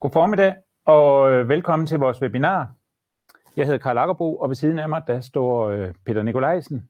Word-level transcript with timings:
God 0.00 0.10
formiddag 0.10 0.54
og 0.86 1.32
øh, 1.32 1.48
velkommen 1.48 1.86
til 1.86 1.98
vores 1.98 2.22
webinar. 2.22 2.72
Jeg 3.56 3.66
hedder 3.66 3.78
Karl 3.78 3.98
Akkerbo, 3.98 4.36
og 4.36 4.48
ved 4.48 4.56
siden 4.56 4.78
af 4.78 4.88
mig 4.88 5.02
der 5.06 5.20
står 5.20 5.68
øh, 5.68 5.94
Peter 6.06 6.22
Nikolajsen. 6.22 6.88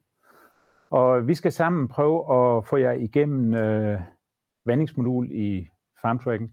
Og 0.89 1.27
vi 1.27 1.35
skal 1.35 1.51
sammen 1.51 1.87
prøve 1.87 2.19
at 2.19 2.67
få 2.67 2.77
jer 2.77 2.91
igennem 2.91 3.53
øh, 3.53 4.01
vandingsmodul 4.65 5.31
i 5.31 5.69
FarmTracking. 6.01 6.51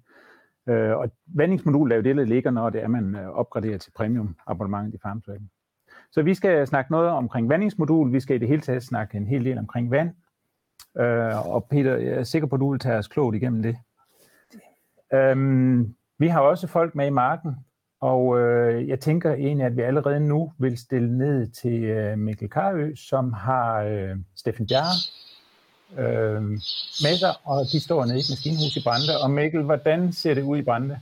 Øh, 0.68 0.96
og 0.96 1.10
vandingsmodul 1.26 1.92
er 1.92 1.96
jo 1.96 2.02
det, 2.02 2.16
der 2.16 2.24
ligger, 2.24 2.50
når 2.50 2.70
det 2.70 2.82
er, 2.82 2.88
man 2.88 3.14
øh, 3.16 3.28
opgraderer 3.28 3.78
til 3.78 3.92
premium 3.96 4.36
abonnementet 4.46 4.94
i 4.94 5.02
FarmTracking. 5.02 5.50
Så 6.12 6.22
vi 6.22 6.34
skal 6.34 6.66
snakke 6.66 6.90
noget 6.90 7.08
omkring 7.08 7.48
vandingsmodul. 7.48 8.12
Vi 8.12 8.20
skal 8.20 8.36
i 8.36 8.38
det 8.38 8.48
hele 8.48 8.62
taget 8.62 8.82
snakke 8.82 9.16
en 9.16 9.26
hel 9.26 9.44
del 9.44 9.58
omkring 9.58 9.90
vand. 9.90 10.10
Øh, 10.98 11.50
og 11.54 11.66
Peter, 11.70 11.96
jeg 11.96 12.14
er 12.14 12.22
sikker 12.22 12.48
på, 12.48 12.54
at 12.54 12.60
du 12.60 12.70
vil 12.70 12.80
tage 12.80 12.98
os 12.98 13.08
klogt 13.08 13.36
igennem 13.36 13.62
det. 13.62 13.76
Øhm, 15.12 15.94
vi 16.18 16.28
har 16.28 16.40
også 16.40 16.66
folk 16.66 16.94
med 16.94 17.06
i 17.06 17.10
marken, 17.10 17.56
og 18.00 18.40
øh, 18.40 18.88
jeg 18.88 19.00
tænker 19.00 19.34
egentlig, 19.34 19.66
at 19.66 19.76
vi 19.76 19.82
allerede 19.82 20.20
nu 20.20 20.52
vil 20.58 20.78
stille 20.78 21.18
ned 21.18 21.50
til 21.50 21.82
øh, 21.82 22.18
Mikkel 22.18 22.50
Karø, 22.50 22.94
som 22.96 23.32
har 23.32 23.82
øh, 23.82 24.16
Steffen 24.36 24.66
Bjerre 24.66 24.96
øh, 25.98 26.42
med 27.02 27.18
sig, 27.18 27.34
og 27.44 27.66
de 27.72 27.80
står 27.80 28.04
nede 28.04 28.16
i 28.16 28.20
et 28.20 28.30
maskinhus 28.30 28.76
i 28.76 28.82
Brande. 28.82 29.20
Og 29.22 29.30
Mikkel, 29.30 29.62
hvordan 29.62 30.12
ser 30.12 30.34
det 30.34 30.42
ud 30.42 30.58
i 30.58 30.62
Brande? 30.62 31.00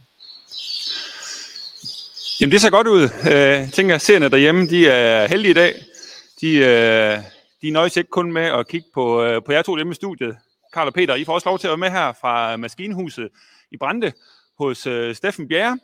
Jamen 2.40 2.52
det 2.52 2.60
ser 2.60 2.70
godt 2.70 2.86
ud. 2.86 3.02
Øh, 3.02 3.32
jeg 3.32 3.68
tænker, 3.72 3.94
at 3.94 4.00
seerne 4.00 4.28
derhjemme, 4.28 4.66
de 4.66 4.88
er 4.88 5.28
heldige 5.28 5.50
i 5.50 5.54
dag. 5.54 5.74
De, 6.40 6.56
øh, 6.56 7.18
de 7.62 7.70
nøjes 7.70 7.96
ikke 7.96 8.10
kun 8.10 8.32
med 8.32 8.42
at 8.42 8.68
kigge 8.68 8.88
på, 8.94 9.22
øh, 9.24 9.42
på 9.46 9.52
jer 9.52 9.62
to 9.62 9.76
hjemme 9.76 9.90
i 9.90 9.94
studiet. 9.94 10.36
Karl 10.72 10.86
og 10.86 10.94
Peter, 10.94 11.14
I 11.14 11.24
får 11.24 11.34
også 11.34 11.48
lov 11.48 11.58
til 11.58 11.66
at 11.66 11.70
være 11.70 11.76
med 11.76 11.90
her 11.90 12.12
fra 12.20 12.56
maskinhuset 12.56 13.28
i 13.70 13.76
Brande 13.76 14.12
hos 14.58 14.86
øh, 14.86 15.14
Steffen 15.14 15.48
Bjerre. 15.48 15.78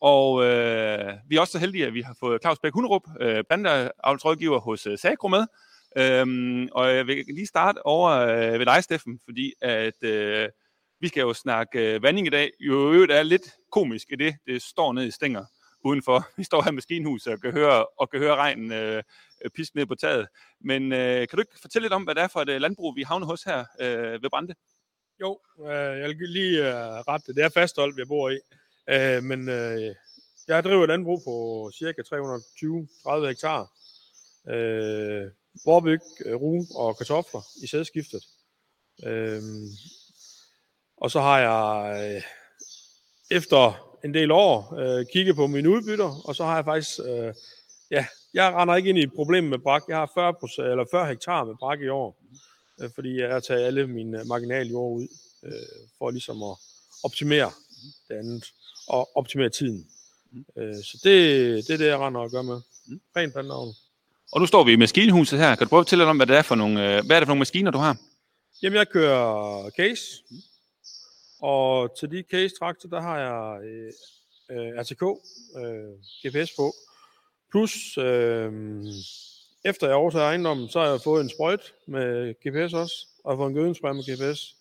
Og 0.00 0.44
øh, 0.44 1.14
vi 1.28 1.36
er 1.36 1.40
også 1.40 1.52
så 1.52 1.58
heldige, 1.58 1.86
at 1.86 1.94
vi 1.94 2.00
har 2.00 2.16
fået 2.20 2.42
Claus 2.42 2.58
Bæk 2.58 2.72
Hunderup, 2.72 3.02
øh, 3.20 3.44
bandeavlsrådgiver 3.48 4.58
hos 4.58 4.86
øh, 4.86 4.98
Sagro 4.98 5.28
med. 5.28 5.46
Øhm, 5.98 6.68
og 6.72 6.94
jeg 6.94 7.06
vil 7.06 7.24
lige 7.28 7.46
starte 7.46 7.86
over 7.86 8.10
øh, 8.10 8.58
ved 8.58 8.66
dig, 8.66 8.84
Steffen, 8.84 9.20
fordi 9.24 9.52
at 9.62 10.02
øh, 10.02 10.48
vi 11.00 11.08
skal 11.08 11.20
jo 11.20 11.34
snakke 11.34 11.94
øh, 11.94 12.02
vanding 12.02 12.26
i 12.26 12.30
dag. 12.30 12.50
Jo, 12.60 12.92
øvrigt 12.92 13.10
det 13.10 13.18
er 13.18 13.22
lidt 13.22 13.50
komisk 13.72 14.06
i 14.12 14.16
det, 14.16 14.34
det 14.46 14.62
står 14.62 14.92
ned 14.92 15.06
i 15.06 15.10
stænger 15.10 15.44
udenfor. 15.84 16.26
Vi 16.38 16.44
står 16.44 16.62
her 16.62 16.70
i 16.70 16.74
maskinhuset 16.74 17.32
og 17.32 17.40
kan 17.40 17.52
høre, 17.52 17.86
og 18.00 18.10
kan 18.10 18.20
høre 18.20 18.36
regnen 18.36 18.72
øh, 18.72 19.02
piske 19.56 19.76
ned 19.76 19.86
på 19.86 19.94
taget. 19.94 20.28
Men 20.60 20.92
øh, 20.92 21.18
kan 21.28 21.36
du 21.36 21.40
ikke 21.40 21.60
fortælle 21.60 21.84
lidt 21.84 21.92
om, 21.92 22.02
hvad 22.02 22.14
det 22.14 22.22
er 22.22 22.28
for 22.28 22.40
et 22.40 22.48
øh, 22.48 22.60
landbrug, 22.60 22.96
vi 22.96 23.02
havner 23.02 23.26
hos 23.26 23.42
her 23.42 23.64
øh, 23.80 24.22
ved 24.22 24.30
Brande? 24.30 24.54
Jo, 25.20 25.38
øh, 25.60 26.00
jeg 26.00 26.08
vil 26.08 26.28
lige 26.28 26.68
øh, 26.68 26.74
rette 27.08 27.26
det. 27.26 27.36
Det 27.36 27.44
er 27.44 27.48
fastholdt, 27.48 27.98
jeg 27.98 28.08
bor 28.08 28.30
i. 28.30 28.38
Øh, 28.88 29.22
men 29.22 29.48
øh, 29.48 29.94
jeg 30.48 30.64
driver 30.64 30.82
et 30.82 30.88
landbrug 30.88 31.22
på 31.24 31.70
cirka 31.74 32.02
320-30 32.02 33.26
hektar. 33.26 33.72
Øh, 34.54 35.30
Vorbyg, 35.64 36.00
øh, 36.24 36.34
rug 36.34 36.66
og 36.74 36.98
kartofler 36.98 37.40
i 37.62 37.66
sædskiftet. 37.66 38.24
Øh, 39.04 39.42
og 40.96 41.10
så 41.10 41.20
har 41.20 41.38
jeg 41.38 42.14
øh, 42.16 42.22
efter 43.30 43.96
en 44.04 44.14
del 44.14 44.30
år 44.30 44.74
øh, 44.78 45.06
kigget 45.12 45.36
på 45.36 45.46
mine 45.46 45.70
udbytter, 45.70 46.20
og 46.28 46.36
så 46.36 46.44
har 46.44 46.54
jeg 46.54 46.64
faktisk, 46.64 47.00
øh, 47.06 47.34
ja, 47.90 48.06
jeg 48.34 48.54
render 48.54 48.74
ikke 48.74 48.88
ind 48.88 48.98
i 48.98 49.02
et 49.02 49.14
problem 49.14 49.44
med 49.44 49.58
brak. 49.58 49.82
Jeg 49.88 49.96
har 49.96 50.10
40, 50.14 50.70
eller 50.70 50.84
40 50.90 51.06
hektar 51.06 51.44
med 51.44 51.54
brak 51.56 51.80
i 51.80 51.88
år 51.88 52.16
øh, 52.80 52.90
fordi 52.94 53.20
jeg 53.20 53.32
har 53.32 53.40
taget 53.40 53.66
alle 53.66 53.86
mine 53.86 54.24
marginale 54.24 54.70
jord 54.70 54.96
ud, 54.96 55.08
øh, 55.44 55.88
for 55.98 56.10
ligesom 56.10 56.42
at 56.42 56.56
optimere 57.02 57.50
det 58.08 58.14
andet, 58.14 58.44
og 58.88 59.16
optimere 59.16 59.48
tiden. 59.48 59.86
Mm. 60.32 60.44
Øh, 60.58 60.74
så 60.74 61.00
det, 61.04 61.14
det 61.66 61.74
er 61.74 61.78
det, 61.78 61.86
jeg 61.86 61.98
render 61.98 62.20
og 62.20 62.30
gør 62.30 62.42
med. 62.42 62.60
Mm. 62.86 63.00
Ren 63.16 63.32
planteavl. 63.32 63.74
Og 64.32 64.40
nu 64.40 64.46
står 64.46 64.64
vi 64.64 64.72
i 64.72 64.76
maskinhuset 64.76 65.38
her. 65.38 65.54
Kan 65.54 65.66
du 65.66 65.68
prøve 65.68 65.80
at 65.80 65.86
fortælle 65.86 66.04
om, 66.04 66.16
hvad 66.16 66.26
det 66.26 66.36
er 66.36 66.42
for 66.42 66.54
nogle, 66.54 66.96
øh, 66.96 67.06
hvad 67.06 67.16
er 67.16 67.20
det 67.20 67.26
for 67.26 67.30
nogle 67.30 67.38
maskiner, 67.38 67.70
du 67.70 67.78
har? 67.78 67.96
Jamen, 68.62 68.76
jeg 68.76 68.88
kører 68.88 69.70
case. 69.70 70.02
Mm. 70.30 70.36
Og 71.40 71.98
til 71.98 72.10
de 72.10 72.24
case-traktor, 72.30 72.88
der 72.88 73.00
har 73.00 73.18
jeg 73.18 73.64
øh, 73.64 73.92
øh 74.50 74.80
RTK, 74.80 75.02
øh, 75.56 75.92
GPS 76.26 76.50
på. 76.56 76.74
Plus 77.50 77.98
øh, 77.98 78.52
efter 79.66 79.86
jeg 79.86 79.96
overtager 79.96 80.24
ejendommen, 80.24 80.68
så 80.68 80.80
har 80.80 80.88
jeg 80.88 81.00
fået 81.04 81.22
en 81.22 81.30
sprøjt 81.30 81.72
med 81.86 82.34
GPS 82.34 82.72
også, 82.74 83.06
og 83.24 83.30
jeg 83.30 83.36
har 83.36 83.42
fået 83.42 83.48
en 83.48 83.54
gødningsspray 83.54 83.92
med 83.92 84.04
GPS. 84.04 84.54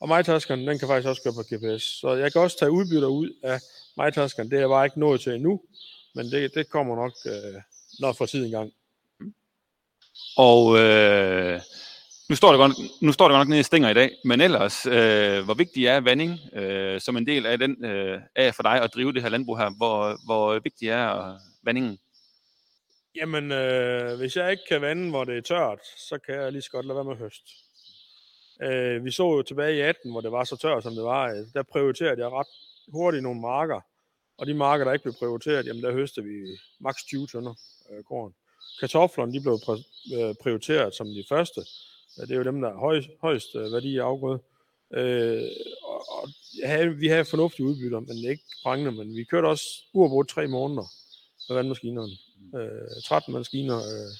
Og 0.00 0.08
MyTaskeren, 0.08 0.68
den 0.68 0.78
kan 0.78 0.88
faktisk 0.88 1.08
også 1.08 1.22
køre 1.22 1.34
på 1.34 1.42
GPS. 1.42 1.82
Så 1.82 2.14
jeg 2.14 2.32
kan 2.32 2.40
også 2.40 2.58
tage 2.58 2.70
udbytter 2.70 3.08
ud 3.08 3.30
af 3.42 3.60
MyTaskeren. 3.98 4.50
Det 4.50 4.56
er 4.56 4.60
jeg 4.60 4.68
bare 4.68 4.84
ikke 4.84 5.00
nået 5.00 5.20
til 5.20 5.34
endnu, 5.34 5.60
men 6.14 6.30
det, 6.30 6.54
det 6.54 6.70
kommer 6.70 6.96
nok, 6.96 7.12
øh, 7.26 7.60
når 8.00 8.12
for 8.12 8.26
tiden 8.26 8.50
gang. 8.50 8.72
Og 10.36 10.78
øh, 10.78 11.60
nu, 12.28 12.36
står 12.36 12.50
det 12.52 12.58
godt, 12.58 12.72
nu 13.02 13.12
står 13.12 13.28
det 13.28 13.34
godt 13.34 13.40
nok 13.40 13.48
nede 13.48 13.60
i 13.60 13.62
stænger 13.62 13.88
i 13.88 13.94
dag, 13.94 14.10
men 14.24 14.40
ellers, 14.40 14.86
øh, 14.86 15.44
hvor 15.44 15.54
vigtig 15.54 15.86
er 15.86 16.00
vanding 16.00 16.38
øh, 16.52 17.00
som 17.00 17.16
en 17.16 17.26
del 17.26 17.46
af, 17.46 17.58
den, 17.58 17.84
øh, 17.84 18.20
af 18.36 18.54
for 18.54 18.62
dig 18.62 18.82
at 18.82 18.94
drive 18.94 19.12
det 19.12 19.22
her 19.22 19.28
landbrug 19.28 19.58
her? 19.58 19.70
Hvor, 19.76 20.18
hvor 20.24 20.58
vigtig 20.58 20.88
er 20.88 21.38
vandingen? 21.64 21.98
Jamen, 23.16 23.52
øh, 23.52 24.18
hvis 24.18 24.36
jeg 24.36 24.50
ikke 24.50 24.62
kan 24.68 24.80
vande, 24.80 25.10
hvor 25.10 25.24
det 25.24 25.36
er 25.36 25.40
tørt, 25.40 25.78
så 26.08 26.18
kan 26.18 26.34
jeg 26.34 26.52
lige 26.52 26.62
så 26.62 26.70
godt 26.70 26.86
lade 26.86 26.96
være 26.96 27.04
med 27.04 27.16
høst. 27.16 27.42
Øh, 28.62 29.04
vi 29.04 29.10
så 29.10 29.22
jo 29.22 29.42
tilbage 29.42 29.76
i 29.76 29.80
18, 29.80 30.10
hvor 30.10 30.20
det 30.20 30.32
var 30.32 30.44
så 30.44 30.56
tørt, 30.56 30.82
som 30.82 30.94
det 30.94 31.04
var. 31.04 31.30
Øh, 31.30 31.46
der 31.54 31.62
prioriterede 31.62 32.20
jeg 32.20 32.32
ret 32.32 32.46
hurtigt 32.88 33.22
nogle 33.22 33.40
marker. 33.40 33.80
Og 34.38 34.46
de 34.46 34.54
marker, 34.54 34.84
der 34.84 34.92
ikke 34.92 35.02
blev 35.02 35.14
prioriteret, 35.14 35.66
jamen 35.66 35.82
der 35.82 35.92
høstede 35.92 36.26
vi 36.26 36.58
maks 36.80 37.04
20 37.04 37.26
tønder 37.26 37.54
øh, 37.90 38.04
korn. 38.04 38.34
Kartoflerne, 38.80 39.32
de 39.32 39.40
blev 39.40 39.58
øh, 40.18 40.34
prioriteret 40.42 40.94
som 40.94 41.06
de 41.06 41.24
første. 41.28 41.60
Det 42.16 42.30
er 42.30 42.36
jo 42.36 42.44
dem, 42.44 42.60
der 42.60 42.68
er 42.68 42.78
høj, 42.78 43.02
højst 43.20 43.54
øh, 43.54 43.72
værdi 43.72 43.92
i 43.92 43.98
afgrøde. 43.98 44.40
Øh, 44.94 45.50
og, 45.82 46.08
og 46.08 46.28
havde, 46.64 46.96
vi 46.96 47.08
havde 47.08 47.24
fornuftige 47.24 47.66
udbytter, 47.66 48.00
men 48.00 48.16
ikke 48.16 48.44
prangende, 48.62 48.92
men 48.92 49.16
vi 49.16 49.24
kørte 49.24 49.46
også 49.46 49.66
uafbrudt 49.92 50.28
tre 50.28 50.46
måneder 50.46 50.86
med 51.48 51.56
vandmaskinerne 51.56 52.12
øh, 52.54 53.02
13 53.04 53.32
maskiner. 53.32 53.76
Øh. 53.76 54.10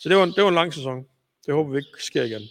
Så 0.00 0.08
det 0.08 0.16
var, 0.16 0.24
en, 0.24 0.32
det 0.32 0.42
var 0.42 0.48
en 0.48 0.54
lang 0.54 0.74
sæson. 0.74 1.06
Det 1.46 1.54
håber 1.54 1.70
vi 1.70 1.78
ikke 1.78 1.90
sker 1.98 2.22
igen. 2.22 2.42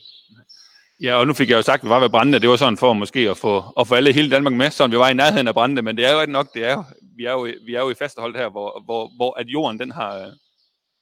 Ja, 1.01 1.16
og 1.16 1.28
nu 1.28 1.34
fik 1.34 1.50
jeg 1.50 1.57
jo 1.57 1.62
sagt, 1.62 1.79
at 1.79 1.85
vi 1.85 1.89
var 1.89 2.00
ved 2.00 2.09
Brande. 2.09 2.39
Det 2.39 2.50
var 2.50 2.56
sådan 2.56 2.78
for 2.78 2.94
måske 2.94 3.19
at 3.29 3.38
få, 3.38 3.63
at 3.79 3.88
få 3.88 3.95
alle 3.95 4.13
hele 4.13 4.31
Danmark 4.31 4.53
med, 4.53 4.72
så 4.72 4.88
vi 4.88 4.97
var 4.97 5.09
i 5.09 5.13
nærheden 5.13 5.47
af 5.47 5.53
Brande. 5.53 5.81
Men 5.81 5.97
det 5.97 6.06
er 6.06 6.13
jo 6.13 6.22
ikke 6.22 6.34
nok, 6.34 6.53
det 6.53 6.66
er 6.66 6.73
jo, 6.73 6.84
vi, 7.16 7.25
er 7.25 7.31
jo, 7.31 7.41
vi 7.66 7.75
er 7.75 7.81
jo 7.81 7.90
i 7.90 7.95
fastehold 7.95 8.35
her, 8.35 8.50
hvor, 8.50 8.81
hvor, 8.85 9.16
hvor 9.16 9.40
at 9.40 9.47
jorden 9.47 9.79
den 9.79 9.91
har, 9.91 10.34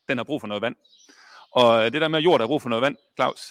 den 0.08 0.18
har 0.18 0.24
brug 0.24 0.42
for 0.42 0.48
noget 0.48 0.62
vand. 0.62 0.76
Og 1.52 1.94
det 1.94 2.02
der 2.02 2.08
med, 2.08 2.20
at 2.20 2.26
jorden 2.26 2.42
har 2.42 2.48
brug 2.48 2.62
for 2.62 2.70
noget 2.70 2.82
vand, 2.82 2.98
Claus, 3.16 3.42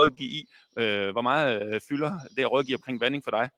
rådgive 0.00 0.30
i, 0.30 0.48
øh, 0.78 1.10
hvor 1.10 1.22
meget 1.22 1.62
øh, 1.62 1.80
fylder 1.88 2.18
det 2.36 2.42
at 2.42 2.52
rådgive 2.52 2.76
omkring 2.76 3.00
vanding 3.00 3.24
for 3.24 3.30
dig? 3.30 3.50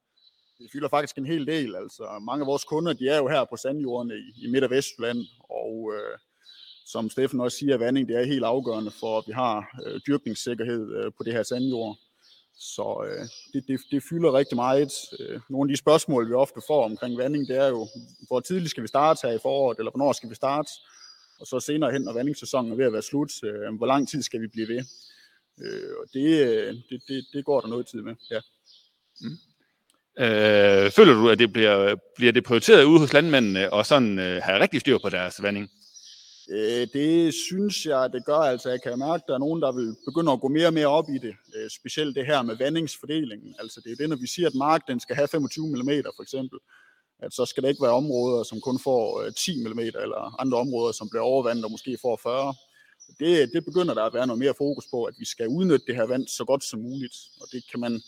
Det 0.59 0.71
fylder 0.73 0.89
faktisk 0.89 1.19
en 1.19 1.27
hel 1.27 1.47
del. 1.47 1.77
Altså, 1.77 2.19
mange 2.23 2.43
af 2.43 2.47
vores 2.47 2.65
kunder, 2.65 2.93
de 2.93 3.09
er 3.09 3.19
jo 3.19 3.29
her 3.29 3.45
på 3.45 3.57
sandjordene 3.57 4.15
i, 4.15 4.45
i 4.45 4.47
Midt- 4.47 4.65
og 4.65 4.71
Vestland, 4.71 5.19
og 5.51 5.93
øh, 5.95 6.19
som 6.87 7.11
Steffen 7.11 7.41
også 7.41 7.59
siger, 7.59 7.77
vanding 7.77 8.09
det 8.09 8.17
er 8.17 8.25
helt 8.25 8.45
afgørende 8.45 8.91
for, 8.91 9.19
at 9.19 9.25
vi 9.27 9.33
har 9.33 9.81
øh, 9.87 10.01
dyrkningssikkerhed 10.07 10.97
øh, 10.97 11.13
på 11.17 11.23
det 11.23 11.33
her 11.33 11.43
sandjord. 11.43 11.97
Så 12.57 13.07
øh, 13.09 13.27
det, 13.53 13.69
det, 13.69 13.81
det 13.91 14.03
fylder 14.03 14.33
rigtig 14.33 14.57
meget. 14.57 14.93
Øh, 15.21 15.41
nogle 15.51 15.71
af 15.71 15.73
de 15.73 15.79
spørgsmål, 15.79 16.29
vi 16.29 16.35
ofte 16.35 16.61
får 16.67 16.85
omkring 16.85 17.19
vanding, 17.19 17.49
det 17.49 17.57
er 17.57 17.69
jo, 17.69 17.89
hvor 18.27 18.41
tidligt 18.41 18.71
skal 18.71 18.83
vi 18.83 18.89
starte 18.89 19.27
her 19.29 19.35
i 19.35 19.39
foråret, 19.43 19.79
eller 19.79 19.91
hvornår 19.91 20.13
skal 20.13 20.31
vi 20.31 20.35
starte? 20.35 20.71
Og 21.41 21.47
så 21.47 21.61
senere 21.61 21.93
hen, 21.93 22.03
når 22.03 22.13
vandingssæsonen 22.13 22.73
er 22.73 22.77
ved 22.77 22.85
at 22.85 22.93
være 22.93 23.03
slut, 23.03 23.33
øh, 23.45 23.77
hvor 23.77 23.87
lang 23.87 24.09
tid 24.09 24.23
skal 24.23 24.41
vi 24.41 24.47
blive 24.47 24.69
ved? 24.69 24.85
Øh, 25.63 25.93
og 26.01 26.07
det, 26.13 26.47
øh, 26.47 26.75
det, 26.91 27.03
det, 27.09 27.27
det 27.33 27.45
går 27.45 27.61
der 27.61 27.69
noget 27.69 27.87
tid 27.87 28.03
med, 28.03 28.15
ja. 28.31 28.41
Mm. 29.21 29.39
Øh, 30.19 30.91
føler 30.91 31.15
du, 31.15 31.29
at 31.29 31.39
det 31.39 31.53
bliver, 31.53 31.97
bliver 32.17 32.33
det 32.33 32.45
prioriteret 32.45 32.85
ude 32.85 32.99
hos 32.99 33.13
landmændene, 33.13 33.73
og 33.73 33.87
sådan 33.87 34.19
øh, 34.19 34.43
have 34.43 34.61
rigtig 34.61 34.81
styr 34.81 34.99
på 34.99 35.09
deres 35.09 35.43
vanding? 35.43 35.71
Øh, 36.51 36.87
det 36.93 37.35
synes 37.35 37.87
jeg, 37.87 38.13
det 38.13 38.25
gør. 38.25 38.37
Altså, 38.53 38.71
jeg 38.71 38.83
kan 38.83 38.99
mærke, 38.99 39.15
at 39.15 39.29
der 39.29 39.35
er 39.35 39.39
nogen, 39.39 39.63
der 39.63 39.73
vil 39.73 39.97
begynde 40.05 40.33
at 40.33 40.41
gå 40.41 40.49
mere 40.49 40.67
og 40.67 40.75
mere 40.75 40.87
op 40.87 41.09
i 41.09 41.19
det. 41.19 41.35
Øh, 41.57 41.71
specielt 41.71 42.17
det 42.17 42.27
her 42.27 42.43
med 42.43 42.57
vandingsfordelingen. 42.57 43.55
Altså, 43.59 43.81
det 43.85 43.93
er 43.93 43.97
det, 43.97 44.09
når 44.09 44.17
vi 44.17 44.27
siger, 44.27 44.49
at 44.49 44.55
mark 44.55 44.83
den 44.89 45.01
skal 45.01 45.17
have 45.17 45.29
25 45.29 45.67
mm 45.69 45.91
for 46.17 46.23
eksempel, 46.23 46.59
at 47.23 47.35
så 47.35 47.45
skal 47.47 47.63
der 47.63 47.69
ikke 47.69 47.83
være 47.83 48.01
områder, 48.03 48.43
som 48.43 48.61
kun 48.61 48.79
får 48.85 49.23
øh, 49.23 49.33
10 49.33 49.65
mm, 49.65 49.79
eller 49.79 50.41
andre 50.41 50.59
områder, 50.59 50.93
som 50.93 51.09
bliver 51.11 51.23
overvandet 51.23 51.65
og 51.65 51.71
måske 51.71 51.99
får 52.03 52.21
40 52.23 52.55
det, 53.21 53.53
det 53.53 53.65
begynder 53.65 53.95
der 53.95 54.05
at 54.05 54.15
være 54.15 54.27
noget 54.27 54.39
mere 54.39 54.55
fokus 54.59 54.87
på, 54.91 55.05
at 55.05 55.15
vi 55.19 55.25
skal 55.25 55.49
udnytte 55.49 55.87
det 55.87 55.95
her 55.95 56.07
vand 56.07 56.29
så 56.29 56.45
godt 56.45 56.65
som 56.65 56.81
muligt. 56.81 57.17
Og 57.41 57.47
det 57.53 57.65
kan 57.71 57.81
man 57.81 58.03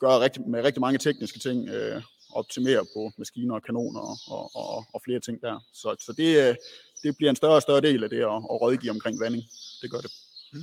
gøre 0.00 0.20
rigtig, 0.20 0.42
med 0.48 0.64
rigtig 0.64 0.80
mange 0.80 0.98
tekniske 0.98 1.38
ting, 1.38 1.68
øh, 1.68 2.02
optimere 2.32 2.86
på 2.94 3.10
maskiner 3.18 3.54
og 3.54 3.62
kanoner 3.62 4.00
og, 4.30 4.50
og, 4.54 4.84
og 4.94 5.00
flere 5.04 5.20
ting 5.20 5.42
der. 5.42 5.64
Så, 5.72 5.96
så 6.00 6.12
det, 6.12 6.48
øh, 6.48 6.54
det 7.02 7.16
bliver 7.16 7.30
en 7.30 7.36
større 7.36 7.54
og 7.54 7.62
større 7.62 7.80
del 7.80 8.04
af 8.04 8.10
det 8.10 8.16
at, 8.16 8.40
at 8.52 8.60
rådgive 8.62 8.90
omkring 8.90 9.20
vanding. 9.20 9.44
Det 9.82 9.90
gør 9.90 9.98
det. 9.98 10.12
Mm. 10.52 10.60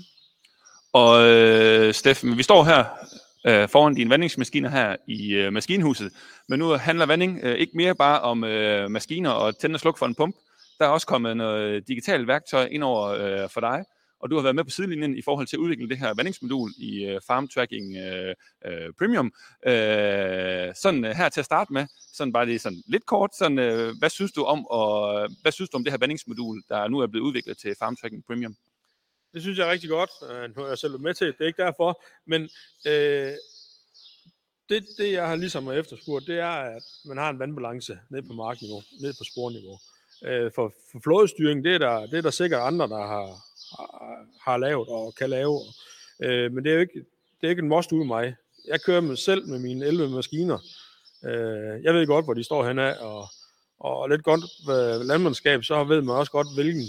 Og 0.94 1.30
øh, 1.30 1.94
Steffen, 1.94 2.38
vi 2.38 2.44
står 2.44 2.64
her 2.64 2.86
øh, 3.48 3.70
foran 3.70 3.96
dine 3.96 4.10
vandingsmaskiner 4.10 4.70
her 4.70 4.96
i 5.08 5.34
øh, 5.34 5.54
maskinhuset. 5.54 6.12
Men 6.50 6.60
nu 6.60 6.70
handler 6.70 7.06
vanding 7.06 7.40
øh, 7.44 7.56
ikke 7.56 7.78
mere 7.78 7.96
bare 7.96 8.22
om 8.22 8.44
øh, 8.44 8.92
maskiner 8.92 9.30
og 9.30 9.58
tænde 9.58 9.76
og 9.76 9.80
slukke 9.80 9.98
for 9.98 10.06
en 10.06 10.16
pump. 10.16 10.36
Der 10.80 10.86
er 10.86 10.90
også 10.90 11.08
kommet 11.08 11.38
noget 11.38 11.62
øh, 11.62 11.82
digitalt 11.88 12.28
værktøj 12.28 12.66
ind 12.72 12.84
over 12.84 13.08
øh, 13.08 13.50
for 13.50 13.62
dig, 13.62 13.86
og 14.20 14.30
du 14.30 14.36
har 14.36 14.44
været 14.44 14.56
med 14.56 14.64
på 14.64 14.70
sidelinjen 14.70 15.18
i 15.18 15.22
forhold 15.22 15.48
til 15.48 15.56
at 15.56 15.60
udvikle 15.60 15.90
det 15.90 15.98
her 15.98 16.14
vandingsmodul 16.14 16.72
i 16.78 17.06
øh, 17.06 17.22
Farm 17.28 17.48
Tracking 17.48 17.98
øh, 17.98 18.36
øh, 18.66 18.94
Premium. 19.00 19.34
Øh, 19.68 20.76
sådan 20.76 21.06
øh, 21.06 21.12
her 21.12 21.30
til 21.30 21.42
at 21.42 21.46
starte 21.46 21.74
med, 21.74 21.88
sådan 22.14 22.34
bare 22.34 22.46
lige 22.46 22.60
sådan 22.60 22.84
lidt 22.88 23.06
kort, 23.06 23.36
sådan, 23.36 23.60
øh, 23.60 23.94
hvad 24.00 24.10
synes 24.10 24.32
du 24.32 24.44
om 24.44 24.68
og 24.68 25.28
hvad 25.42 25.52
synes 25.52 25.70
du 25.70 25.78
om 25.78 25.84
det 25.84 25.94
her 25.94 25.98
vandingsmodul, 25.98 26.64
der 26.70 26.88
nu 26.88 27.00
er 27.00 27.08
blevet 27.08 27.26
udviklet 27.26 27.58
til 27.58 27.76
Farm 27.80 27.96
Tracking 27.96 28.26
Premium? 28.26 28.56
Det 29.34 29.42
synes 29.42 29.58
jeg 29.58 29.68
er 29.68 29.72
rigtig 29.72 29.90
godt. 29.90 30.10
Øh, 30.32 30.56
nu 30.56 30.64
er 30.64 30.68
jeg 30.68 30.78
selv 30.78 31.00
med 31.00 31.14
til, 31.14 31.28
det 31.28 31.42
er 31.42 31.46
ikke 31.46 31.64
derfor, 31.64 32.04
men 32.26 32.42
øh, 32.86 33.34
det, 34.70 34.86
det, 34.98 35.12
jeg 35.12 35.28
har 35.28 35.36
ligesom 35.36 35.72
efterspurgt, 35.72 36.28
det 36.28 36.40
er, 36.40 36.50
at 36.78 36.84
man 37.06 37.18
har 37.18 37.30
en 37.30 37.40
vandbalance 37.40 38.00
ned 38.10 38.22
på 38.22 38.34
markniveau, 38.34 38.82
ned 39.02 39.14
på 39.14 39.24
sporniveau. 39.24 39.78
Øh, 40.26 40.52
for, 40.56 40.74
for 40.92 41.00
flådestyring, 41.04 41.64
det 41.64 41.74
er, 41.74 41.78
der, 41.78 42.06
det 42.06 42.18
er 42.18 42.22
der 42.22 42.30
sikkert 42.30 42.62
andre, 42.62 42.88
der 42.88 43.08
har, 43.08 43.26
har, 44.42 44.58
lavet 44.58 44.88
og 44.88 45.14
kan 45.16 45.30
lave. 45.30 45.62
Øh, 46.24 46.52
men 46.52 46.64
det 46.64 46.70
er 46.70 46.74
jo 46.74 46.82
ikke, 46.82 47.06
det 47.42 47.48
er 47.48 47.50
ikke 47.50 47.62
en 47.62 47.68
most 47.68 47.92
ud 47.92 48.06
mig. 48.06 48.36
Jeg 48.68 48.82
kører 48.82 49.02
mig 49.02 49.18
selv 49.18 49.48
med 49.48 49.60
mine 49.60 49.86
11 49.86 50.10
maskiner. 50.10 50.58
Øh, 51.26 51.84
jeg 51.84 51.94
ved 51.94 52.08
godt, 52.08 52.26
hvor 52.26 52.34
de 52.34 52.44
står 52.44 52.68
henne 52.68 53.00
og, 53.00 53.28
og 53.80 54.10
lidt 54.10 54.24
godt 54.24 54.42
øh, 54.70 55.06
landmandskab, 55.06 55.64
så 55.64 55.84
ved 55.84 56.02
man 56.02 56.16
også 56.16 56.32
godt, 56.32 56.48
hvilken 56.56 56.86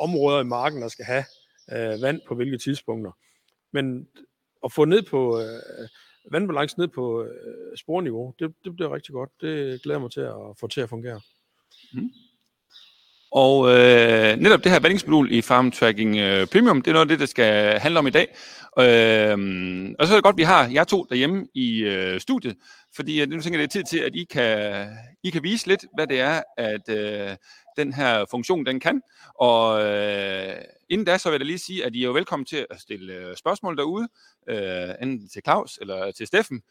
områder 0.00 0.40
i 0.40 0.44
marken, 0.44 0.82
der 0.82 0.88
skal 0.88 1.04
have 1.04 1.24
øh, 1.72 2.02
vand 2.02 2.20
på 2.28 2.34
hvilke 2.34 2.58
tidspunkter. 2.58 3.12
Men 3.72 4.08
at 4.64 4.72
få 4.72 4.84
ned 4.84 5.02
på 5.02 5.40
øh, 5.40 5.88
vandbalancen 6.32 6.80
ned 6.80 6.88
på 6.88 7.24
øh, 7.24 7.76
sporniveau, 7.76 8.34
det, 8.38 8.54
det 8.64 8.74
bliver 8.74 8.94
rigtig 8.94 9.12
godt. 9.12 9.30
Det 9.40 9.82
glæder 9.82 10.00
mig 10.00 10.10
til 10.10 10.20
at 10.20 10.58
få 10.60 10.66
til 10.66 10.80
at 10.80 10.88
fungere. 10.88 11.20
Mm. 11.92 12.10
Og 13.32 13.68
øh, 13.70 14.36
netop 14.36 14.64
det 14.64 14.72
her 14.72 14.80
vandingsmodul 14.80 15.32
i 15.32 15.42
Farm 15.42 15.70
Tracking 15.70 16.16
øh, 16.16 16.46
Premium, 16.46 16.82
det 16.82 16.90
er 16.90 16.92
noget 16.92 17.04
af 17.04 17.08
det, 17.08 17.20
der 17.20 17.26
skal 17.26 17.78
handle 17.78 17.98
om 17.98 18.06
i 18.06 18.10
dag. 18.10 18.26
Øh, 18.78 19.94
og 19.98 20.06
så 20.06 20.12
er 20.12 20.16
det 20.16 20.24
godt, 20.24 20.34
at 20.34 20.38
vi 20.38 20.42
har 20.42 20.68
jer 20.68 20.84
to 20.84 21.06
derhjemme 21.10 21.46
i 21.54 21.78
øh, 21.78 22.20
studiet, 22.20 22.56
fordi 22.96 23.20
øh, 23.20 23.28
nu 23.28 23.40
tænker 23.40 23.60
jeg, 23.60 23.72
det 23.72 23.76
er 23.76 23.80
tid 23.80 23.98
til, 23.98 23.98
at 23.98 24.14
I 24.14 24.24
kan, 24.24 24.86
I 25.24 25.30
kan 25.30 25.42
vise 25.42 25.66
lidt, 25.66 25.84
hvad 25.94 26.06
det 26.06 26.20
er, 26.20 26.42
at 26.56 26.88
øh, 26.88 27.36
den 27.76 27.92
her 27.92 28.24
funktion 28.30 28.66
den 28.66 28.80
kan. 28.80 29.02
Og 29.40 29.82
øh, 29.84 30.54
inden 30.88 31.06
da, 31.06 31.18
så 31.18 31.30
vil 31.30 31.38
jeg 31.38 31.46
lige 31.46 31.58
sige, 31.58 31.84
at 31.84 31.94
I 31.94 32.02
er 32.02 32.06
jo 32.06 32.12
velkommen 32.12 32.46
til 32.46 32.66
at 32.70 32.80
stille 32.80 33.12
øh, 33.12 33.36
spørgsmål 33.36 33.76
derude, 33.76 34.08
øh, 34.48 34.94
enten 35.02 35.28
til 35.28 35.42
Claus 35.44 35.78
eller 35.80 36.12
til 36.12 36.26
Steffen. 36.26 36.62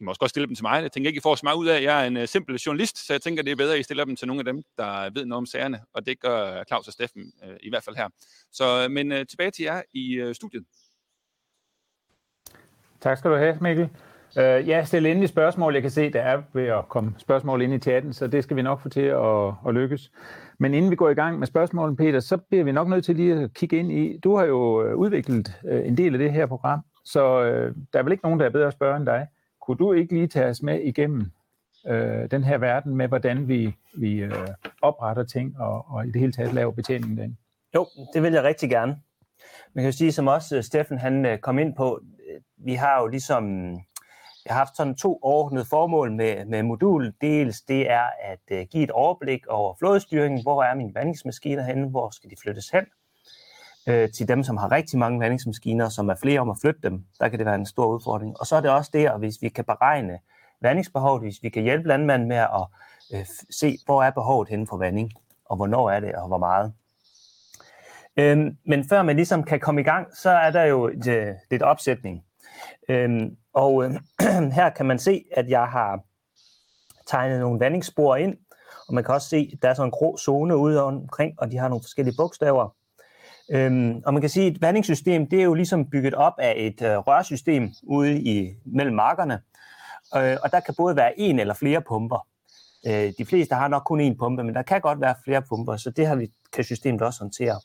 I 0.00 0.04
må 0.04 0.10
også 0.10 0.18
godt 0.18 0.30
stille 0.30 0.46
dem 0.46 0.54
til 0.54 0.64
mig. 0.64 0.82
Jeg 0.82 0.92
tænker 0.92 1.08
ikke, 1.08 1.18
I 1.18 1.20
får 1.22 1.34
så 1.34 1.40
meget 1.44 1.56
ud 1.56 1.66
af, 1.66 1.82
jeg 1.82 2.02
er 2.02 2.06
en 2.06 2.16
uh, 2.16 2.24
simpel 2.24 2.56
journalist, 2.56 3.06
så 3.06 3.12
jeg 3.12 3.22
tænker, 3.22 3.42
det 3.42 3.52
er 3.52 3.56
bedre, 3.56 3.74
at 3.74 3.80
I 3.80 3.82
stiller 3.82 4.04
dem 4.04 4.16
til 4.16 4.28
nogle 4.28 4.40
af 4.40 4.44
dem, 4.44 4.62
der 4.78 5.10
ved 5.14 5.24
noget 5.24 5.38
om 5.38 5.46
sagerne, 5.46 5.80
og 5.94 6.06
det 6.06 6.20
gør 6.20 6.58
øh, 6.58 6.64
Claus 6.64 6.86
og 6.86 6.92
Steffen 6.92 7.32
uh, 7.42 7.54
i 7.60 7.70
hvert 7.70 7.84
fald 7.84 7.96
her. 7.96 8.08
Så, 8.52 8.88
men 8.90 9.12
uh, 9.12 9.18
tilbage 9.30 9.50
til 9.50 9.62
jer 9.62 9.82
i 9.92 10.22
uh, 10.22 10.32
studiet. 10.32 10.64
Tak 13.00 13.18
skal 13.18 13.30
du 13.30 13.36
have, 13.36 13.58
Mikkel. 13.60 13.88
Uh, 14.36 14.68
ja, 14.68 14.84
stil 14.84 15.06
endelig 15.06 15.28
spørgsmål. 15.28 15.74
Jeg 15.74 15.82
kan 15.82 15.90
se, 15.90 16.12
der 16.12 16.22
er 16.22 16.42
ved 16.52 16.66
at 16.66 16.88
komme 16.88 17.14
spørgsmål 17.18 17.62
ind 17.62 17.74
i 17.74 17.78
chatten, 17.78 18.12
så 18.12 18.26
det 18.26 18.44
skal 18.44 18.56
vi 18.56 18.62
nok 18.62 18.82
få 18.82 18.88
til 18.88 19.00
at, 19.00 19.52
at 19.68 19.74
lykkes. 19.74 20.10
Men 20.58 20.74
inden 20.74 20.90
vi 20.90 20.96
går 20.96 21.08
i 21.10 21.14
gang 21.14 21.38
med 21.38 21.46
spørgsmålene, 21.46 21.96
Peter, 21.96 22.20
så 22.20 22.36
bliver 22.36 22.64
vi 22.64 22.72
nok 22.72 22.88
nødt 22.88 23.04
til 23.04 23.16
lige 23.16 23.34
at 23.34 23.54
kigge 23.54 23.76
ind 23.76 23.92
i. 23.92 24.18
Du 24.18 24.36
har 24.36 24.44
jo 24.44 24.92
udviklet 24.94 25.60
uh, 25.64 25.86
en 25.86 25.96
del 25.96 26.12
af 26.12 26.18
det 26.18 26.32
her 26.32 26.46
program, 26.46 26.80
så 27.04 27.38
uh, 27.38 27.76
der 27.92 27.98
er 27.98 28.02
vel 28.02 28.12
ikke 28.12 28.24
nogen, 28.24 28.40
der 28.40 28.46
er 28.46 28.50
bedre 28.50 28.66
at 28.66 28.72
spørge 28.72 28.96
end 28.96 29.06
dig. 29.06 29.26
Kunne 29.70 29.78
du 29.78 29.92
ikke 29.92 30.14
lige 30.14 30.26
tage 30.26 30.46
os 30.46 30.62
med 30.62 30.80
igennem 30.80 31.30
øh, 31.86 32.30
den 32.30 32.44
her 32.44 32.58
verden 32.58 32.96
med, 32.96 33.08
hvordan 33.08 33.48
vi, 33.48 33.76
vi 33.94 34.12
øh, 34.12 34.48
opretter 34.82 35.24
ting 35.24 35.60
og, 35.60 35.84
og 35.88 36.06
i 36.06 36.10
det 36.10 36.20
hele 36.20 36.32
taget 36.32 36.54
laver 36.54 36.72
betjeningen 36.72 37.18
den? 37.18 37.38
Jo, 37.74 37.86
det 38.14 38.22
vil 38.22 38.32
jeg 38.32 38.42
rigtig 38.42 38.70
gerne. 38.70 38.96
Man 39.74 39.82
kan 39.82 39.84
jo 39.84 39.96
sige, 39.96 40.12
som 40.12 40.26
også 40.26 40.56
øh, 40.56 40.62
Steffen 40.62 40.98
han 40.98 41.26
øh, 41.26 41.38
kom 41.38 41.58
ind 41.58 41.76
på, 41.76 42.00
øh, 42.30 42.40
vi 42.56 42.74
har 42.74 43.00
jo 43.00 43.06
ligesom 43.06 43.72
jeg 44.44 44.54
har 44.54 44.58
haft 44.58 44.76
sådan 44.76 44.94
to 44.94 45.18
overordnede 45.22 45.64
formål 45.64 46.12
med, 46.12 46.44
med 46.44 46.62
modulet. 46.62 47.14
Dels 47.20 47.60
det 47.60 47.90
er 47.90 48.06
at 48.22 48.68
give 48.70 48.84
et 48.84 48.90
overblik 48.90 49.46
over 49.46 49.74
flådestyringen. 49.78 50.42
Hvor 50.42 50.62
er 50.62 50.74
mine 50.74 50.94
vandingsmaskiner 50.94 51.62
henne? 51.62 51.88
Hvor 51.88 52.10
skal 52.10 52.30
de 52.30 52.36
flyttes 52.42 52.70
hen? 52.70 52.86
Øh, 53.90 54.10
til 54.12 54.28
dem, 54.28 54.42
som 54.42 54.56
har 54.56 54.72
rigtig 54.72 54.98
mange 54.98 55.20
vandingsmaskiner, 55.20 55.88
som 55.88 56.08
er 56.08 56.14
flere 56.14 56.40
om 56.40 56.50
at 56.50 56.56
flytte 56.60 56.80
dem, 56.82 57.04
der 57.20 57.28
kan 57.28 57.38
det 57.38 57.46
være 57.46 57.54
en 57.54 57.66
stor 57.66 57.86
udfordring. 57.86 58.40
Og 58.40 58.46
så 58.46 58.56
er 58.56 58.60
det 58.60 58.70
også 58.70 58.90
det, 58.92 59.10
hvis 59.18 59.34
vi 59.42 59.48
kan 59.48 59.64
beregne 59.64 60.18
vandingsbehovet, 60.60 61.22
hvis 61.22 61.42
vi 61.42 61.48
kan 61.48 61.62
hjælpe 61.62 61.88
landmanden 61.88 62.28
med 62.28 62.36
at 62.36 62.66
øh, 63.14 63.26
se, 63.50 63.78
hvor 63.84 64.02
er 64.02 64.10
behovet 64.10 64.48
henne 64.48 64.66
for 64.66 64.76
vanding, 64.76 65.12
og 65.44 65.56
hvornår 65.56 65.90
er 65.90 66.00
det, 66.00 66.14
og 66.14 66.28
hvor 66.28 66.38
meget. 66.38 66.72
Øhm, 68.16 68.56
men 68.64 68.88
før 68.88 69.02
man 69.02 69.16
ligesom 69.16 69.42
kan 69.44 69.60
komme 69.60 69.80
i 69.80 69.84
gang, 69.84 70.16
så 70.16 70.30
er 70.30 70.50
der 70.50 70.64
jo 70.64 70.88
et, 70.88 71.36
lidt 71.50 71.62
opsætning. 71.62 72.24
Øhm, 72.88 73.36
og 73.52 73.84
øh, 73.84 73.90
her 74.58 74.70
kan 74.70 74.86
man 74.86 74.98
se, 74.98 75.24
at 75.36 75.48
jeg 75.48 75.66
har 75.66 76.00
tegnet 77.06 77.40
nogle 77.40 77.60
vandingsspor 77.60 78.16
ind, 78.16 78.36
og 78.88 78.94
man 78.94 79.04
kan 79.04 79.14
også 79.14 79.28
se, 79.28 79.50
at 79.52 79.62
der 79.62 79.68
er 79.68 79.74
sådan 79.74 79.86
en 79.86 79.90
grå 79.90 80.16
zone 80.16 80.56
ude 80.56 80.82
omkring, 80.82 81.34
og 81.38 81.50
de 81.50 81.56
har 81.56 81.68
nogle 81.68 81.82
forskellige 81.82 82.14
bogstaver. 82.18 82.74
Øhm, 83.52 84.02
og 84.06 84.12
man 84.14 84.20
kan 84.20 84.30
sige, 84.30 84.46
at 84.46 84.52
et 84.52 84.62
vandingssystem, 84.62 85.26
det 85.28 85.40
er 85.40 85.44
jo 85.44 85.54
ligesom 85.54 85.90
bygget 85.90 86.14
op 86.14 86.32
af 86.38 86.54
et 86.56 86.82
øh, 86.82 86.96
rørsystem 86.96 87.70
ude 87.82 88.20
i 88.20 88.54
mellem 88.64 88.96
markerne, 88.96 89.40
øh, 90.16 90.36
og 90.42 90.52
der 90.52 90.60
kan 90.60 90.74
både 90.76 90.96
være 90.96 91.20
en 91.20 91.38
eller 91.38 91.54
flere 91.54 91.82
pumper. 91.88 92.26
Øh, 92.86 93.12
de 93.18 93.24
fleste 93.24 93.54
har 93.54 93.68
nok 93.68 93.82
kun 93.86 94.00
én 94.00 94.16
pumpe, 94.18 94.44
men 94.44 94.54
der 94.54 94.62
kan 94.62 94.80
godt 94.80 95.00
være 95.00 95.14
flere 95.24 95.42
pumper, 95.42 95.76
så 95.76 95.90
det 95.90 96.06
har 96.06 96.16
vi, 96.16 96.30
kan 96.52 96.64
systemet 96.64 97.02
også 97.02 97.20
håndtere. 97.20 97.60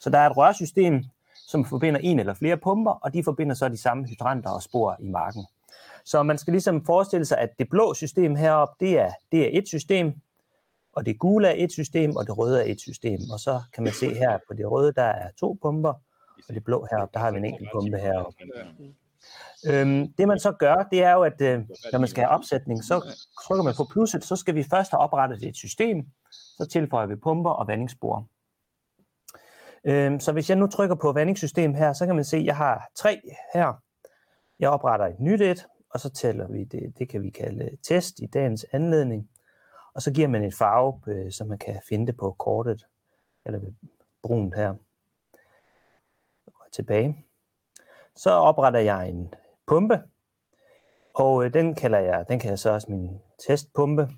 Så 0.00 0.10
der 0.10 0.18
er 0.18 0.30
et 0.30 0.36
rørsystem, 0.36 1.04
som 1.48 1.64
forbinder 1.64 2.00
en 2.00 2.18
eller 2.18 2.34
flere 2.34 2.56
pumper, 2.56 2.90
og 2.90 3.14
de 3.14 3.24
forbinder 3.24 3.54
så 3.54 3.68
de 3.68 3.76
samme 3.76 4.06
hydranter 4.08 4.50
og 4.50 4.62
spor 4.62 4.96
i 5.00 5.08
marken. 5.08 5.46
Så 6.04 6.22
man 6.22 6.38
skal 6.38 6.52
ligesom 6.52 6.84
forestille 6.86 7.24
sig, 7.24 7.38
at 7.38 7.50
det 7.58 7.68
blå 7.70 7.94
system 7.94 8.36
heroppe, 8.36 8.74
det 8.80 8.98
er, 8.98 9.10
det 9.32 9.40
er 9.40 9.58
et 9.58 9.68
system, 9.68 10.12
og 10.98 11.06
det 11.06 11.18
gule 11.18 11.48
er 11.48 11.64
et 11.64 11.72
system, 11.72 12.16
og 12.16 12.26
det 12.26 12.38
røde 12.38 12.60
er 12.60 12.72
et 12.72 12.80
system. 12.80 13.20
Og 13.32 13.40
så 13.40 13.62
kan 13.74 13.84
man 13.84 13.92
se 13.92 14.14
her 14.14 14.38
på 14.48 14.54
det 14.54 14.70
røde, 14.70 14.92
der 14.92 15.02
er 15.02 15.30
to 15.40 15.58
pumper, 15.62 15.92
og 16.48 16.54
det 16.54 16.64
blå 16.64 16.86
heroppe, 16.90 17.14
der 17.14 17.20
har 17.20 17.30
vi 17.30 17.38
en 17.38 17.44
enkelt 17.44 17.68
pumpe 17.72 17.98
heroppe. 17.98 18.44
Øhm, 19.66 20.12
det 20.18 20.28
man 20.28 20.38
så 20.38 20.52
gør, 20.52 20.88
det 20.90 21.04
er 21.04 21.12
jo, 21.12 21.22
at 21.22 21.40
øh, 21.40 21.58
når 21.92 21.98
man 21.98 22.08
skal 22.08 22.24
have 22.24 22.30
opsætning, 22.30 22.84
så 22.84 23.16
trykker 23.44 23.62
man 23.62 23.74
på 23.76 23.86
plusset, 23.92 24.24
så 24.24 24.36
skal 24.36 24.54
vi 24.54 24.62
først 24.62 24.90
have 24.90 25.00
oprettet 25.00 25.42
et 25.42 25.56
system, 25.56 26.06
så 26.30 26.68
tilføjer 26.72 27.06
vi 27.06 27.16
pumper 27.16 27.50
og 27.50 27.68
vandingsspor. 27.68 28.28
Øhm, 29.84 30.20
så 30.20 30.32
hvis 30.32 30.50
jeg 30.50 30.58
nu 30.58 30.66
trykker 30.66 30.96
på 30.96 31.12
vandingssystem 31.12 31.74
her, 31.74 31.92
så 31.92 32.06
kan 32.06 32.14
man 32.14 32.24
se, 32.24 32.36
at 32.36 32.44
jeg 32.44 32.56
har 32.56 32.90
tre 32.96 33.20
her. 33.54 33.72
Jeg 34.58 34.70
opretter 34.70 35.06
et 35.06 35.20
nyt 35.20 35.40
et, 35.40 35.66
og 35.90 36.00
så 36.00 36.10
tæller 36.10 36.48
vi 36.48 36.64
det, 36.64 36.98
det 36.98 37.08
kan 37.08 37.22
vi 37.22 37.30
kalde 37.30 37.70
test 37.82 38.20
i 38.20 38.26
dagens 38.26 38.66
anledning. 38.72 39.28
Og 39.94 40.02
så 40.02 40.12
giver 40.12 40.28
man 40.28 40.44
en 40.44 40.52
farve, 40.52 41.00
øh, 41.06 41.32
så 41.32 41.44
man 41.44 41.58
kan 41.58 41.80
finde 41.88 42.06
det 42.06 42.16
på 42.16 42.32
kortet, 42.38 42.86
eller 43.44 43.60
brunt 44.22 44.56
her. 44.56 44.74
Og 46.46 46.72
Tilbage. 46.72 47.24
Så 48.16 48.30
opretter 48.30 48.80
jeg 48.80 49.08
en 49.08 49.34
pumpe, 49.66 50.02
og 51.14 51.44
øh, 51.44 51.54
den 51.54 51.74
kalder 51.74 51.98
jeg, 51.98 52.24
den 52.28 52.38
kan 52.38 52.50
jeg 52.50 52.58
så 52.58 52.70
også 52.70 52.86
min 52.90 53.20
testpumpe. 53.46 54.08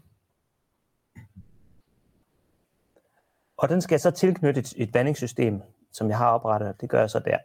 Og 3.57 3.69
den 3.69 3.81
skal 3.81 3.95
jeg 3.95 4.01
så 4.01 4.11
tilknytte 4.11 4.61
et, 4.61 4.75
et 4.77 4.95
vandingssystem, 4.95 5.63
som 5.93 6.09
jeg 6.09 6.19
har 6.19 6.31
oprettet. 6.31 6.81
Det 6.81 6.91
gør 6.91 7.01
jeg 7.01 7.11
så 7.11 7.19
der. 7.19 7.39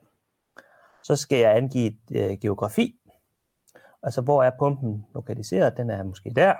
Så 1.03 1.15
skal 1.15 1.37
jeg 1.37 1.57
angive 1.57 1.87
et, 1.87 2.31
øh, 2.31 2.37
geografi. 2.39 2.99
Altså, 4.03 4.21
hvor 4.21 4.43
er 4.43 4.51
pumpen 4.59 5.05
lokaliseret? 5.13 5.77
Den 5.77 5.89
er 5.89 6.03
måske 6.03 6.29
der. 6.35 6.53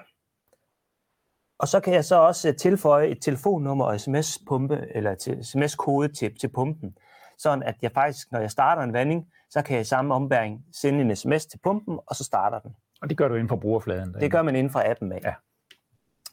Og 1.60 1.68
så 1.68 1.80
kan 1.80 1.94
jeg 1.94 2.06
så 2.06 2.16
også 2.16 2.50
øh, 2.50 2.56
tilføje 2.56 3.08
et 3.08 3.18
telefonnummer 3.22 3.86
og 3.86 4.00
sms-pumpe, 4.00 4.96
eller 4.96 5.40
sms-kode 5.42 6.08
til, 6.08 6.40
til 6.40 6.48
pumpen. 6.48 6.98
Sådan 7.38 7.64
at 7.64 7.76
jeg 7.82 7.92
faktisk, 7.92 8.32
når 8.32 8.40
jeg 8.40 8.52
starter 8.52 8.82
en 8.82 8.94
vanding, 8.94 9.28
så 9.50 9.62
kan 9.62 9.74
jeg 9.74 9.82
i 9.82 9.86
samme 9.86 10.14
ombæring 10.14 10.66
sende 10.74 11.02
en 11.02 11.16
sms 11.16 11.46
til 11.46 11.60
pumpen, 11.64 12.00
og 12.08 12.16
så 12.16 12.24
starter 12.24 12.60
den. 12.60 12.76
Og 13.02 13.10
det 13.10 13.18
gør 13.18 13.28
du 13.28 13.34
inden 13.34 13.50
for 13.50 13.56
brugerfladen? 13.56 14.14
Det 14.14 14.32
gør 14.32 14.42
man 14.42 14.56
inden 14.56 14.72
for 14.72 14.84
appen 14.86 15.12
af. 15.12 15.20
Ja. 15.24 15.34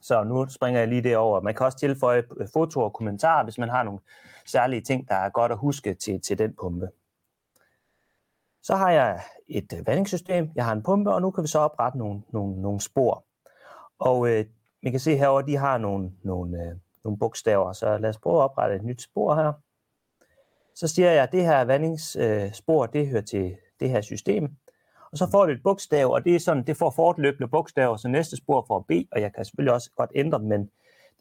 Så 0.02 0.24
nu 0.24 0.48
springer 0.48 0.80
jeg 0.80 0.88
lige 0.88 1.02
det 1.02 1.16
over. 1.16 1.40
Man 1.40 1.54
kan 1.54 1.66
også 1.66 1.78
tilføje 1.78 2.22
øh, 2.36 2.48
foto 2.52 2.80
og 2.80 2.92
kommentarer, 2.92 3.44
hvis 3.44 3.58
man 3.58 3.68
har 3.68 3.82
nogle 3.82 4.00
særlige 4.46 4.80
ting, 4.80 5.08
der 5.08 5.14
er 5.14 5.28
godt 5.28 5.52
at 5.52 5.58
huske 5.58 5.94
til, 5.94 6.20
til 6.20 6.38
den 6.38 6.54
pumpe. 6.60 6.88
Så 8.62 8.76
har 8.76 8.90
jeg 8.90 9.20
et 9.48 9.72
øh, 9.72 9.86
vandingssystem, 9.86 10.50
jeg 10.54 10.64
har 10.64 10.72
en 10.72 10.82
pumpe, 10.82 11.12
og 11.12 11.22
nu 11.22 11.30
kan 11.30 11.42
vi 11.42 11.48
så 11.48 11.58
oprette 11.58 11.98
nogle, 11.98 12.22
nogle, 12.32 12.62
nogle 12.62 12.80
spor. 12.80 13.24
Og 13.98 14.28
øh, 14.28 14.44
vi 14.82 14.90
kan 14.90 15.00
se 15.00 15.16
herover, 15.16 15.42
de 15.42 15.56
har 15.56 15.78
nogle, 15.78 16.10
nogle, 16.22 16.62
øh, 16.62 16.76
nogle 17.04 17.18
bogstaver, 17.18 17.72
så 17.72 17.98
lad 17.98 18.10
os 18.10 18.18
prøve 18.18 18.36
at 18.36 18.44
oprette 18.44 18.76
et 18.76 18.84
nyt 18.84 19.02
spor 19.02 19.34
her. 19.34 19.52
Så 20.74 20.88
siger 20.88 21.10
jeg, 21.10 21.22
at 21.22 21.32
det 21.32 21.44
her 21.44 21.64
vandingsspor, 21.64 22.82
øh, 22.82 22.92
det 22.92 23.08
hører 23.08 23.22
til 23.22 23.56
det 23.80 23.90
her 23.90 24.00
system, 24.00 24.56
Og 25.12 25.18
så 25.18 25.30
får 25.30 25.46
det 25.46 25.54
et 25.54 25.62
bogstav, 25.62 26.12
og 26.12 26.24
det 26.24 26.34
er 26.34 26.40
sådan, 26.40 26.66
det 26.66 26.76
får 26.76 26.90
fortløbende 26.90 27.48
bogstaver, 27.48 27.96
så 27.96 28.08
næste 28.08 28.36
spor 28.36 28.64
får 28.68 28.80
B, 28.88 28.90
og 29.12 29.20
jeg 29.20 29.32
kan 29.34 29.44
selvfølgelig 29.44 29.74
også 29.74 29.90
godt 29.96 30.10
ændre 30.14 30.38
dem, 30.38 30.46
men 30.46 30.70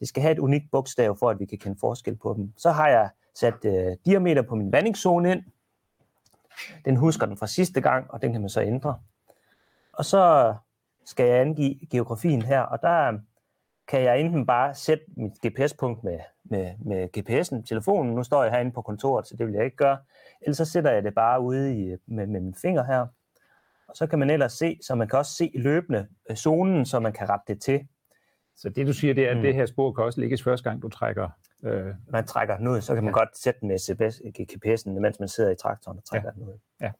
det 0.00 0.08
skal 0.08 0.22
have 0.22 0.32
et 0.32 0.38
unikt 0.38 0.70
bogstav, 0.70 1.16
for 1.18 1.30
at 1.30 1.40
vi 1.40 1.44
kan 1.44 1.58
kende 1.58 1.78
forskel 1.80 2.16
på 2.16 2.34
dem. 2.34 2.52
Så 2.56 2.70
har 2.70 2.88
jeg 2.88 3.10
sat 3.34 3.64
øh, 3.64 3.96
diameter 4.04 4.42
på 4.42 4.54
min 4.54 4.72
vandingszone 4.72 5.32
ind. 5.32 5.42
Den 6.84 6.96
husker 6.96 7.26
den 7.26 7.36
fra 7.36 7.46
sidste 7.46 7.80
gang, 7.80 8.10
og 8.10 8.22
den 8.22 8.32
kan 8.32 8.40
man 8.40 8.50
så 8.50 8.62
ændre. 8.62 8.98
Og 9.92 10.04
så 10.04 10.54
skal 11.04 11.26
jeg 11.26 11.40
angive 11.40 11.74
geografien 11.90 12.42
her, 12.42 12.60
og 12.60 12.82
der 12.82 13.18
kan 13.88 14.02
jeg 14.02 14.20
enten 14.20 14.46
bare 14.46 14.74
sætte 14.74 15.04
mit 15.16 15.32
GPS-punkt 15.46 16.04
med, 16.04 16.18
med, 16.44 16.74
med 16.78 17.08
GPS'en, 17.18 17.66
telefonen. 17.68 18.14
Nu 18.14 18.22
står 18.22 18.42
jeg 18.42 18.52
herinde 18.52 18.72
på 18.72 18.82
kontoret, 18.82 19.26
så 19.26 19.36
det 19.36 19.46
vil 19.46 19.54
jeg 19.54 19.64
ikke 19.64 19.76
gøre. 19.76 19.98
Ellers 20.40 20.56
så 20.56 20.64
sætter 20.64 20.90
jeg 20.90 21.02
det 21.02 21.14
bare 21.14 21.40
ude 21.40 21.74
i, 21.80 21.96
med, 22.06 22.26
med 22.26 22.40
min 22.40 22.54
finger 22.54 22.84
her. 22.84 23.06
Og 23.88 23.96
så 23.96 24.06
kan 24.06 24.18
man 24.18 24.30
ellers 24.30 24.52
se, 24.52 24.78
så 24.82 24.94
man 24.94 25.08
kan 25.08 25.18
også 25.18 25.34
se 25.34 25.50
løbende 25.54 26.08
øh, 26.30 26.36
zonen, 26.36 26.86
så 26.86 27.00
man 27.00 27.12
kan 27.12 27.28
rette 27.28 27.54
det 27.54 27.62
til. 27.62 27.88
Så 28.56 28.68
det 28.68 28.86
du 28.86 28.92
siger, 28.92 29.14
det 29.14 29.26
er, 29.26 29.30
at 29.30 29.36
mm. 29.36 29.42
det 29.42 29.54
her 29.54 29.66
spor 29.66 29.92
kan 29.92 30.04
også 30.04 30.20
ligges 30.20 30.42
første 30.42 30.70
gang, 30.70 30.82
du 30.82 30.88
trækker... 30.88 31.28
Øh... 31.64 31.94
Man 32.08 32.26
trækker 32.26 32.56
den 32.56 32.68
ud, 32.68 32.80
så 32.80 32.94
kan 32.94 33.04
man 33.04 33.14
ja. 33.14 33.18
godt 33.18 33.38
sætte 33.38 33.60
den 33.60 33.68
med 33.68 33.78
GPS'en, 34.40 35.00
mens 35.00 35.20
man 35.20 35.28
sidder 35.28 35.50
i 35.50 35.56
traktoren 35.56 35.98
og 35.98 36.04
trækker 36.04 36.30
ja. 36.34 36.40
den 36.40 36.48
ud. 36.48 36.58
Ja. 36.80 36.92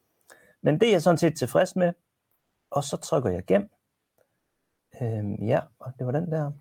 Men 0.63 0.81
det 0.81 0.89
er 0.89 0.93
jeg 0.93 1.03
sådan 1.03 1.19
set 1.19 1.37
tilfreds 1.37 1.77
med. 1.77 1.93
Og 2.71 2.85
så 2.85 2.97
trykker 2.97 3.31
jeg 3.31 3.45
gem. 3.45 3.71
Øhm, 5.03 5.35
ja, 5.35 5.61
og 5.79 5.93
det 5.99 6.07
var 6.07 6.13
den 6.13 6.31
der. 6.31 6.53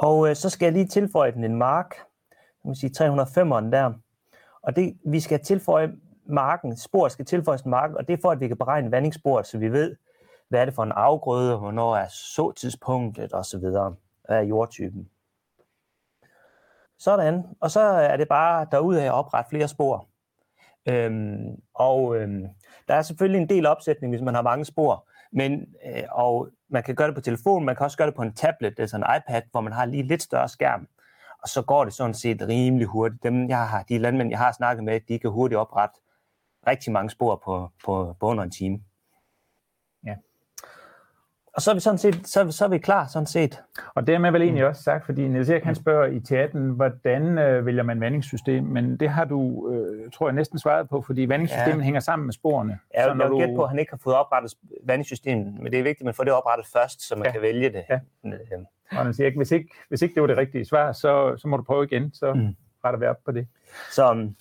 Og 0.00 0.28
øh, 0.28 0.36
så 0.36 0.50
skal 0.50 0.66
jeg 0.66 0.72
lige 0.72 0.86
tilføje 0.86 1.32
den 1.32 1.44
en 1.44 1.56
mark. 1.56 1.94
Jeg 2.30 2.68
må 2.68 2.74
sige 2.74 2.92
305'eren 2.98 3.70
der. 3.70 3.92
Og 4.62 4.76
det, 4.76 4.98
vi 5.04 5.20
skal 5.20 5.40
tilføje 5.44 5.92
marken, 6.24 6.76
spor 6.76 7.08
skal 7.08 7.24
tilføjes 7.24 7.62
en 7.62 7.70
marken, 7.70 7.96
og 7.96 8.08
det 8.08 8.12
er 8.12 8.18
for, 8.22 8.30
at 8.30 8.40
vi 8.40 8.48
kan 8.48 8.56
beregne 8.56 8.90
vandingssporet, 8.90 9.46
så 9.46 9.58
vi 9.58 9.72
ved, 9.72 9.96
hvad 10.48 10.60
er 10.60 10.64
det 10.64 10.74
for 10.74 10.82
en 10.82 10.92
afgrøde, 10.92 11.56
hvornår 11.56 11.96
er 11.96 12.06
såtidspunktet 12.08 13.34
osv. 13.34 13.60
Hvad 13.60 13.94
er 14.28 14.40
jordtypen. 14.40 15.08
Sådan, 16.98 17.44
og 17.60 17.70
så 17.70 17.80
er 17.80 18.16
det 18.16 18.28
bare 18.28 18.66
derudad 18.70 19.02
at 19.02 19.12
oprette 19.12 19.48
flere 19.48 19.68
spor. 19.68 20.06
Øhm, 20.88 21.62
og 21.74 22.16
øhm, 22.16 22.46
der 22.88 22.94
er 22.94 23.02
selvfølgelig 23.02 23.40
en 23.42 23.48
del 23.48 23.66
opsætning, 23.66 24.12
hvis 24.12 24.22
man 24.22 24.34
har 24.34 24.42
mange 24.42 24.64
spor, 24.64 25.08
men, 25.32 25.74
øh, 25.86 26.02
og 26.10 26.48
man 26.70 26.82
kan 26.82 26.94
gøre 26.94 27.06
det 27.06 27.14
på 27.14 27.20
telefon, 27.20 27.64
man 27.64 27.76
kan 27.76 27.84
også 27.84 27.96
gøre 27.96 28.06
det 28.06 28.16
på 28.16 28.22
en 28.22 28.32
tablet, 28.32 28.80
altså 28.80 28.96
en 28.96 29.04
iPad, 29.16 29.42
hvor 29.50 29.60
man 29.60 29.72
har 29.72 29.84
lige 29.84 30.02
lidt 30.02 30.22
større 30.22 30.48
skærm. 30.48 30.88
Og 31.42 31.48
så 31.48 31.62
går 31.62 31.84
det 31.84 31.94
sådan 31.94 32.14
set 32.14 32.42
rimelig 32.48 32.86
hurtigt. 32.86 33.22
Dem, 33.22 33.48
jeg 33.48 33.68
har, 33.68 33.82
de 33.82 33.98
landmænd, 33.98 34.30
jeg 34.30 34.38
har 34.38 34.52
snakket 34.52 34.84
med, 34.84 35.00
de 35.08 35.18
kan 35.18 35.30
hurtigt 35.30 35.58
oprette 35.58 35.94
rigtig 36.66 36.92
mange 36.92 37.10
spor 37.10 37.42
på, 37.44 37.70
på, 37.84 38.16
på 38.20 38.26
under 38.26 38.44
en 38.44 38.50
time. 38.50 38.80
Og 41.54 41.62
så 41.62 41.70
er 41.70 41.74
vi 41.74 41.80
sådan 41.80 41.98
set, 41.98 42.26
så, 42.28 42.50
så 42.50 42.64
er 42.64 42.68
vi 42.68 42.78
klar 42.78 43.06
sådan 43.06 43.26
set. 43.26 43.62
Og 43.94 44.06
det 44.06 44.14
er 44.14 44.18
man 44.18 44.32
vel 44.32 44.42
egentlig 44.42 44.64
mm. 44.64 44.68
også 44.68 44.82
sagt, 44.82 45.06
fordi 45.06 45.28
Niels 45.28 45.48
Erik 45.50 45.64
han 45.64 45.74
spørger 45.74 46.06
i 46.06 46.20
chatten, 46.20 46.70
hvordan 46.70 47.38
øh, 47.38 47.66
vælger 47.66 47.82
man 47.82 48.00
vandingssystem, 48.00 48.64
men 48.64 48.96
det 48.96 49.10
har 49.10 49.24
du, 49.24 49.70
øh, 49.70 50.10
tror 50.10 50.28
jeg, 50.28 50.34
næsten 50.34 50.58
svaret 50.58 50.88
på, 50.88 51.02
fordi 51.02 51.28
vandingssystemet 51.28 51.78
ja. 51.78 51.84
hænger 51.84 52.00
sammen 52.00 52.26
med 52.26 52.32
sporene. 52.32 52.78
Ja, 52.94 53.04
så 53.04 53.14
når 53.14 53.24
jeg 53.24 53.30
du... 53.30 53.38
gæt 53.38 53.56
på, 53.56 53.62
at 53.62 53.68
han 53.68 53.78
ikke 53.78 53.92
har 53.92 54.00
fået 54.04 54.16
oprettet 54.16 54.54
vandingssystemet, 54.84 55.54
men 55.60 55.72
det 55.72 55.78
er 55.78 55.82
vigtigt, 55.82 56.00
at 56.00 56.04
man 56.04 56.14
får 56.14 56.24
det 56.24 56.32
oprettet 56.32 56.66
først, 56.72 57.08
så 57.08 57.16
man 57.16 57.24
ja. 57.24 57.32
kan 57.32 57.42
vælge 57.42 57.72
det. 57.72 57.84
Ja. 57.90 58.00
Øh, 58.24 58.64
og 58.90 58.96
han 58.96 59.14
siger, 59.14 59.36
hvis 59.36 59.50
ikke, 59.50 59.68
hvis 59.88 60.02
ikke 60.02 60.14
det 60.14 60.20
var 60.20 60.26
det 60.26 60.36
rigtige 60.36 60.64
svar, 60.64 60.92
så, 60.92 61.36
så 61.36 61.48
må 61.48 61.56
du 61.56 61.62
prøve 61.62 61.84
igen, 61.84 62.12
så 62.12 62.32
mm. 62.32 62.56
retter 62.84 62.98
vi 62.98 63.06
op 63.06 63.16
på 63.24 63.32
det. 63.32 63.46
Så 63.90 64.10
um, 64.10 64.36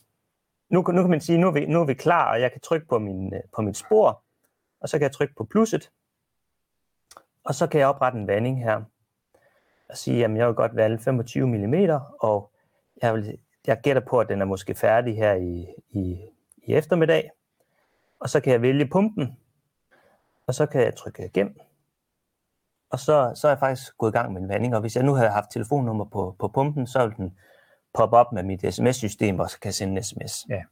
nu, 0.69 0.81
nu 0.81 1.01
kan 1.01 1.09
man 1.09 1.21
sige, 1.21 1.37
nu 1.37 1.47
er, 1.47 1.51
vi, 1.51 1.65
nu 1.65 1.81
er 1.81 1.85
vi 1.85 1.93
klar, 1.93 2.31
og 2.31 2.41
jeg 2.41 2.51
kan 2.51 2.61
trykke 2.61 2.87
på, 2.87 2.99
min, 2.99 3.33
øh, 3.33 3.39
på 3.55 3.61
mit 3.61 3.77
spor, 3.77 4.23
og 4.81 4.89
så 4.89 4.97
kan 4.97 5.03
jeg 5.03 5.11
trykke 5.11 5.35
på 5.37 5.43
plusset, 5.43 5.89
og 7.43 7.55
så 7.55 7.67
kan 7.67 7.79
jeg 7.79 7.87
oprette 7.87 8.19
en 8.19 8.27
vanding 8.27 8.63
her, 8.63 8.81
og 9.89 9.97
sige, 9.97 10.25
at 10.25 10.35
jeg 10.35 10.47
vil 10.47 10.55
godt 10.55 10.75
valge 10.75 10.99
25 10.99 11.47
mm, 11.47 11.73
og 12.19 12.51
jeg, 13.01 13.13
vil, 13.13 13.37
jeg 13.67 13.79
gætter 13.81 14.01
på, 14.01 14.19
at 14.19 14.29
den 14.29 14.41
er 14.41 14.45
måske 14.45 14.75
færdig 14.75 15.15
her 15.15 15.33
i, 15.33 15.67
i, 15.89 16.17
i 16.57 16.73
eftermiddag. 16.73 17.31
Og 18.19 18.29
så 18.29 18.39
kan 18.39 18.53
jeg 18.53 18.61
vælge 18.61 18.87
pumpen, 18.87 19.37
og 20.47 20.53
så 20.53 20.65
kan 20.65 20.81
jeg 20.81 20.95
trykke 20.95 21.29
gem. 21.29 21.59
Og 22.89 22.99
så, 22.99 23.31
så 23.35 23.47
er 23.47 23.51
jeg 23.51 23.59
faktisk 23.59 23.97
gået 23.97 24.11
i 24.11 24.17
gang 24.17 24.33
med 24.33 24.41
en 24.41 24.49
vanding, 24.49 24.75
og 24.75 24.81
hvis 24.81 24.95
jeg 24.95 25.03
nu 25.03 25.13
havde 25.13 25.29
haft 25.29 25.51
telefonnummer 25.51 26.05
på, 26.05 26.35
på 26.39 26.47
pumpen, 26.47 26.87
så 26.87 26.99
ville 26.99 27.17
den 27.17 27.37
poppe 27.93 28.17
op 28.17 28.31
med 28.33 28.43
mit 28.43 28.73
sms-system, 28.73 29.39
og 29.39 29.49
så 29.49 29.59
kan 29.59 29.67
jeg 29.67 29.73
sende 29.73 29.97
en 29.97 30.03
sms. 30.03 30.45
Ja. 30.49 30.63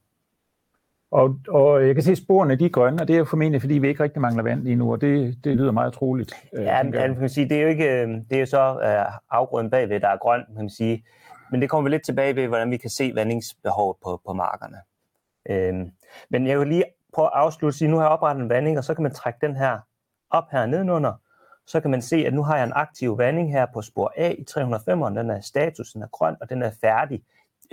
Og, 1.12 1.40
og 1.48 1.88
jeg 1.88 1.96
kan 1.96 2.04
se, 2.04 2.12
at 2.12 2.18
sporene 2.18 2.56
de 2.56 2.66
er 2.66 2.70
grønne, 2.70 3.02
og 3.02 3.08
det 3.08 3.14
er 3.14 3.18
jo 3.18 3.26
formentlig, 3.26 3.62
fordi 3.62 3.74
vi 3.74 3.88
ikke 3.88 4.04
rigtig 4.04 4.22
mangler 4.22 4.44
vand 4.44 4.64
lige 4.64 4.76
nu, 4.76 4.92
og 4.92 5.02
det, 5.02 5.38
det 5.44 5.58
lyder 5.58 5.72
meget 5.72 5.94
troligt. 5.94 6.34
Øh, 6.54 6.64
ja, 6.64 6.84
men, 6.84 6.92
man 6.92 7.16
kan 7.16 7.30
sige, 7.30 7.50
det 7.50 7.58
er 7.58 7.62
jo 7.62 7.68
ikke, 7.68 8.02
øh, 8.02 8.08
det 8.08 8.36
er 8.36 8.40
jo 8.40 8.46
så 8.46 8.74
uh, 8.74 9.14
afgrøden 9.30 9.70
bagved, 9.70 10.00
der 10.00 10.08
er 10.08 10.18
grøn, 10.18 10.46
kan 10.46 10.56
man 10.56 10.70
sige. 10.70 11.06
Men 11.52 11.62
det 11.62 11.70
kommer 11.70 11.90
vi 11.90 11.94
lidt 11.94 12.06
tilbage 12.06 12.36
ved, 12.36 12.48
hvordan 12.48 12.72
vi 12.72 12.78
kan 12.78 12.90
se 12.90 13.12
vandingsbehovet 13.16 13.98
på, 14.04 14.22
på 14.28 14.34
markerne. 14.34 14.78
Øhm, 15.50 15.92
men 16.30 16.48
jeg 16.48 16.60
vil 16.60 16.68
lige 16.68 16.84
prøve 17.14 17.26
at 17.26 17.32
afslutte, 17.34 17.78
sige, 17.78 17.88
nu 17.88 17.98
har 17.98 18.04
jeg 18.04 18.12
oprettet 18.12 18.44
en 18.44 18.50
vanding, 18.50 18.78
og 18.78 18.84
så 18.84 18.94
kan 18.94 19.04
man 19.04 19.14
trække 19.14 19.40
den 19.42 19.56
her 19.56 19.80
op 20.30 20.44
her 20.52 20.66
nedenunder, 20.66 21.14
så 21.68 21.80
kan 21.80 21.92
man 21.92 22.02
se, 22.02 22.16
at 22.16 22.34
nu 22.34 22.44
har 22.44 22.56
jeg 22.58 22.66
en 22.66 22.74
aktiv 22.76 23.18
vanding 23.18 23.52
her 23.52 23.66
på 23.74 23.82
spor 23.82 24.14
A 24.18 24.30
i 24.30 24.46
305'eren. 24.52 25.20
Den 25.20 25.30
er 25.30 25.42
statusen 25.42 26.02
er 26.02 26.08
grøn, 26.08 26.36
og 26.42 26.50
den 26.50 26.62
er 26.62 26.72
færdig 26.82 27.24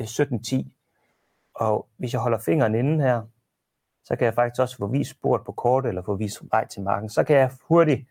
17.10. 0.00 0.84
Og 1.54 1.87
hvis 1.96 2.12
jeg 2.12 2.20
holder 2.20 2.38
fingeren 2.38 2.75
inde 2.75 3.04
her, 3.04 3.23
så 4.04 4.16
kan 4.16 4.25
jeg 4.25 4.34
faktisk 4.34 4.61
også 4.61 4.76
få 4.76 4.87
vist 4.87 5.11
sporet 5.11 5.44
på 5.46 5.52
kortet, 5.52 5.88
eller 5.88 6.02
få 6.02 6.16
vist 6.16 6.42
vej 6.50 6.66
til 6.66 6.82
marken. 6.82 7.08
Så 7.08 7.25
kan 7.25 7.37
jeg 7.37 7.50
hurtigt 7.68 8.08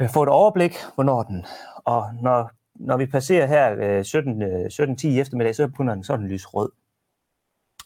øh, 0.00 0.10
få 0.10 0.22
et 0.22 0.28
overblik, 0.28 0.76
hvornår 0.94 1.22
den, 1.22 1.46
og 1.84 2.14
når, 2.22 2.50
når 2.74 2.96
vi 2.96 3.06
passerer 3.06 3.46
her 3.46 4.02
17, 4.02 4.42
øh, 4.42 4.66
17.10 4.66 5.08
øh, 5.08 5.14
eftermiddag, 5.16 5.54
så 5.54 5.68
begynder 5.68 5.94
den 5.94 6.04
sådan 6.04 6.26
lys 6.26 6.54
rød. 6.54 6.70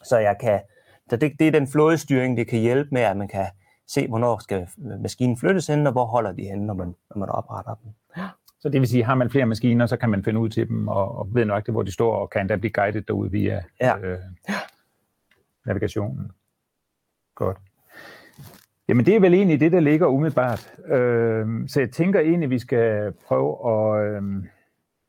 Så 0.03 0.17
jeg 0.17 0.37
kan, 0.39 0.61
så 1.09 1.15
det, 1.15 1.33
det 1.39 1.47
er 1.47 1.51
den 1.51 1.67
flådestyring, 1.67 2.37
det 2.37 2.47
kan 2.47 2.59
hjælpe 2.59 2.89
med, 2.91 3.01
at 3.01 3.17
man 3.17 3.27
kan 3.27 3.47
se, 3.87 4.07
hvornår 4.07 4.37
skal 4.39 4.67
maskinen 4.77 5.37
flyttes 5.37 5.67
hen, 5.67 5.87
og 5.87 5.91
hvor 5.91 6.05
holder 6.05 6.31
de 6.31 6.43
hen, 6.43 6.59
når 6.59 6.73
man, 6.73 6.95
når 7.09 7.17
man 7.17 7.29
opretter 7.29 7.75
dem. 7.75 7.91
Ja. 8.17 8.27
Så 8.65 8.69
det 8.69 8.81
vil 8.81 8.89
sige, 8.89 9.03
har 9.03 9.15
man 9.15 9.29
flere 9.29 9.45
maskiner, 9.45 9.85
så 9.85 9.97
kan 9.97 10.09
man 10.09 10.23
finde 10.23 10.39
ud 10.39 10.49
til 10.49 10.67
dem, 10.67 10.87
og, 10.87 11.17
og 11.17 11.27
ved 11.33 11.45
nok 11.45 11.65
det, 11.65 11.73
hvor 11.73 11.83
de 11.83 11.91
står, 11.91 12.15
og 12.15 12.29
kan 12.29 12.47
da 12.47 12.55
blive 12.55 12.71
guidet 12.71 13.07
derude 13.07 13.31
via 13.31 13.63
ja. 13.81 13.97
øh, 13.97 14.17
navigationen. 15.65 16.31
Godt. 17.35 17.57
Jamen 18.87 19.05
det 19.05 19.15
er 19.15 19.19
vel 19.19 19.33
egentlig 19.33 19.59
det, 19.59 19.71
der 19.71 19.79
ligger 19.79 20.07
umiddelbart. 20.07 20.73
Øh, 20.85 21.47
så 21.67 21.79
jeg 21.79 21.91
tænker 21.91 22.19
egentlig, 22.19 22.49
vi 22.49 22.59
skal 22.59 23.13
prøve 23.27 23.71
at... 23.71 24.05
Øh, 24.05 24.21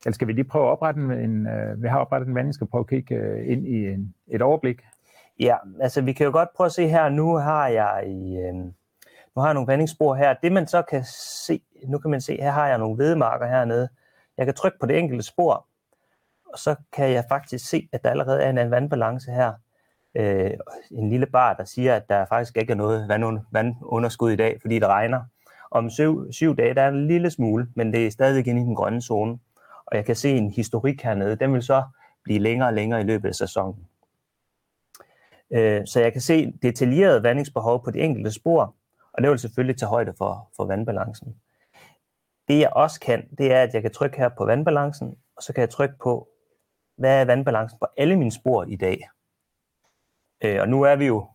eller 0.05 0.15
skal 0.15 0.29
vi 0.29 0.33
lige 0.33 0.45
prøve 0.45 0.67
at 0.67 0.71
oprette 0.71 1.01
en... 1.01 1.47
Øh, 1.47 1.83
vi 1.83 1.89
har 1.89 1.99
oprettet 1.99 2.29
en 2.29 2.35
vanding, 2.35 2.55
skal 2.55 2.67
prøve 2.67 2.81
at 2.81 2.89
kigge 2.89 3.15
øh, 3.15 3.53
ind 3.53 3.67
i 3.67 3.89
en, 3.89 4.15
et 4.29 4.43
overblik. 4.43 4.81
Ja, 5.41 5.57
altså 5.81 6.03
vi 6.03 6.13
kan 6.13 6.27
jo 6.27 6.33
godt 6.33 6.49
prøve 6.57 6.67
at 6.67 6.73
se 6.73 6.89
her. 6.89 7.09
Nu 7.09 7.35
har 7.35 7.69
jeg 7.69 8.05
i... 8.07 8.37
Øh, 8.37 8.55
nu 9.37 9.41
har 9.41 9.49
jeg 9.49 9.55
nogle 9.55 9.67
vandingsspor 9.67 10.15
her. 10.15 10.35
Det 10.43 10.53
man 10.53 10.67
så 10.67 10.83
kan 10.83 11.05
se, 11.45 11.61
nu 11.87 11.99
kan 11.99 12.11
man 12.11 12.21
se, 12.21 12.37
her 12.41 12.51
har 12.51 12.69
jeg 12.69 12.79
nogle 12.79 12.99
vedmarker 12.99 13.47
hernede. 13.47 13.89
Jeg 14.39 14.47
kan 14.47 14.55
trykke 14.55 14.79
på 14.79 14.87
det 14.87 14.99
enkelte 14.99 15.25
spor, 15.25 15.67
og 16.53 16.59
så 16.59 16.75
kan 16.93 17.11
jeg 17.11 17.25
faktisk 17.29 17.69
se, 17.69 17.89
at 17.93 18.05
der 18.05 18.11
allerede 18.11 18.43
er 18.43 18.51
en 18.51 18.71
vandbalance 18.71 19.31
her 19.31 19.53
øh, 20.17 20.51
en 20.91 21.11
lille 21.11 21.27
bar, 21.27 21.55
der 21.55 21.65
siger, 21.65 21.95
at 21.95 22.09
der 22.09 22.25
faktisk 22.25 22.57
ikke 22.57 22.71
er 22.71 22.77
noget 22.77 23.09
vandunderskud 23.53 24.31
i 24.31 24.37
dag, 24.37 24.59
fordi 24.61 24.75
det 24.79 24.89
regner. 24.89 25.21
Om 25.71 25.91
syv, 25.91 26.33
syv 26.33 26.57
dage, 26.57 26.75
der 26.75 26.83
er 26.83 26.89
en 26.89 27.07
lille 27.07 27.31
smule, 27.31 27.69
men 27.75 27.93
det 27.93 28.07
er 28.07 28.11
stadigvæk 28.11 28.47
inde 28.47 28.63
i 28.63 28.65
den 28.65 28.75
grønne 28.75 29.03
zone. 29.03 29.39
Og 29.87 29.97
jeg 29.97 30.05
kan 30.05 30.17
se 30.17 30.31
en 30.31 30.51
historik 30.51 31.03
hernede. 31.03 31.37
Den 31.37 31.55
vil 31.55 31.63
så 31.63 31.83
blive 32.25 32.39
længere 32.39 32.69
og 32.69 32.75
længere 32.75 33.01
i 33.01 33.05
løbet 33.05 33.29
af 33.29 33.35
sæsonen. 33.35 33.87
Øh, 35.51 35.87
så 35.87 36.01
jeg 36.01 36.13
kan 36.13 36.21
se 36.21 36.53
detaljeret 36.63 37.23
vandingsbehov 37.23 37.85
på 37.85 37.91
de 37.91 38.01
enkelte 38.01 38.33
spor, 38.33 38.75
og 39.17 39.23
det 39.23 39.31
vil 39.31 39.39
selvfølgelig 39.39 39.79
tage 39.79 39.89
højde 39.89 40.15
for, 40.19 40.51
for 40.57 40.65
vandbalancen. 40.65 41.37
Det 42.49 42.59
jeg 42.59 42.71
også 42.73 43.01
kan, 43.01 43.29
det 43.39 43.53
er, 43.53 43.63
at 43.63 43.75
jeg 43.75 43.83
kan 43.83 43.93
trykke 43.93 44.17
her 44.17 44.29
på 44.29 44.45
vandbalancen, 44.45 45.17
og 45.37 45.43
så 45.43 45.53
kan 45.53 45.61
jeg 45.61 45.71
trykke 45.71 45.95
på, 46.03 46.29
hvad 46.97 47.21
er 47.21 47.25
vandbalancen 47.25 47.79
på 47.79 47.87
alle 47.97 48.17
mine 48.17 48.33
spor 48.33 48.65
i 48.65 48.77
dag. 48.77 49.09
Øh, 50.45 50.61
og 50.61 50.69
nu 50.69 50.83
er 50.83 50.97
vi 50.97 51.07
jo 51.07 51.29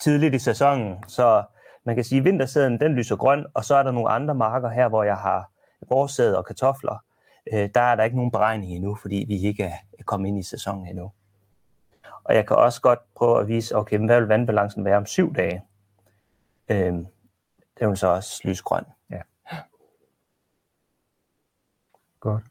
tidligt 0.00 0.34
i 0.34 0.38
sæsonen, 0.38 1.04
så 1.08 1.44
man 1.84 1.94
kan 1.94 2.04
sige, 2.04 2.18
at 2.18 2.24
vintersæden 2.24 2.80
den 2.80 2.92
lyser 2.92 3.16
grøn, 3.16 3.46
og 3.54 3.64
så 3.64 3.74
er 3.74 3.82
der 3.82 3.90
nogle 3.90 4.10
andre 4.10 4.34
marker 4.34 4.68
her, 4.68 4.88
hvor 4.88 5.02
jeg 5.02 5.16
har 5.16 5.50
vores 5.88 6.18
og 6.18 6.46
kartofler. 6.46 7.04
Øh, 7.52 7.68
der 7.74 7.80
er 7.80 7.96
der 7.96 8.04
ikke 8.04 8.16
nogen 8.16 8.30
beregning 8.30 8.72
endnu, 8.72 8.94
fordi 8.94 9.24
vi 9.28 9.48
ikke 9.48 9.64
er 9.98 10.04
kommet 10.04 10.28
ind 10.28 10.38
i 10.38 10.42
sæsonen 10.42 10.86
endnu. 10.86 11.12
Og 12.24 12.34
jeg 12.34 12.46
kan 12.46 12.56
også 12.56 12.80
godt 12.80 12.98
prøve 13.16 13.40
at 13.40 13.48
vise, 13.48 13.76
okay, 13.76 13.98
hvad 13.98 14.20
vil 14.20 14.28
vandbalancen 14.28 14.84
være 14.84 14.96
om 14.96 15.06
syv 15.06 15.34
dage? 15.34 15.62
øh, 16.70 16.94
er 17.76 17.86
hun 17.86 17.96
så 17.96 18.06
også 18.06 18.40
lysgrøn. 18.44 18.84
Ja. 19.10 19.20
Godt. 22.20 22.42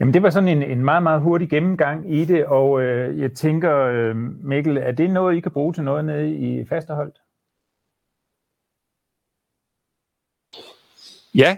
Jamen 0.00 0.14
det 0.14 0.22
var 0.22 0.30
sådan 0.30 0.48
en, 0.48 0.62
en 0.62 0.84
meget, 0.84 1.02
meget 1.02 1.20
hurtig 1.20 1.50
gennemgang 1.50 2.14
i 2.14 2.24
det, 2.24 2.46
og 2.46 2.82
øh, 2.82 3.18
jeg 3.18 3.32
tænker, 3.32 3.76
øh, 3.76 4.16
Mikkel, 4.44 4.76
er 4.76 4.92
det 4.92 5.10
noget, 5.10 5.36
I 5.36 5.40
kan 5.40 5.52
bruge 5.52 5.74
til 5.74 5.84
noget 5.84 6.04
nede 6.04 6.36
i 6.36 6.66
fasteholdt? 6.66 7.20
Ja, 11.34 11.56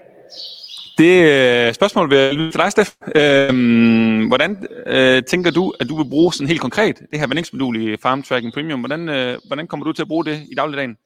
det 0.99 1.23
øh, 1.23 1.75
spørgsmål 1.75 2.11
vil 2.11 2.19
jeg 2.19 2.35
lytte 2.35 2.51
til 2.51 2.61
dig, 2.61 2.73
Steff. 2.73 2.91
Øhm, 3.17 4.29
hvordan 4.29 4.67
øh, 4.87 5.23
tænker 5.23 5.51
du, 5.51 5.73
at 5.81 5.89
du 5.89 5.97
vil 5.97 6.11
bruge 6.11 6.33
sådan 6.33 6.49
helt 6.49 6.61
konkret 6.61 6.99
det 7.11 7.19
her 7.21 7.27
vandingsmodul 7.27 7.77
i 7.77 7.97
Farm 7.97 8.23
Tracking 8.23 8.53
Premium? 8.53 8.81
Hvordan, 8.81 9.09
øh, 9.09 9.39
hvordan 9.47 9.67
kommer 9.67 9.85
du 9.85 9.93
til 9.93 10.03
at 10.03 10.09
bruge 10.09 10.25
det 10.25 10.41
i 10.53 10.55
dagligdagen? 10.55 10.97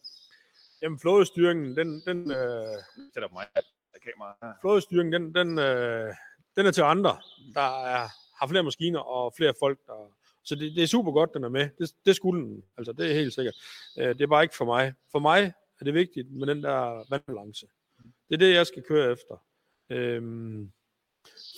Jamen, 0.86 0.98
flådestyringen, 0.98 1.76
den, 1.76 2.02
den, 2.06 2.30
øh, 2.30 2.66
Sæt 3.14 3.32
mig 3.32 3.46
kamera. 4.04 4.56
flådestyringen, 4.60 5.12
den, 5.12 5.34
den, 5.34 5.58
øh, 5.58 6.14
den 6.56 6.66
er 6.66 6.70
til 6.70 6.82
andre, 6.82 7.16
der 7.54 7.84
er, 7.84 8.08
har 8.38 8.46
flere 8.48 8.62
maskiner 8.62 9.00
og 9.00 9.34
flere 9.36 9.54
folk, 9.60 9.78
der... 9.86 10.12
Så 10.44 10.54
det, 10.54 10.76
det 10.76 10.82
er 10.82 10.86
super 10.86 11.12
godt, 11.12 11.34
den 11.34 11.44
er 11.44 11.48
med. 11.48 11.68
Det, 11.78 11.90
det 12.04 12.16
skulle 12.16 12.42
den. 12.42 12.64
Altså, 12.78 12.92
det 12.92 13.10
er 13.10 13.14
helt 13.14 13.34
sikkert. 13.34 13.54
Øh, 13.98 14.08
det 14.08 14.20
er 14.20 14.26
bare 14.26 14.42
ikke 14.42 14.56
for 14.56 14.64
mig. 14.64 14.94
For 15.12 15.18
mig 15.18 15.52
er 15.80 15.84
det 15.84 15.94
vigtigt 15.94 16.32
med 16.32 16.46
den 16.46 16.62
der 16.62 17.04
vandbalance. 17.10 17.66
Det 18.28 18.34
er 18.34 18.38
det, 18.38 18.54
jeg 18.54 18.66
skal 18.66 18.82
køre 18.82 19.12
efter. 19.12 19.42
Øhm, 19.90 20.72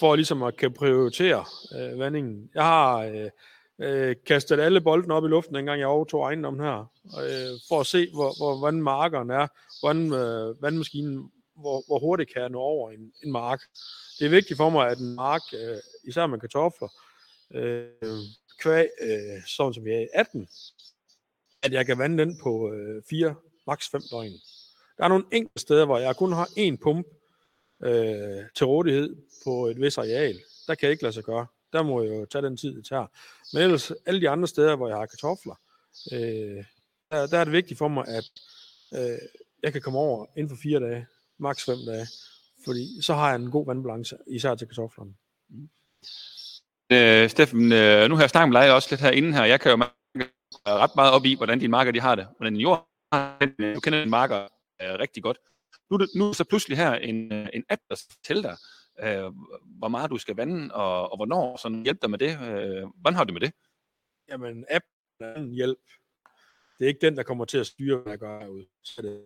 for 0.01 0.17
ligesom 0.17 0.43
at 0.43 0.57
kan 0.57 0.73
prioritere 0.73 1.45
øh, 1.79 1.99
vandingen. 1.99 2.51
Jeg 2.55 2.65
har 2.65 2.99
øh, 2.99 3.31
øh, 3.81 4.17
kastet 4.27 4.61
alle 4.61 4.81
bolden 4.81 5.11
op 5.11 5.25
i 5.25 5.29
luften, 5.29 5.55
dengang 5.55 5.81
jeg 5.81 5.89
overtog 5.89 6.23
ejendommen 6.23 6.65
her, 6.65 6.93
øh, 7.05 7.61
for 7.69 7.81
at 7.81 7.87
se, 7.87 8.11
hvor, 8.11 8.37
hvor 8.37 8.61
vandmarkeren 8.61 9.31
er, 9.31 9.47
hvordan 9.81 10.13
øh, 10.13 10.63
vandmaskinen, 10.63 11.31
hvor, 11.57 11.83
hvor 11.87 11.99
hurtigt 11.99 12.33
kan 12.33 12.43
jeg 12.43 12.51
nå 12.51 12.59
over 12.59 12.91
en, 12.91 13.13
en 13.25 13.33
mark. 13.33 13.61
Det 14.19 14.27
er 14.27 14.31
vigtigt 14.31 14.57
for 14.57 14.71
mig, 14.71 14.89
at 14.89 14.99
en 14.99 15.15
mark, 15.15 15.43
øh, 15.53 15.77
især 16.05 16.27
med 16.27 16.39
kartofler, 16.39 16.89
øh, 17.55 17.89
kvæg, 18.61 18.89
øh, 19.01 19.43
sådan 19.47 19.75
som 19.75 19.85
vi 19.85 19.91
er 19.91 20.01
i 20.01 20.09
18, 20.15 20.49
at 21.63 21.73
jeg 21.73 21.87
kan 21.87 21.99
vande 21.99 22.19
den 22.19 22.39
på 22.43 22.73
øh, 22.73 23.03
4, 23.11 23.35
maks 23.67 23.89
5 23.89 24.03
døgn. 24.11 24.33
Der 24.99 25.05
er 25.05 25.09
nogle 25.09 25.25
enkelte 25.33 25.61
steder, 25.61 25.85
hvor 25.85 25.99
jeg 25.99 26.17
kun 26.17 26.33
har 26.33 26.47
én 26.47 26.77
pump 26.83 27.07
øh, 27.83 28.43
til 28.55 28.67
rådighed 28.67 29.17
på 29.45 29.67
et 29.67 29.81
vis 29.81 29.99
areal. 29.99 30.41
Der 30.67 30.75
kan 30.75 30.87
jeg 30.87 30.91
ikke 30.91 31.03
lade 31.03 31.13
sig 31.13 31.25
gøre. 31.25 31.47
Der 31.73 31.83
må 31.83 32.03
jeg 32.03 32.11
jo 32.11 32.25
tage 32.25 32.43
den 32.43 32.57
tid, 32.57 32.77
det 32.77 32.87
tager. 32.87 33.07
Men 33.53 33.63
ellers, 33.63 33.93
alle 34.07 34.21
de 34.21 34.29
andre 34.29 34.49
steder, 34.49 34.77
hvor 34.77 34.89
jeg 34.89 34.97
har 34.97 35.07
kartofler, 35.07 35.55
øh, 36.13 36.65
der, 37.11 37.27
der 37.27 37.39
er 37.39 37.45
det 37.45 37.53
vigtigt 37.53 37.79
for 37.79 37.89
mig, 37.89 38.05
at 38.09 38.25
øh, 38.95 39.19
jeg 39.63 39.73
kan 39.73 39.83
komme 39.83 39.99
over 39.99 40.27
inden 40.37 40.49
for 40.49 40.63
fire 40.63 40.81
dage, 40.81 41.07
maks 41.39 41.65
fem 41.65 41.79
dage. 41.87 42.07
Fordi 42.65 43.03
så 43.03 43.15
har 43.15 43.29
jeg 43.29 43.37
en 43.37 43.51
god 43.51 43.67
vandbalance, 43.67 44.17
især 44.27 44.55
til 44.55 44.67
kartoflerne. 44.67 45.15
Mm. 45.51 45.69
Øh, 46.93 47.31
Steffen, 47.31 47.73
øh, 47.73 48.09
nu 48.09 48.15
har 48.15 48.23
jeg 48.23 48.31
snakket 48.31 48.53
med 48.53 48.61
dig 48.61 48.75
også 48.75 48.89
lidt 48.91 49.01
herinde 49.01 49.33
her. 49.33 49.45
Jeg 49.45 49.61
kan 49.61 49.71
jo 49.71 49.77
mærke 49.77 50.33
ret 50.67 50.97
meget 50.97 51.13
op 51.13 51.25
i, 51.25 51.35
hvordan 51.37 51.59
dine 51.59 51.71
marker 51.71 51.93
de 51.93 52.01
har 52.01 52.15
det. 52.15 52.27
Hvordan 52.37 52.53
din 52.53 52.63
jord 52.63 52.89
har 53.13 53.39
det. 53.41 53.75
Du 53.75 53.81
kender 53.81 53.99
dine 53.99 54.11
marker 54.11 54.41
øh, 54.83 54.95
rigtig 54.99 55.23
godt. 55.23 55.39
Nu, 55.91 55.99
nu 56.15 56.29
er 56.29 56.33
så 56.33 56.45
pludselig 56.45 56.77
her 56.79 56.93
en, 56.95 57.33
øh, 57.33 57.49
en 57.53 57.65
app, 57.71 57.83
der 57.91 57.97
fortæller 58.11 58.43
dig, 58.43 58.57
øh, 59.03 59.33
hvor 59.79 59.89
meget 59.89 60.11
du 60.11 60.19
skal 60.19 60.37
vande, 60.37 60.75
og, 60.75 61.11
og 61.11 61.17
hvornår, 61.17 61.57
sådan 61.57 61.83
hjælp 61.83 62.03
dig 62.03 62.11
med 62.11 62.19
det. 62.19 62.31
Øh, 62.31 62.89
hvordan 63.01 63.17
har 63.17 63.25
du 63.25 63.33
med 63.33 63.41
det? 63.41 63.53
Jamen, 64.29 64.65
appen 64.71 64.91
er 65.21 65.35
en 65.35 65.51
hjælp. 65.51 65.79
Det 66.79 66.85
er 66.85 66.89
ikke 66.89 67.07
den, 67.07 67.17
der 67.17 67.23
kommer 67.23 67.45
til 67.45 67.59
at 67.59 67.67
styre, 67.67 67.99
hvad 67.99 68.13
jeg 68.13 68.19
gør 68.19 68.41
herude. 68.41 68.67
Så 68.83 69.03
det, 69.03 69.25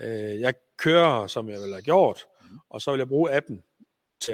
øh, 0.00 0.40
jeg 0.40 0.54
kører, 0.76 1.26
som 1.26 1.48
jeg 1.48 1.60
vil 1.60 1.72
have 1.72 1.82
gjort, 1.82 2.26
og 2.70 2.82
så 2.82 2.90
vil 2.90 2.98
jeg 2.98 3.08
bruge 3.08 3.36
appen 3.36 3.62
til 4.20 4.32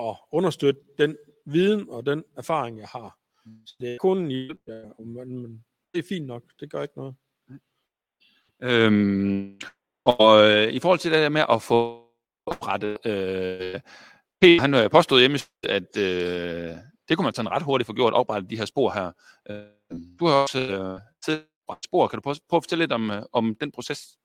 at 0.00 0.16
understøtte 0.32 0.80
den 0.98 1.16
viden 1.46 1.90
og 1.90 2.06
den 2.06 2.24
erfaring, 2.36 2.78
jeg 2.78 2.88
har. 2.88 3.18
Så 3.66 3.76
det 3.80 3.94
er 3.94 3.98
kun 3.98 4.18
en 4.18 4.30
hjælp, 4.30 4.60
men 4.98 5.64
det 5.92 5.98
er 5.98 6.08
fint 6.08 6.26
nok. 6.26 6.42
Det 6.60 6.70
gør 6.70 6.82
ikke 6.82 6.96
noget. 6.96 7.14
Øhm, 8.62 9.60
og 10.04 10.50
øh, 10.50 10.72
i 10.72 10.80
forhold 10.80 10.98
til 10.98 11.12
det 11.12 11.18
der 11.18 11.28
med 11.28 11.44
at 11.50 11.62
få 11.62 12.08
oprettet, 12.46 13.06
øh, 13.06 13.80
Peter, 14.40 14.60
han 14.60 14.74
øh, 14.74 14.90
påstod 14.90 15.20
hjemme, 15.20 15.38
at 15.62 15.96
øh, 15.96 16.76
det 17.08 17.16
kunne 17.16 17.24
man 17.24 17.34
sådan 17.34 17.50
ret 17.50 17.62
hurtigt 17.62 17.86
få 17.86 17.92
gjort, 17.92 18.12
oprettet 18.12 18.50
de 18.50 18.56
her 18.56 18.64
spor 18.64 18.90
her. 18.90 19.12
Øh, 19.50 19.98
du 20.18 20.26
har 20.26 20.34
også 20.34 20.58
øh, 20.58 21.00
tidligere 21.24 21.76
spor. 21.84 22.08
Kan 22.08 22.16
du 22.16 22.20
prøve, 22.20 22.36
prøve 22.48 22.58
at 22.58 22.64
fortælle 22.64 22.82
lidt 22.82 22.92
om, 22.92 23.10
øh, 23.10 23.22
om 23.32 23.54
den 23.54 23.72
proces? 23.72 24.18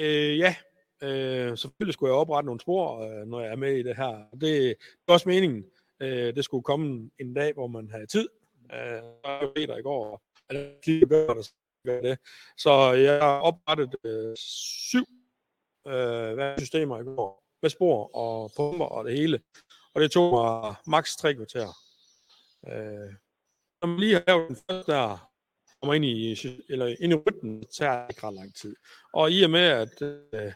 Øh, 0.00 0.38
ja, 0.38 0.54
øh, 1.02 1.58
selvfølgelig 1.58 1.94
skulle 1.94 2.12
jeg 2.12 2.20
oprette 2.20 2.46
nogle 2.46 2.60
spor, 2.60 3.00
øh, 3.00 3.26
når 3.26 3.40
jeg 3.40 3.52
er 3.52 3.56
med 3.56 3.76
i 3.76 3.82
det 3.82 3.96
her. 3.96 4.28
Det, 4.32 4.40
det 4.40 4.76
er 5.08 5.12
også 5.12 5.28
meningen. 5.28 5.64
Øh, 6.02 6.34
det 6.36 6.44
skulle 6.44 6.62
komme 6.62 7.10
en 7.18 7.34
dag, 7.34 7.52
hvor 7.54 7.66
man 7.66 7.90
havde 7.90 8.06
tid. 8.06 8.28
Øh, 8.72 8.78
jeg 8.78 9.02
var 9.24 9.52
Peter 9.54 9.76
i 9.76 9.82
går, 9.82 10.22
at 10.50 10.56
de 10.86 11.00
gør 11.08 11.26
der 11.26 11.42
gør 11.86 12.00
det. 12.00 12.18
Så 12.58 12.92
jeg 12.92 13.20
har 13.22 13.38
oprettet 13.40 13.96
øh, 14.04 14.36
syv 14.36 15.04
øh, 15.86 16.58
systemer 16.58 17.00
i 17.00 17.04
går, 17.04 17.45
med 17.62 17.70
spor 17.70 18.16
og 18.16 18.52
pumper 18.56 18.84
og 18.84 19.04
det 19.04 19.18
hele. 19.18 19.40
Og 19.94 20.00
det 20.00 20.10
tog 20.10 20.32
mig 20.32 20.74
maks 20.86 21.16
tre 21.16 21.34
kvarter. 21.34 21.68
Øh, 22.68 23.14
når 23.80 23.86
man 23.86 24.00
lige 24.00 24.14
har 24.14 24.24
lavet 24.26 24.48
den 24.48 24.56
første 24.56 24.92
der, 24.92 25.30
kommer 25.82 25.94
ind 25.94 26.04
i, 26.04 26.36
eller 26.68 26.96
ind 27.00 27.12
i 27.12 27.16
rytmen, 27.16 27.62
så 27.62 27.78
tager 27.78 28.00
det 28.00 28.10
ikke 28.10 28.26
ret 28.26 28.34
lang 28.34 28.54
tid. 28.54 28.76
Og 29.12 29.32
i 29.32 29.42
og 29.42 29.50
med, 29.50 29.60
at 29.60 30.02
øh, 30.02 30.52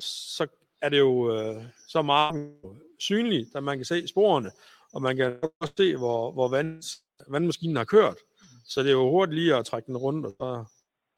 så 0.00 0.46
er 0.82 0.88
det 0.88 0.98
jo 0.98 1.36
øh, 1.36 1.64
så 1.88 2.02
meget 2.02 2.54
synligt, 2.98 3.56
at 3.56 3.62
man 3.62 3.78
kan 3.78 3.84
se 3.84 4.08
sporene, 4.08 4.50
og 4.92 5.02
man 5.02 5.16
kan 5.16 5.38
også 5.60 5.72
se, 5.76 5.96
hvor, 5.96 6.32
hvor 6.32 6.48
vand, 6.48 6.82
vandmaskinen 7.28 7.76
har 7.76 7.84
kørt. 7.84 8.16
Så 8.64 8.80
det 8.82 8.88
er 8.88 8.92
jo 8.92 9.10
hurtigt 9.10 9.34
lige 9.34 9.56
at 9.56 9.66
trække 9.66 9.86
den 9.86 9.96
rundt, 9.96 10.26
og 10.26 10.66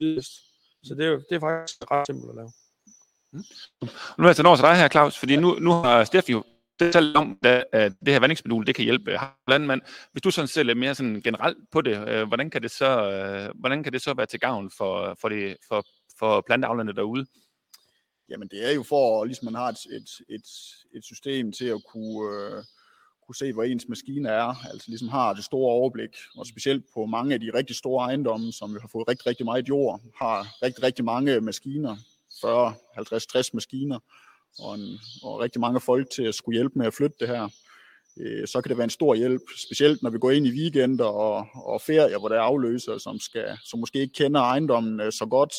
så 0.00 0.40
så 0.84 0.94
det 0.94 1.06
er, 1.06 1.18
det 1.18 1.32
er 1.36 1.40
faktisk 1.40 1.90
ret 1.90 2.06
simpelt 2.06 2.30
at 2.30 2.36
lave. 2.36 2.52
Mm. 3.32 3.42
Nu 4.18 4.24
er 4.24 4.34
jeg 4.36 4.46
over 4.46 4.56
til 4.56 4.62
dig 4.62 4.76
her, 4.76 4.88
Claus, 4.88 5.18
fordi 5.18 5.36
nu, 5.36 5.54
nu 5.58 5.70
har 5.70 6.04
Steffi 6.04 6.32
jo 6.32 6.44
talt 6.80 7.16
om, 7.16 7.38
at 7.42 7.92
det 8.06 8.12
her 8.12 8.20
vandingsmodul, 8.20 8.66
det 8.66 8.74
kan 8.74 8.84
hjælpe 8.84 9.18
landmand. 9.48 9.80
Hvis 10.12 10.22
du 10.22 10.30
sådan 10.30 10.48
ser 10.48 10.62
lidt 10.62 10.78
mere 10.78 10.94
sådan 10.94 11.20
generelt 11.20 11.58
på 11.72 11.80
det, 11.80 12.08
øh, 12.08 12.28
hvordan, 12.28 12.50
kan 12.50 12.62
det 12.62 12.70
så, 12.70 13.10
øh, 13.10 13.60
hvordan 13.60 13.82
kan 13.82 13.92
det 13.92 14.02
så 14.02 14.14
være 14.14 14.26
til 14.26 14.40
gavn 14.40 14.70
for, 14.70 15.16
for, 15.20 15.28
det, 15.28 15.56
for, 15.68 15.86
for 16.18 16.40
planteavlerne 16.46 16.92
derude? 16.92 17.26
Jamen 18.28 18.48
det 18.48 18.68
er 18.68 18.72
jo 18.72 18.82
for, 18.82 19.22
at 19.22 19.28
ligesom 19.28 19.44
man 19.44 19.54
har 19.54 19.68
et, 19.68 19.86
et, 19.90 20.08
et, 20.28 20.48
et 20.96 21.04
system 21.04 21.52
til 21.52 21.64
at 21.64 21.82
kunne, 21.92 22.36
øh, 22.36 22.64
kunne 23.26 23.36
se, 23.36 23.52
hvor 23.52 23.62
ens 23.62 23.88
maskine 23.88 24.28
er, 24.28 24.66
altså 24.72 24.84
ligesom 24.88 25.08
har 25.08 25.34
det 25.34 25.44
store 25.44 25.72
overblik, 25.72 26.16
og 26.36 26.46
specielt 26.46 26.84
på 26.94 27.06
mange 27.06 27.34
af 27.34 27.40
de 27.40 27.50
rigtig 27.54 27.76
store 27.76 28.04
ejendomme, 28.04 28.52
som 28.52 28.72
jo 28.72 28.80
har 28.80 28.88
fået 28.88 29.08
rigtig, 29.08 29.26
rigtig 29.26 29.44
meget 29.44 29.68
jord, 29.68 30.00
har 30.16 30.46
rigtig, 30.62 30.82
rigtig 30.82 31.04
mange 31.04 31.40
maskiner, 31.40 31.96
40, 32.40 32.74
50, 32.94 33.26
60 33.26 33.54
maskiner, 33.54 33.98
og, 34.58 34.74
en, 34.74 34.98
og 35.22 35.38
rigtig 35.40 35.60
mange 35.60 35.80
folk 35.80 36.10
til 36.10 36.22
at 36.22 36.34
skulle 36.34 36.56
hjælpe 36.56 36.78
med 36.78 36.86
at 36.86 36.94
flytte 36.94 37.16
det 37.20 37.28
her. 37.28 37.48
Øh, 38.20 38.48
så 38.48 38.60
kan 38.60 38.68
det 38.68 38.76
være 38.76 38.84
en 38.84 38.90
stor 38.90 39.14
hjælp, 39.14 39.42
specielt 39.66 40.02
når 40.02 40.10
vi 40.10 40.18
går 40.18 40.30
ind 40.30 40.46
i 40.46 40.50
weekender 40.50 41.04
og, 41.04 41.46
og 41.54 41.80
ferier, 41.80 42.18
hvor 42.18 42.28
der 42.28 42.36
er 42.36 42.40
afløser, 42.40 42.98
som, 42.98 43.20
skal, 43.20 43.58
som 43.64 43.80
måske 43.80 44.00
ikke 44.00 44.14
kender 44.14 44.40
ejendommen 44.40 45.00
øh, 45.00 45.12
så 45.12 45.26
godt, 45.26 45.54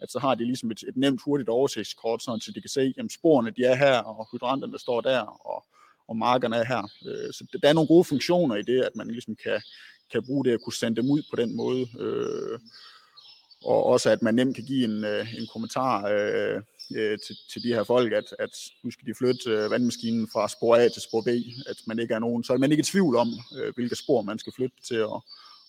at 0.00 0.12
så 0.12 0.18
har 0.18 0.34
de 0.34 0.44
ligesom 0.44 0.70
et, 0.70 0.82
et 0.88 0.96
nemt, 0.96 1.20
hurtigt 1.24 1.48
oversigtskort, 1.48 2.22
sådan, 2.22 2.40
så 2.40 2.52
de 2.54 2.60
kan 2.60 2.70
se, 2.70 2.94
at 2.98 3.12
sporene 3.12 3.50
de 3.50 3.64
er 3.64 3.74
her, 3.74 3.98
og 3.98 4.28
hydranterne 4.32 4.78
står 4.78 5.00
der, 5.00 5.20
og, 5.20 5.64
og 6.08 6.16
markerne 6.16 6.56
er 6.56 6.64
her. 6.64 6.82
Øh, 7.06 7.32
Så 7.32 7.58
der 7.62 7.68
er 7.68 7.72
nogle 7.72 7.88
gode 7.88 8.04
funktioner 8.04 8.56
i 8.56 8.62
det, 8.62 8.82
at 8.82 8.96
man 8.96 9.06
ligesom 9.08 9.36
kan, 9.36 9.62
kan 10.12 10.24
bruge 10.26 10.44
det 10.44 10.52
at 10.52 10.60
kunne 10.64 10.72
sende 10.72 11.02
dem 11.02 11.10
ud 11.10 11.22
på 11.30 11.36
den 11.36 11.56
måde. 11.56 11.88
Øh, 11.98 12.58
og 13.64 13.86
også 13.86 14.10
at 14.10 14.22
man 14.22 14.34
nemt 14.34 14.54
kan 14.54 14.64
give 14.64 14.84
en, 14.84 15.04
øh, 15.04 15.34
en 15.34 15.46
kommentar 15.52 16.08
øh, 16.08 16.62
øh, 16.96 17.18
til, 17.26 17.36
til 17.52 17.62
de 17.62 17.74
her 17.74 17.84
folk, 17.84 18.12
at, 18.12 18.24
at 18.38 18.50
nu 18.84 18.90
skal 18.90 19.06
de 19.06 19.14
flytte 19.14 19.50
øh, 19.50 19.70
vandmaskinen 19.70 20.28
fra 20.32 20.48
spor 20.48 20.76
A 20.76 20.88
til 20.88 21.02
spor 21.02 21.20
B, 21.20 21.28
at 21.66 21.76
man 21.86 21.98
ikke 21.98 22.14
er 22.14 22.18
nogen, 22.18 22.44
så 22.44 22.52
er 22.52 22.58
man 22.58 22.70
ikke 22.70 22.80
i 22.80 22.84
tvivl 22.84 23.16
om, 23.16 23.28
øh, 23.56 23.74
hvilke 23.74 23.96
spor 23.96 24.22
man 24.22 24.38
skal 24.38 24.52
flytte 24.56 24.76
til, 24.88 25.04
og, 25.04 25.24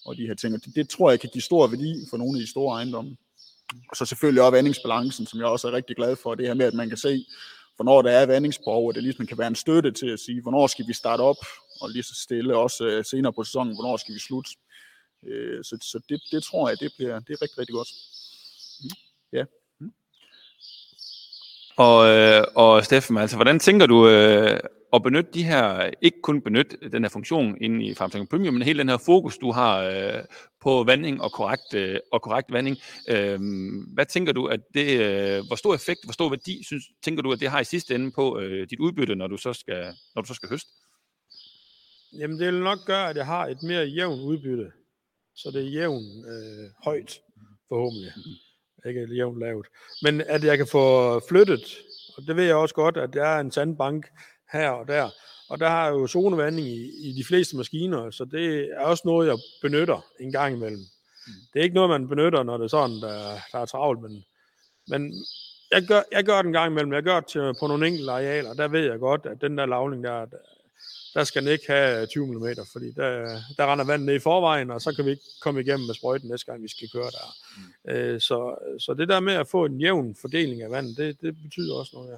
og 0.06 0.17
de 0.17 0.27
her 0.27 0.34
ting. 0.36 0.56
Og 0.56 0.65
det, 0.65 0.75
det 0.75 0.89
tror 0.89 1.10
jeg 1.10 1.19
kan 1.19 1.30
give 1.34 1.41
stor 1.41 1.67
værdi 1.67 1.95
for 2.10 2.17
nogle 2.17 2.38
af 2.39 2.41
de 2.41 2.51
store 2.51 2.75
ejendomme. 2.75 3.17
Og 3.89 3.97
så 3.97 4.06
selvfølgelig 4.06 4.41
også 4.41 4.51
vandingsbalancen, 4.51 5.25
som 5.25 5.39
jeg 5.39 5.47
også 5.47 5.67
er 5.67 5.71
rigtig 5.71 5.95
glad 5.95 6.15
for, 6.15 6.36
det 6.36 6.47
her 6.47 6.54
med, 6.54 6.65
at 6.65 6.73
man 6.73 6.89
kan 6.89 6.97
se, 6.97 7.25
hvornår 7.75 8.01
der 8.01 8.12
er 8.12 8.25
vandingsbehov, 8.25 8.88
og 8.88 8.95
det 8.95 9.04
ligesom 9.04 9.25
kan 9.25 9.38
være 9.38 9.47
en 9.47 9.56
støtte 9.56 9.91
til 9.91 10.08
at 10.08 10.19
sige, 10.19 10.41
hvornår 10.41 10.67
skal 10.67 10.88
vi 10.88 10.93
starte 10.93 11.21
op, 11.21 11.38
og 11.82 11.89
lige 11.89 12.04
så 12.04 12.15
stille 12.15 12.58
også 12.58 12.84
øh, 12.84 13.06
senere 13.06 13.34
på 13.34 13.43
sæsonen, 13.43 13.73
hvornår 13.73 13.97
skal 13.97 14.15
vi 14.15 14.19
slutte. 14.19 14.51
Øh, 15.28 15.64
så 15.64 15.78
så 15.82 16.00
det, 16.10 16.22
det 16.32 16.44
tror 16.44 16.70
jeg, 16.70 16.80
det 16.80 16.92
bliver 16.98 17.20
det 17.20 17.34
er 17.34 17.42
rigtig, 17.42 17.58
rigtig 17.58 17.74
godt. 17.74 17.90
Og, 21.78 22.08
øh, 22.08 22.44
og 22.56 22.86
Steffen, 22.86 23.18
altså, 23.18 23.36
hvordan 23.36 23.60
tænker 23.60 23.86
du 23.86 24.08
øh, 24.08 24.60
at 24.94 25.04
benytte 25.04 25.32
de 25.34 25.44
her, 25.44 25.90
ikke 26.02 26.22
kun 26.22 26.42
benytte 26.42 26.90
den 26.90 27.04
her 27.04 27.10
funktion 27.10 27.58
inde 27.62 27.86
i 27.86 27.94
Farming 27.94 28.30
Premium, 28.30 28.54
men 28.54 28.64
hele 28.64 28.80
den 28.80 28.90
her 28.90 28.98
fokus, 28.98 29.38
du 29.38 29.52
har 29.52 29.84
øh, 29.84 30.24
på 30.62 30.84
vanding 30.84 31.22
og 31.22 31.32
korrekt, 31.32 31.74
øh, 31.74 32.00
og 32.12 32.22
korrekt 32.22 32.52
vanding. 32.52 32.78
Øh, 33.10 33.40
hvad 33.94 34.06
tænker 34.06 34.34
du, 34.34 34.46
at 34.46 34.60
det, 34.74 35.00
øh, 35.00 35.48
hvor 35.48 35.56
stor 35.56 35.76
effekt, 35.76 36.00
hvor 36.04 36.14
stor 36.14 36.30
værdi, 36.30 36.64
synes, 36.64 36.84
tænker 37.04 37.24
du, 37.24 37.32
at 37.32 37.40
det 37.40 37.50
har 37.50 37.60
i 37.60 37.64
sidste 37.64 37.96
ende 37.96 38.12
på 38.12 38.40
øh, 38.40 38.68
dit 38.70 38.80
udbytte, 38.80 39.16
når 39.16 39.28
du 39.28 39.38
så 39.38 39.54
skal, 39.54 39.94
når 40.16 40.22
du 40.22 40.28
så 40.28 40.34
skal 40.34 40.50
høste? 40.50 40.70
Jamen, 42.14 42.40
det 42.40 42.48
vil 42.48 42.64
nok 42.64 42.80
gøre, 42.86 43.10
at 43.10 43.18
jeg 43.18 43.26
har 43.26 43.48
et 43.48 43.64
mere 43.64 43.86
jævnt 43.86 44.22
udbytte. 44.22 44.72
Så 45.36 45.52
det 45.52 45.62
er 45.62 45.70
jævnt 45.70 46.26
øh, 46.28 46.70
højt, 46.84 47.20
forhåbentlig. 47.70 48.12
Ikke 48.86 49.15
jævnt 49.15 49.39
lavt. 49.39 49.67
Men 50.02 50.22
at 50.22 50.44
jeg 50.44 50.58
kan 50.58 50.67
få 50.67 51.20
flyttet 51.30 51.78
Og 52.17 52.24
det 52.28 52.36
ved 52.36 52.44
jeg 52.44 52.56
også 52.56 52.76
godt, 52.76 52.98
at 52.98 53.13
der 53.13 53.26
er 53.26 53.39
en 53.39 53.52
sandbank 53.52 54.06
her 54.52 54.70
og 54.70 54.88
der. 54.88 55.10
Og 55.50 55.60
der 55.60 55.70
har 55.70 55.88
jo 55.89 56.08
zonevanding 56.08 56.67
i, 56.67 57.10
i 57.10 57.13
de 57.17 57.24
fleste 57.28 57.58
maskiner, 57.58 58.12
så 58.12 58.26
det 58.26 58.70
er 58.72 58.80
også 58.80 59.04
noget, 59.06 59.28
jeg 59.28 59.38
benytter 59.62 60.06
en 60.20 60.32
gang 60.32 60.56
imellem. 60.56 60.80
Mm. 61.28 61.34
Det 61.54 61.60
er 61.60 61.63
ikke 61.63 61.76
noget, 61.76 61.89
man 61.89 62.08
benytter, 62.08 62.44
når 62.44 62.58
det 62.58 62.63
er 62.63 62.67
sådan, 62.67 62.96
der, 62.96 63.38
der 63.52 63.60
er 63.60 63.65
travlt, 63.65 64.02
men, 64.02 64.24
men 64.88 65.13
jeg, 65.72 65.84
gør, 65.88 66.02
jeg 66.12 66.24
gør 66.24 66.38
det 66.38 66.46
en 66.46 66.54
gang 66.54 66.72
imellem. 66.72 66.94
Jeg 66.94 67.04
gør 67.04 67.20
det 67.20 67.30
til, 67.30 67.54
på 67.60 67.67
nogle 67.67 67.88
enkelte 67.88 68.12
arealer, 68.12 68.54
der 68.54 68.67
ved 68.67 68.86
jeg 68.86 69.00
godt, 69.00 69.26
at 69.26 69.41
den 69.41 69.58
der 69.58 69.65
lavning 69.65 70.04
der, 70.04 70.26
der 71.13 71.24
skal 71.24 71.41
den 71.41 71.52
ikke 71.52 71.65
have 71.67 72.06
20 72.06 72.28
mm, 72.28 72.45
fordi 72.71 72.91
der, 72.91 73.39
der 73.58 73.71
render 73.71 73.86
vandet 73.86 74.06
ned 74.06 74.15
i 74.15 74.19
forvejen, 74.19 74.71
og 74.71 74.82
så 74.82 74.93
kan 74.95 75.06
vi 75.06 75.12
ikke 75.12 75.24
komme 75.41 75.62
igennem 75.62 75.86
med 75.86 75.95
sprøjten 75.95 76.30
næste 76.30 76.45
gang, 76.45 76.63
vi 76.63 76.67
skal 76.67 76.89
køre 76.89 77.12
der. 77.12 77.36
Mm. 77.58 77.91
Øh, 77.91 78.21
så, 78.21 78.56
så 78.80 78.93
det 78.93 79.10
der 79.10 79.19
med 79.19 79.34
at 79.34 79.47
få 79.47 79.65
en 79.65 79.82
jævn 79.82 80.15
fordeling 80.21 80.62
af 80.62 80.71
vandet, 80.71 80.97
det, 80.97 81.21
det 81.21 81.36
betyder 81.43 81.76
også 81.76 81.91
noget, 81.93 82.12
ja. 82.12 82.17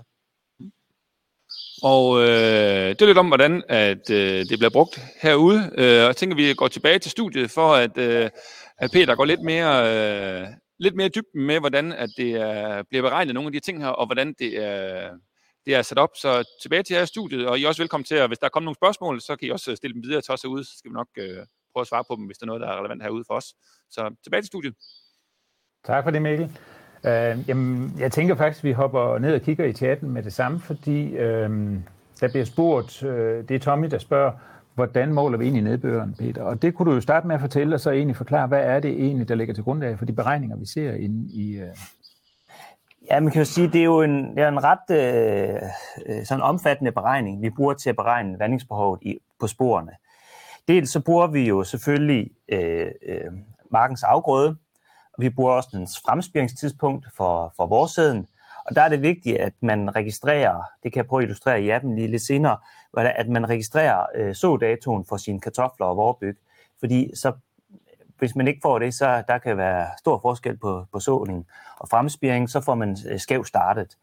Og 1.84 2.22
øh, 2.22 2.90
det 2.90 3.02
er 3.02 3.06
lidt 3.06 3.18
om, 3.18 3.28
hvordan 3.28 3.64
at, 3.70 4.10
øh, 4.10 4.46
det 4.46 4.60
bliver 4.60 4.70
brugt 4.70 5.00
herude. 5.22 5.72
Øh, 5.78 6.02
og 6.02 6.08
jeg 6.08 6.16
tænker, 6.16 6.36
vi 6.36 6.54
går 6.54 6.68
tilbage 6.68 7.00
til 7.00 7.12
studiet 7.12 7.52
for, 7.52 7.74
at, 7.74 7.98
øh, 7.98 8.30
at 8.78 8.92
Peter 8.92 9.16
går 9.16 9.26
lidt 9.26 9.42
mere, 9.42 9.74
øh, 10.42 10.48
lidt 10.80 10.96
mere 10.96 11.10
dybden 11.10 11.46
med, 11.46 11.60
hvordan 11.60 11.92
at 11.92 12.10
det 12.18 12.26
øh, 12.26 12.84
bliver 12.90 13.02
beregnet 13.02 13.34
nogle 13.34 13.48
af 13.48 13.52
de 13.52 13.60
ting 13.60 13.84
her, 13.84 13.88
og 13.88 14.06
hvordan 14.06 14.34
det 14.40 14.54
øh, 14.54 15.10
det 15.66 15.76
er 15.76 15.82
sat 15.82 15.98
op. 15.98 16.10
Så 16.16 16.58
tilbage 16.62 16.84
til 16.84 16.94
jeres 16.94 17.10
studiet, 17.10 17.48
og 17.48 17.60
I 17.60 17.64
er 17.64 17.68
også 17.68 17.82
velkommen 17.82 18.06
til, 18.06 18.16
at 18.16 18.30
hvis 18.30 18.40
der 18.40 18.50
kommer 18.50 18.66
nogle 18.66 18.76
spørgsmål, 18.76 19.22
så 19.22 19.36
kan 19.36 19.48
I 19.48 19.52
også 19.52 19.72
øh, 19.72 19.78
stille 19.78 19.94
dem 19.94 20.04
videre 20.04 20.22
til 20.22 20.34
os 20.34 20.42
herude, 20.42 20.64
så 20.64 20.78
skal 20.78 20.92
vi 20.92 20.94
nok 20.94 21.08
øh, 21.18 21.46
prøve 21.74 21.82
at 21.82 21.88
svare 21.88 22.04
på 22.10 22.16
dem, 22.16 22.26
hvis 22.26 22.38
der 22.38 22.46
er 22.46 22.48
noget, 22.48 22.62
der 22.62 22.68
er 22.68 22.80
relevant 22.80 23.04
herude 23.04 23.24
for 23.28 23.34
os. 23.34 23.46
Så 23.90 24.16
tilbage 24.24 24.42
til 24.42 24.48
studiet. 24.48 24.76
Tak 25.86 26.04
for 26.04 26.12
det, 26.12 26.22
Mikkel. 26.22 26.58
Øh, 27.06 27.50
jamen, 27.50 27.94
jeg 28.00 28.12
tænker 28.12 28.36
faktisk, 28.36 28.64
at 28.64 28.68
vi 28.68 28.72
hopper 28.72 29.18
ned 29.18 29.36
og 29.36 29.42
kigger 29.42 29.66
i 29.66 29.74
chatten 29.74 30.12
med 30.12 30.24
det 30.24 30.34
samme, 30.34 30.60
fordi 30.60 31.06
øh, 31.06 31.50
der 32.20 32.28
bliver 32.30 32.46
spurgt, 32.46 33.04
øh, 33.04 33.48
det 33.48 33.56
er 33.56 33.60
Tommy, 33.60 33.88
der 33.88 33.98
spørger, 33.98 34.32
hvordan 34.76 35.14
måler 35.14 35.38
vi 35.38 35.44
egentlig 35.44 35.64
nedbøren, 35.64 36.16
Peter? 36.20 36.44
Og 36.44 36.62
det 36.62 36.76
kunne 36.76 36.90
du 36.90 36.96
jo 36.96 37.02
starte 37.02 37.28
med 37.28 37.36
at 37.36 37.42
fortælle, 37.42 37.76
og 37.76 37.80
så 37.80 37.92
egentlig 37.92 38.16
forklare, 38.16 38.48
hvad 38.48 38.64
er 38.64 38.80
det 38.80 38.92
egentlig, 38.92 39.30
der 39.30 39.36
ligger 39.36 39.54
til 39.54 39.64
grundlag 39.64 39.98
for 39.98 40.06
de 40.06 40.14
beregninger, 40.14 40.58
vi 40.58 40.66
ser 40.66 40.94
inde 40.94 41.34
i... 41.34 41.62
Uh... 41.62 41.68
Ja, 43.10 43.20
man 43.20 43.32
kan 43.32 43.42
jo 43.42 43.46
sige, 43.46 43.68
det 43.68 43.80
er 43.80 43.86
jo 43.86 44.02
en, 44.02 44.36
det 44.36 44.44
er 44.44 44.48
en 44.48 44.64
ret 44.64 44.90
øh, 44.90 45.62
øh 46.06 46.26
sådan 46.26 46.44
omfattende 46.44 46.92
beregning, 46.92 47.42
vi 47.42 47.50
bruger 47.50 47.74
til 47.74 47.90
at 47.90 47.96
beregne 47.96 48.40
vandingsbehovet 48.40 49.00
i, 49.02 49.18
på 49.40 49.48
sporene. 49.48 49.92
Dels 50.68 50.92
så 50.92 51.00
bruger 51.00 51.28
vi 51.28 51.48
jo 51.48 51.64
selvfølgelig 51.64 52.32
øh, 52.50 52.92
øh, 53.06 53.32
markens 53.72 54.04
afgrøde, 54.04 54.50
og 55.14 55.22
vi 55.22 55.30
bruger 55.30 55.52
også 55.52 55.70
dens 55.72 56.02
fremspiringstidspunkt 56.06 57.08
for, 57.18 57.54
for 57.58 57.66
vores 57.66 57.98
Og 58.66 58.76
der 58.76 58.82
er 58.82 58.90
det 58.90 59.02
vigtigt, 59.02 59.38
at 59.38 59.54
man 59.62 59.96
registrerer, 59.96 60.64
det 60.84 60.94
kan 60.94 60.98
jeg 60.98 61.08
prøve 61.08 61.22
at 61.22 61.24
illustrere 61.24 61.62
i 61.62 61.70
appen 61.70 61.96
lige 61.96 62.08
lidt 62.08 62.22
senere, 62.22 62.58
at 62.94 63.30
man 63.30 63.50
registrerer 63.50 64.06
øh, 64.16 64.36
så-datoen 64.36 65.06
for 65.06 65.18
sine 65.18 65.40
kartofler 65.40 65.86
og 65.86 65.98
vorbyg. 65.98 66.38
Fordi 66.80 67.12
så, 67.16 67.34
hvis 68.24 68.36
man 68.36 68.48
ikke 68.48 68.60
får 68.62 68.80
det, 68.80 68.94
så 68.94 69.24
der 69.28 69.38
kan 69.38 69.58
være 69.58 69.88
stor 70.00 70.20
forskel 70.20 70.58
på, 70.58 70.86
på 70.92 71.00
såning 71.00 71.48
og 71.78 71.90
fremspiring, 71.90 72.50
så 72.50 72.62
får 72.62 72.76
man 72.76 72.98
øh, 73.10 73.20
skævt 73.20 73.48
startet. 73.48 73.98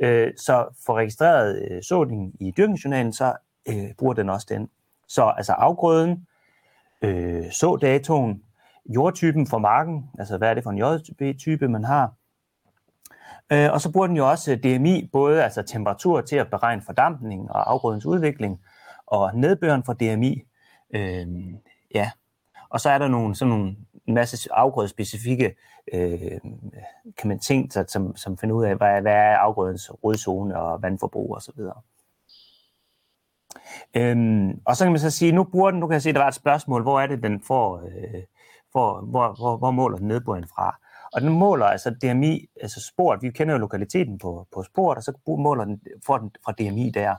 Øh, 0.00 0.32
så 0.36 0.66
for 0.86 0.94
registreret 0.94 1.68
øh, 1.70 1.82
såning 1.82 2.34
i 2.40 2.50
dyrkningsjournalen, 2.56 3.12
så 3.12 3.32
øh, 3.68 3.94
bruger 3.98 4.14
den 4.14 4.28
også 4.30 4.46
den. 4.50 4.68
Så 5.08 5.24
altså 5.36 5.52
afgrøden, 5.52 6.26
øh, 7.02 7.50
så-datoen, 7.50 8.42
jordtypen 8.94 9.46
for 9.46 9.58
marken, 9.58 10.10
altså 10.18 10.38
hvad 10.38 10.50
er 10.50 10.54
det 10.54 10.62
for 10.62 10.70
en 10.70 10.78
jordtype, 10.78 11.68
man 11.68 11.84
har. 11.84 12.12
Øh, 13.52 13.72
og 13.72 13.80
så 13.80 13.92
bruger 13.92 14.06
den 14.06 14.16
jo 14.16 14.30
også 14.30 14.52
øh, 14.52 14.58
DMI, 14.58 15.08
både 15.12 15.44
altså 15.44 15.62
temperatur 15.62 16.20
til 16.20 16.36
at 16.36 16.50
beregne 16.50 16.82
fordampning 16.82 17.50
og 17.50 17.70
afgrødens 17.70 18.06
udvikling, 18.06 18.60
og 19.06 19.36
nedbøren 19.36 19.84
for 19.84 19.92
DMI. 19.92 20.42
Øh, 20.94 21.26
ja. 21.94 22.10
Og 22.68 22.80
så 22.80 22.90
er 22.90 22.98
der 22.98 23.08
nogle, 23.08 23.34
sådan 23.34 23.50
nogle, 23.50 23.76
en 24.06 24.14
masse 24.14 24.52
afgrødespecifikke 24.52 25.56
øh, 25.92 26.40
kan 27.18 27.28
man 27.28 27.38
ting, 27.38 27.72
som, 27.88 28.16
som 28.16 28.38
finder 28.38 28.56
ud 28.56 28.64
af, 28.64 28.76
hvad, 28.76 29.00
hvad 29.00 29.12
er 29.12 29.36
afgrødens 29.36 29.90
rodzone 30.04 30.60
og 30.60 30.82
vandforbrug 30.82 31.36
osv. 31.36 31.60
Og 31.60 31.84
Øhm, 33.96 34.60
og 34.64 34.76
så 34.76 34.84
kan 34.84 34.92
man 34.92 35.00
så 35.00 35.10
sige, 35.10 35.32
nu 35.32 35.44
bruger 35.44 35.70
den, 35.70 35.80
nu 35.80 35.86
kan 35.86 35.92
jeg 35.92 36.02
se, 36.02 36.12
der 36.12 36.18
var 36.18 36.28
et 36.28 36.34
spørgsmål, 36.34 36.82
hvor 36.82 37.00
er 37.00 37.06
det, 37.06 37.22
den 37.22 37.42
får, 37.42 37.76
øh, 37.76 38.22
får 38.72 39.00
hvor, 39.00 39.34
hvor, 39.38 39.56
hvor 39.56 39.70
måler 39.70 39.98
den 39.98 40.08
nedbøren 40.08 40.46
fra? 40.48 40.76
Og 41.12 41.20
den 41.20 41.30
måler 41.30 41.66
altså 41.66 41.90
DMI, 41.90 42.46
altså 42.60 42.80
sporet, 42.80 43.22
vi 43.22 43.30
kender 43.30 43.54
jo 43.54 43.58
lokaliteten 43.58 44.18
på, 44.18 44.46
på 44.54 44.62
sporet, 44.62 44.96
og 44.96 45.02
så 45.02 45.12
måler 45.26 45.64
den, 45.64 45.80
får 46.06 46.18
den 46.18 46.30
fra 46.44 46.52
DMI 46.52 46.90
der. 46.90 47.14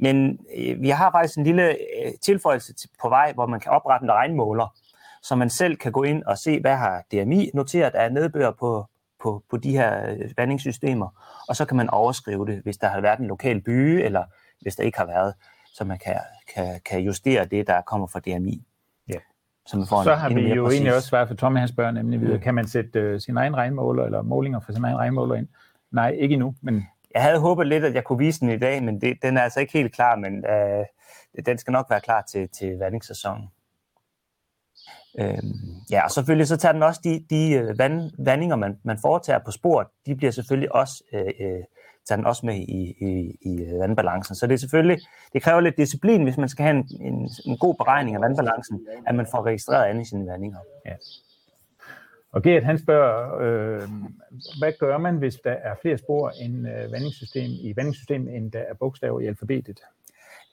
Men 0.00 0.38
øh, 0.56 0.82
vi 0.82 0.88
har 0.88 1.10
faktisk 1.10 1.38
en 1.38 1.44
lille 1.44 1.70
øh, 1.70 2.12
tilføjelse 2.22 2.74
til, 2.74 2.90
på 3.02 3.08
vej, 3.08 3.32
hvor 3.32 3.46
man 3.46 3.60
kan 3.60 3.72
oprette 3.72 4.04
en 4.04 4.12
regnmåler, 4.12 4.74
så 5.22 5.36
man 5.36 5.50
selv 5.50 5.76
kan 5.76 5.92
gå 5.92 6.02
ind 6.02 6.22
og 6.22 6.38
se, 6.38 6.60
hvad 6.60 6.76
har 6.76 7.04
DMI 7.12 7.50
noteret 7.54 7.94
af 7.94 8.12
nedbør 8.12 8.50
på, 8.50 8.86
på, 9.22 9.42
på 9.50 9.56
de 9.56 9.70
her 9.70 10.10
øh, 10.10 10.30
vandingssystemer, 10.36 11.08
og 11.48 11.56
så 11.56 11.64
kan 11.64 11.76
man 11.76 11.90
overskrive 11.90 12.46
det, 12.46 12.60
hvis 12.62 12.76
der 12.76 12.88
har 12.88 13.00
været 13.00 13.18
en 13.18 13.26
lokal 13.26 13.60
by, 13.60 14.04
eller 14.04 14.24
hvis 14.60 14.76
der 14.76 14.82
ikke 14.82 14.98
har 14.98 15.06
været, 15.06 15.34
så 15.74 15.84
man 15.84 15.98
kan, 15.98 16.16
kan, 16.54 16.80
kan 16.84 17.00
justere 17.00 17.44
det, 17.44 17.66
der 17.66 17.80
kommer 17.80 18.06
fra 18.06 18.20
DMI 18.20 18.68
som 19.68 19.86
får 19.86 20.02
så 20.02 20.14
har 20.14 20.28
vi 20.28 20.52
jo 20.54 20.64
præcis. 20.64 20.76
egentlig 20.76 20.94
også 20.94 21.08
svaret 21.08 21.28
for 21.28 21.34
Tommy, 21.34 21.58
han 21.58 21.68
spørger 21.68 21.90
nemlig 21.90 22.20
videre, 22.20 22.36
mm. 22.36 22.42
kan 22.42 22.54
man 22.54 22.66
sætte 22.66 23.14
uh, 23.14 23.20
sin 23.20 23.36
egen 23.36 23.56
regnmåler 23.56 24.04
eller 24.04 24.22
målinger 24.22 24.60
for 24.60 24.72
sin 24.72 24.84
egen 24.84 24.96
regnmåler 24.96 25.34
ind? 25.34 25.48
Nej, 25.90 26.10
ikke 26.10 26.32
endnu, 26.32 26.54
men... 26.62 26.86
Jeg 27.14 27.22
havde 27.22 27.38
håbet 27.38 27.66
lidt, 27.66 27.84
at 27.84 27.94
jeg 27.94 28.04
kunne 28.04 28.18
vise 28.18 28.40
den 28.40 28.48
i 28.48 28.58
dag, 28.58 28.82
men 28.82 29.00
det, 29.00 29.18
den 29.22 29.36
er 29.36 29.42
altså 29.42 29.60
ikke 29.60 29.72
helt 29.72 29.94
klar, 29.94 30.16
men 30.16 30.44
øh, 30.44 30.84
den 31.46 31.58
skal 31.58 31.72
nok 31.72 31.86
være 31.90 32.00
klar 32.00 32.22
til, 32.22 32.48
til 32.48 32.78
vandingssæsonen. 32.78 33.48
Øhm, 35.20 35.54
ja, 35.90 36.04
og 36.04 36.10
selvfølgelig 36.10 36.48
så 36.48 36.56
tager 36.56 36.72
den 36.72 36.82
også 36.82 37.00
de, 37.04 37.26
de 37.30 37.52
øh, 37.52 37.78
vand, 37.78 38.10
vandinger, 38.24 38.56
man, 38.56 38.78
man 38.84 38.98
foretager 38.98 39.38
på 39.38 39.50
sporet, 39.50 39.86
de 40.06 40.14
bliver 40.14 40.30
selvfølgelig 40.30 40.74
også 40.74 41.04
øh, 41.12 41.32
øh 41.40 41.64
tager 42.08 42.16
den 42.16 42.26
også 42.26 42.46
med 42.46 42.54
i, 42.54 42.94
i, 43.00 43.36
i 43.40 43.60
øh, 43.60 43.80
vandbalancen. 43.80 44.34
Så 44.34 44.46
det 44.46 44.54
er 44.54 44.58
selvfølgelig, 44.58 44.98
det 45.32 45.42
kræver 45.42 45.60
lidt 45.60 45.76
disciplin, 45.76 46.22
hvis 46.22 46.36
man 46.36 46.48
skal 46.48 46.62
have 46.62 46.76
en, 46.76 46.88
en, 47.00 47.30
en 47.46 47.58
god 47.58 47.74
beregning 47.74 48.16
af 48.16 48.22
vandbalancen, 48.22 48.86
at 49.06 49.14
man 49.14 49.26
får 49.30 49.46
registreret 49.46 49.88
alle 49.88 50.04
sine 50.04 50.26
vandinger. 50.26 50.58
Ja. 50.86 50.94
Og 52.38 52.44
Gert, 52.44 52.64
han 52.64 52.78
spørger, 52.78 53.38
øh, 53.40 53.88
hvad 54.58 54.72
gør 54.78 54.98
man, 54.98 55.16
hvis 55.16 55.34
der 55.34 55.50
er 55.50 55.74
flere 55.82 55.98
spor 55.98 56.30
end 56.30 56.68
øh, 56.68 56.92
vandingssystem, 56.92 57.50
i 57.60 57.72
vandingssystemet, 57.76 58.36
end 58.36 58.52
der 58.52 58.58
er 58.58 58.74
bogstaver 58.74 59.20
i 59.20 59.26
alfabetet? 59.26 59.80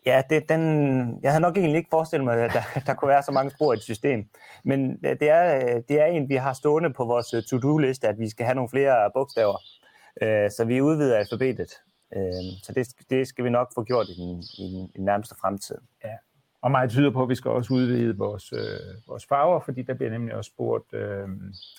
Ja, 0.05 0.21
det, 0.29 0.49
den, 0.49 0.61
jeg 1.23 1.31
havde 1.31 1.41
nok 1.41 1.57
egentlig 1.57 1.77
ikke 1.77 1.89
forestillet 1.89 2.25
mig, 2.25 2.37
at 2.37 2.51
der, 2.53 2.79
der 2.87 2.93
kunne 2.93 3.09
være 3.09 3.23
så 3.23 3.31
mange 3.31 3.51
spor 3.51 3.73
i 3.73 3.75
et 3.75 3.83
system. 3.83 4.27
Men 4.63 4.97
det 5.03 5.29
er, 5.29 5.79
det 5.89 6.01
er 6.01 6.05
en, 6.05 6.29
vi 6.29 6.35
har 6.35 6.53
stående 6.53 6.93
på 6.93 7.05
vores 7.05 7.47
to-do-liste, 7.49 8.07
at 8.07 8.19
vi 8.19 8.29
skal 8.29 8.45
have 8.45 8.55
nogle 8.55 8.69
flere 8.69 9.11
bogstaver. 9.13 9.57
Øh, 10.21 10.51
så 10.51 10.65
vi 10.65 10.81
udvider 10.81 11.17
alfabetet. 11.17 11.71
Øh, 12.15 12.21
så 12.63 12.73
det, 12.75 12.87
det 13.09 13.27
skal 13.27 13.45
vi 13.45 13.49
nok 13.49 13.71
få 13.75 13.83
gjort 13.83 14.07
i 14.09 14.21
den, 14.21 14.43
i 14.57 14.73
den, 14.73 14.89
i 14.95 14.97
den 14.97 15.05
nærmeste 15.05 15.35
fremtid. 15.41 15.77
Ja. 16.03 16.15
Og 16.65 16.71
meget 16.71 16.89
tyder 16.89 17.11
på, 17.11 17.23
at 17.23 17.29
vi 17.29 17.35
skal 17.35 17.51
også 17.51 17.73
udvide 17.73 18.17
vores, 18.17 18.53
øh, 18.53 19.07
vores 19.07 19.25
farver, 19.25 19.59
fordi 19.59 19.81
der 19.81 19.93
bliver 19.93 20.11
nemlig 20.11 20.35
også 20.35 20.47
spurgt, 20.47 20.93
øh, 20.93 21.27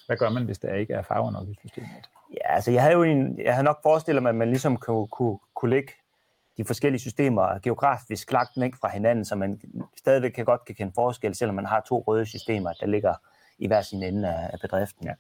hvad 0.07 0.17
gør 0.17 0.31
man, 0.31 0.45
hvis 0.45 0.59
der 0.59 0.75
ikke 0.75 0.95
er 0.95 1.03
farver 1.03 1.31
nok 1.31 1.49
i 1.49 1.55
systemet? 1.61 1.91
Ja, 2.33 2.55
altså 2.55 2.71
jeg 2.71 2.83
havde 2.83 2.95
jo 2.95 3.03
en, 3.03 3.41
jeg 3.41 3.55
havde 3.55 3.65
nok 3.65 3.83
forestillet 3.83 4.23
mig, 4.23 4.31
at 4.31 4.35
man 4.35 4.49
ligesom 4.49 4.77
kunne, 4.77 5.07
kunne, 5.07 5.39
kunne 5.55 5.71
lægge 5.71 5.93
de 6.57 6.65
forskellige 6.65 7.01
systemer 7.01 7.59
geografisk 7.59 8.33
lagt 8.33 8.51
væk 8.57 8.75
fra 8.75 8.89
hinanden, 8.89 9.25
så 9.25 9.35
man 9.37 9.61
stadigvæk 9.99 10.31
kan 10.31 10.45
godt 10.45 10.65
kan 10.65 10.75
kende 10.75 10.93
forskel, 10.95 11.35
selvom 11.35 11.55
man 11.55 11.67
har 11.67 11.85
to 11.89 12.05
røde 12.07 12.27
systemer, 12.27 12.73
der 12.73 12.87
ligger 12.87 13.15
i 13.59 13.67
hver 13.67 13.83
sin 13.83 14.03
ende 14.03 14.29
af 14.29 14.61
bedriften. 14.61 15.07
Ja. 15.07 15.15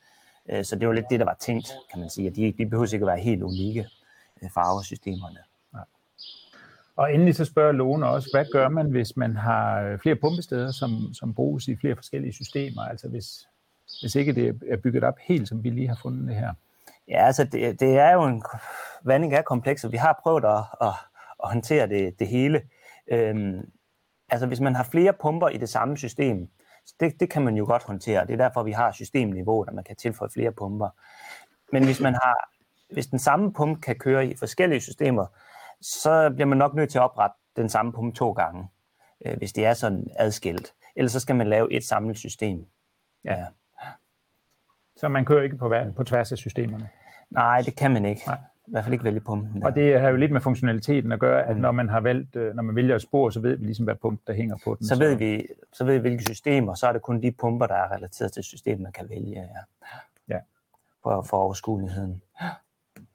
Øh, 0.59 0.65
så 0.65 0.77
det 0.77 0.89
var 0.89 0.95
lidt 0.95 1.07
det, 1.11 1.21
der 1.21 1.27
var 1.27 1.37
tænkt, 1.41 1.67
kan 1.91 2.01
man 2.01 2.11
sige. 2.11 2.29
At 2.29 2.37
de, 2.37 2.55
de 2.59 2.67
behøver 2.67 2.95
ikke 2.95 3.05
at 3.05 3.07
være 3.07 3.21
helt 3.21 3.43
unikke 3.43 3.87
øh, 4.43 4.51
farvesystemerne. 4.51 5.39
Og 6.97 7.15
endelig 7.15 7.35
så 7.35 7.45
spørger 7.45 7.73
Lone 7.73 8.09
også, 8.09 8.29
hvad 8.33 8.45
gør 8.53 8.69
man, 8.69 8.91
hvis 8.91 9.17
man 9.17 9.37
har 9.37 9.83
øh, 9.83 9.99
flere 9.99 10.17
pumpesteder, 10.17 10.73
som, 10.73 10.91
som 11.15 11.35
bruges 11.35 11.69
i 11.69 11.77
flere 11.77 11.97
forskellige 11.97 12.33
systemer? 12.33 12.83
Altså 12.83 13.09
hvis, 13.09 13.49
hvis 14.03 14.15
ikke 14.15 14.35
det 14.35 14.61
er 14.71 14.77
bygget 14.77 15.05
op 15.05 15.19
helt, 15.21 15.49
som 15.49 15.65
vi 15.65 15.71
lige 15.71 15.89
har 15.89 15.99
fundet 16.03 16.29
det 16.29 16.37
her. 16.37 16.55
Ja, 17.09 17.27
altså 17.27 17.45
det, 17.45 17.81
det 17.81 17.99
er 17.99 18.13
jo 18.13 18.23
en 18.23 18.43
vanding 19.05 19.35
er 19.35 19.43
kompleks, 19.43 19.85
og 19.85 19.93
vi 19.93 19.97
har 19.97 20.21
prøvet 20.23 20.45
at, 20.45 20.65
at, 20.81 20.95
at 21.45 21.51
håndtere 21.51 21.89
det, 21.89 22.19
det 22.19 22.29
hele. 22.29 22.63
Øhm, 23.09 23.71
altså 24.29 24.47
hvis 24.47 24.61
man 24.61 24.75
har 24.75 24.85
flere 24.85 25.13
pumper 25.13 25.49
i 25.49 25.57
det 25.57 25.69
samme 25.69 25.97
system, 25.97 26.49
det, 27.01 27.21
det 27.21 27.31
kan 27.31 27.43
man 27.43 27.57
jo 27.57 27.65
godt 27.65 27.83
håndtere. 27.83 28.27
Det 28.27 28.33
er 28.33 28.37
derfor, 28.37 28.63
vi 28.63 28.73
har 28.73 28.93
systemniveau, 28.93 29.65
der 29.65 29.73
man 29.73 29.85
kan 29.85 29.97
tilføje 29.97 30.31
flere 30.31 30.53
pumper. 30.53 30.89
Men 31.73 31.85
hvis 31.85 32.01
man 32.01 32.15
har, 32.15 32.51
hvis 32.93 33.07
den 33.07 33.19
samme 33.19 33.53
pumpe 33.53 33.81
kan 33.81 33.97
køre 33.97 34.27
i 34.27 34.37
forskellige 34.37 34.81
systemer, 34.81 35.27
så 35.81 36.31
bliver 36.35 36.47
man 36.47 36.59
nok 36.59 36.75
nødt 36.75 36.91
til 36.91 36.99
at 36.99 37.03
oprette 37.03 37.37
den 37.57 37.69
samme 37.69 37.93
pumpe 37.93 38.17
to 38.17 38.33
gange, 38.33 38.69
øh, 39.27 39.37
hvis 39.37 39.53
det 39.53 39.67
er 39.67 39.75
sådan 39.75 40.07
adskilt. 40.17 40.75
Ellers 40.97 41.13
så 41.13 41.21
skal 41.21 41.37
man 41.37 41.47
lave 41.47 41.73
et 41.73 41.85
samlet 41.85 42.19
system. 42.19 42.67
Ja. 43.25 43.47
Så 44.97 45.09
man 45.09 45.25
kører 45.25 45.43
ikke 45.43 45.57
på, 45.57 45.75
på 45.97 46.05
tværs 46.05 46.33
af 46.33 46.39
systemerne? 46.39 46.89
Nej, 47.31 47.61
det 47.61 47.77
kan 47.77 47.91
man 47.91 48.05
ikke. 48.05 48.23
Nej. 48.27 48.39
I 48.67 48.71
hvert 48.71 48.85
fald 48.85 48.93
ikke 48.93 49.05
vælge 49.05 49.21
pumpen. 49.21 49.61
Der. 49.61 49.67
Og 49.67 49.75
det 49.75 50.01
har 50.01 50.09
jo 50.09 50.17
lidt 50.17 50.33
med 50.33 50.41
funktionaliteten 50.41 51.13
at 51.13 51.21
gøre, 51.21 51.47
at 51.47 51.57
når 51.57 51.73
man 51.73 51.89
har 51.89 52.01
valgt, 52.01 52.37
øh, 52.37 52.55
når 52.55 52.63
man 52.63 52.77
vælger 52.77 52.95
et 52.95 53.03
spor, 53.03 53.31
så 53.31 53.41
ved 53.41 53.57
vi 53.57 53.65
ligesom, 53.65 53.85
hvad 53.85 53.95
pumpe 53.95 54.23
der 54.27 54.33
hænger 54.33 54.57
på 54.65 54.75
den. 54.75 54.87
så 54.87 54.99
ved 54.99 55.15
vi, 55.15 55.47
så 55.73 55.85
ved 55.85 55.95
vi, 55.95 56.01
hvilke 56.01 56.25
systemer, 56.25 56.75
så 56.75 56.87
er 56.87 56.93
det 56.93 57.03
kun 57.03 57.23
de 57.23 57.33
pumper, 57.33 57.67
der 57.67 57.75
er 57.75 57.93
relateret 57.93 58.33
til 58.33 58.45
systemet, 58.45 58.81
man 58.81 58.93
kan 58.93 59.09
vælge. 59.09 59.31
Ja. 59.31 59.47
Ja. 60.35 60.41
For, 61.03 61.23
for 61.23 61.37
overskueligheden. 61.37 62.23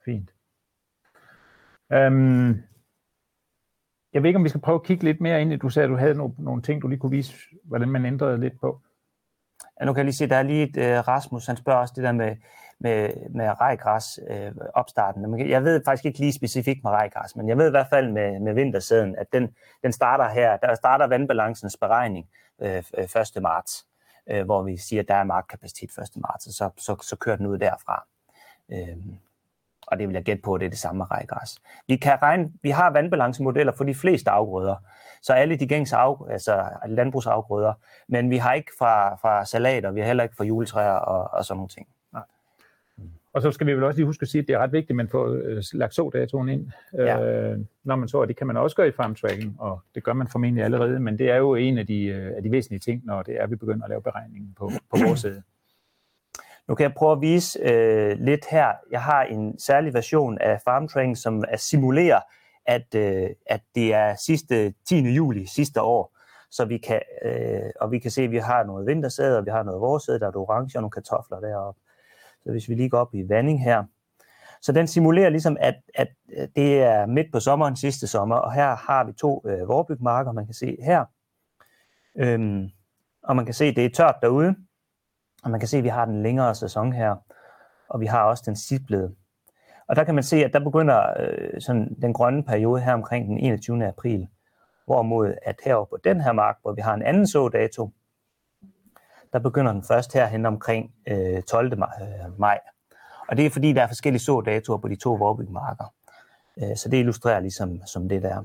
Fint. 0.04 0.30
Øhm, 1.92 2.62
jeg 4.12 4.22
ved 4.22 4.28
ikke, 4.28 4.36
om 4.36 4.44
vi 4.44 4.48
skal 4.48 4.60
prøve 4.60 4.74
at 4.74 4.82
kigge 4.82 5.04
lidt 5.04 5.20
mere 5.20 5.42
ind 5.42 5.52
i, 5.52 5.56
du 5.56 5.68
sagde, 5.68 5.84
at 5.84 5.90
du 5.90 5.96
havde 5.96 6.14
nogle, 6.14 6.34
nogle 6.38 6.62
ting, 6.62 6.82
du 6.82 6.88
lige 6.88 6.98
kunne 6.98 7.10
vise, 7.10 7.36
hvordan 7.64 7.88
man 7.88 8.06
ændrede 8.06 8.40
lidt 8.40 8.60
på. 8.60 8.80
Ja, 9.80 9.84
nu 9.84 9.92
kan 9.92 9.98
jeg 9.98 10.04
lige 10.04 10.14
se, 10.14 10.28
der 10.28 10.36
er 10.36 10.42
lige 10.42 10.62
et, 10.62 10.76
uh, 10.76 11.08
Rasmus, 11.08 11.46
han 11.46 11.56
spørger 11.56 11.80
også 11.80 11.94
det 11.96 12.04
der 12.04 12.12
med, 12.12 12.36
med, 12.78 13.10
med 13.30 13.60
rejgræs 13.60 14.20
øh, 14.30 14.52
opstarten. 14.74 15.38
Jeg 15.48 15.64
ved 15.64 15.82
faktisk 15.84 16.04
ikke 16.04 16.18
lige 16.18 16.32
specifikt 16.32 16.84
med 16.84 16.90
rejgræs, 16.90 17.36
men 17.36 17.48
jeg 17.48 17.58
ved 17.58 17.66
i 17.66 17.70
hvert 17.70 17.86
fald 17.90 18.12
med, 18.12 18.40
med 18.40 18.54
vintersæden, 18.54 19.16
at 19.16 19.26
den, 19.32 19.54
den 19.82 19.92
starter 19.92 20.28
her, 20.28 20.56
der 20.56 20.74
starter 20.74 21.06
vandbalancens 21.06 21.76
beregning 21.76 22.28
øh, 22.62 22.78
1. 22.78 22.86
Øh, 23.36 23.42
marts, 23.42 23.86
øh, 24.30 24.44
hvor 24.44 24.62
vi 24.62 24.76
siger, 24.76 25.02
at 25.02 25.08
der 25.08 25.14
er 25.14 25.24
markkapacitet 25.24 25.90
1. 25.98 26.08
marts, 26.16 26.46
og 26.46 26.52
så, 26.52 26.70
så, 26.76 26.96
så 27.02 27.16
kører 27.16 27.36
den 27.36 27.46
ud 27.46 27.58
derfra. 27.58 28.06
Øh, 28.72 28.96
og 29.92 29.98
det 29.98 30.08
vil 30.08 30.14
jeg 30.14 30.22
gætte 30.22 30.42
på, 30.42 30.58
det 30.58 30.66
er 30.66 30.70
det 30.70 30.78
samme 30.78 30.98
med 30.98 31.10
rejgræs. 31.10 31.58
Vi, 31.88 31.96
kan 31.96 32.22
regne, 32.22 32.52
vi 32.62 32.70
har 32.70 32.90
vandbalancemodeller 32.90 33.72
for 33.72 33.84
de 33.84 33.94
fleste 33.94 34.30
afgrøder, 34.30 34.76
så 35.22 35.32
alle 35.32 35.56
de 35.56 35.66
gængse 35.66 35.96
af, 35.96 36.14
altså 36.30 36.64
landbrugsafgrøder, 36.88 37.72
men 38.08 38.30
vi 38.30 38.36
har 38.36 38.52
ikke 38.52 38.72
fra, 38.78 39.14
fra 39.14 39.44
salater, 39.44 39.90
vi 39.90 40.00
har 40.00 40.06
heller 40.06 40.22
ikke 40.22 40.36
fra 40.36 40.44
juletræer 40.44 40.92
og, 40.92 41.38
og 41.38 41.44
sådan 41.44 41.56
nogle 41.56 41.68
ting. 41.68 41.86
Og 43.34 43.42
så 43.42 43.50
skal 43.50 43.66
vi 43.66 43.74
vel 43.74 43.84
også 43.84 43.98
lige 43.98 44.06
huske 44.06 44.22
at 44.22 44.28
sige, 44.28 44.42
at 44.42 44.48
det 44.48 44.54
er 44.54 44.58
ret 44.58 44.72
vigtigt, 44.72 44.90
at 44.90 44.96
man 44.96 45.08
får 45.08 45.28
øh, 45.28 45.62
lagt 45.72 45.94
så-datoen 45.94 46.48
ind. 46.48 46.70
Ja. 46.94 47.50
Øh, 47.50 47.58
når 47.84 47.96
man 47.96 48.08
så, 48.08 48.18
og 48.18 48.28
det 48.28 48.36
kan 48.36 48.46
man 48.46 48.56
også 48.56 48.76
gøre 48.76 48.88
i 48.88 48.92
farm 48.92 49.14
tracking, 49.14 49.56
og 49.58 49.80
det 49.94 50.04
gør 50.04 50.12
man 50.12 50.28
formentlig 50.28 50.64
allerede, 50.64 51.00
men 51.00 51.18
det 51.18 51.30
er 51.30 51.36
jo 51.36 51.54
en 51.54 51.78
af 51.78 51.86
de, 51.86 52.04
øh, 52.04 52.36
af 52.36 52.42
de 52.42 52.50
væsentlige 52.50 52.80
ting, 52.80 53.02
når 53.04 53.22
det 53.22 53.40
er, 53.40 53.42
at 53.42 53.50
vi 53.50 53.56
begynder 53.56 53.84
at 53.84 53.90
lave 53.90 54.02
beregningen 54.02 54.54
på, 54.58 54.70
på 54.90 54.96
vores 55.06 55.20
side. 55.20 55.42
Nu 56.68 56.74
kan 56.74 56.84
jeg 56.84 56.94
prøve 56.94 57.12
at 57.12 57.20
vise 57.20 57.58
øh, 57.62 58.18
lidt 58.18 58.46
her. 58.50 58.72
Jeg 58.90 59.02
har 59.02 59.22
en 59.22 59.58
særlig 59.58 59.94
version 59.94 60.38
af 60.38 60.60
farm 60.64 60.88
Training, 60.88 61.18
som 61.18 61.44
er 61.48 61.56
simulerer, 61.56 62.20
at, 62.66 62.94
øh, 62.94 63.30
at 63.46 63.60
det 63.74 63.94
er 63.94 64.14
sidste 64.14 64.74
10. 64.88 64.98
juli 64.98 65.46
sidste 65.46 65.82
år. 65.82 66.16
Så 66.50 66.64
vi 66.64 66.78
kan, 66.78 67.00
øh, 67.24 67.70
og 67.80 67.90
vi 67.90 67.98
kan 67.98 68.10
se, 68.10 68.22
at 68.22 68.30
vi 68.30 68.38
har 68.38 68.64
noget 68.64 68.86
vintersæde, 68.86 69.38
og 69.38 69.44
vi 69.44 69.50
har 69.50 69.62
noget 69.62 69.80
vårsæde, 69.80 70.20
der 70.20 70.26
er 70.26 70.36
orange 70.36 70.78
og 70.78 70.82
nogle 70.82 70.90
kartofler 70.90 71.40
deroppe. 71.40 71.80
Så 72.44 72.50
hvis 72.50 72.68
vi 72.68 72.74
lige 72.74 72.90
går 72.90 72.98
op 72.98 73.14
i 73.14 73.28
vanding 73.28 73.64
her, 73.64 73.84
så 74.62 74.72
den 74.72 74.86
simulerer 74.86 75.30
ligesom, 75.30 75.56
at, 75.60 75.74
at 75.94 76.08
øh, 76.32 76.48
det 76.56 76.82
er 76.82 77.06
midt 77.06 77.32
på 77.32 77.40
sommeren 77.40 77.76
sidste 77.76 78.06
sommer, 78.06 78.36
og 78.36 78.52
her 78.52 78.76
har 78.76 79.04
vi 79.04 79.12
to 79.12 79.42
øh, 79.46 79.68
vorbygmarker, 79.68 80.32
man 80.32 80.46
kan 80.46 80.54
se 80.54 80.76
her. 80.82 81.04
Øhm, 82.16 82.68
og 83.22 83.36
man 83.36 83.44
kan 83.44 83.54
se, 83.54 83.64
at 83.64 83.76
det 83.76 83.84
er 83.84 83.90
tørt 83.90 84.14
derude, 84.22 84.54
og 85.42 85.50
man 85.50 85.60
kan 85.60 85.68
se, 85.68 85.76
at 85.78 85.84
vi 85.84 85.88
har 85.88 86.04
den 86.04 86.22
længere 86.22 86.54
sæson 86.54 86.92
her, 86.92 87.16
og 87.88 88.00
vi 88.00 88.06
har 88.06 88.22
også 88.22 88.42
den 88.46 88.56
siblede. 88.56 89.14
Og 89.88 89.96
der 89.96 90.04
kan 90.04 90.14
man 90.14 90.24
se, 90.24 90.44
at 90.44 90.52
der 90.52 90.60
begynder 90.64 91.12
øh, 91.20 91.60
sådan 91.60 91.96
den 92.02 92.12
grønne 92.12 92.42
periode 92.42 92.80
her 92.80 92.94
omkring 92.94 93.28
den 93.28 93.38
21. 93.38 93.86
april, 93.86 94.28
hvorimod 94.86 95.34
at 95.42 95.60
heroppe 95.64 95.90
på 95.90 96.00
den 96.04 96.20
her 96.20 96.32
mark, 96.32 96.56
hvor 96.62 96.72
vi 96.72 96.80
har 96.80 96.94
en 96.94 97.02
anden 97.02 97.26
sådato, 97.26 97.90
der 99.32 99.38
begynder 99.38 99.72
den 99.72 99.82
først 99.82 100.12
herhen 100.12 100.46
omkring 100.46 100.94
øh, 101.06 101.42
12. 101.42 101.72
Øh, 101.72 101.78
maj. 102.38 102.58
Og 103.28 103.36
det 103.36 103.46
er 103.46 103.50
fordi, 103.50 103.72
der 103.72 103.82
er 103.82 103.86
forskellige 103.86 104.22
sådatoer 104.22 104.78
på 104.78 104.88
de 104.88 104.96
to 104.96 105.14
vorbygmarker. 105.14 105.84
Øh, 106.62 106.76
så 106.76 106.88
det 106.88 106.96
illustrerer 106.96 107.40
ligesom 107.40 107.86
som 107.86 108.08
det 108.08 108.22
der. 108.22 108.42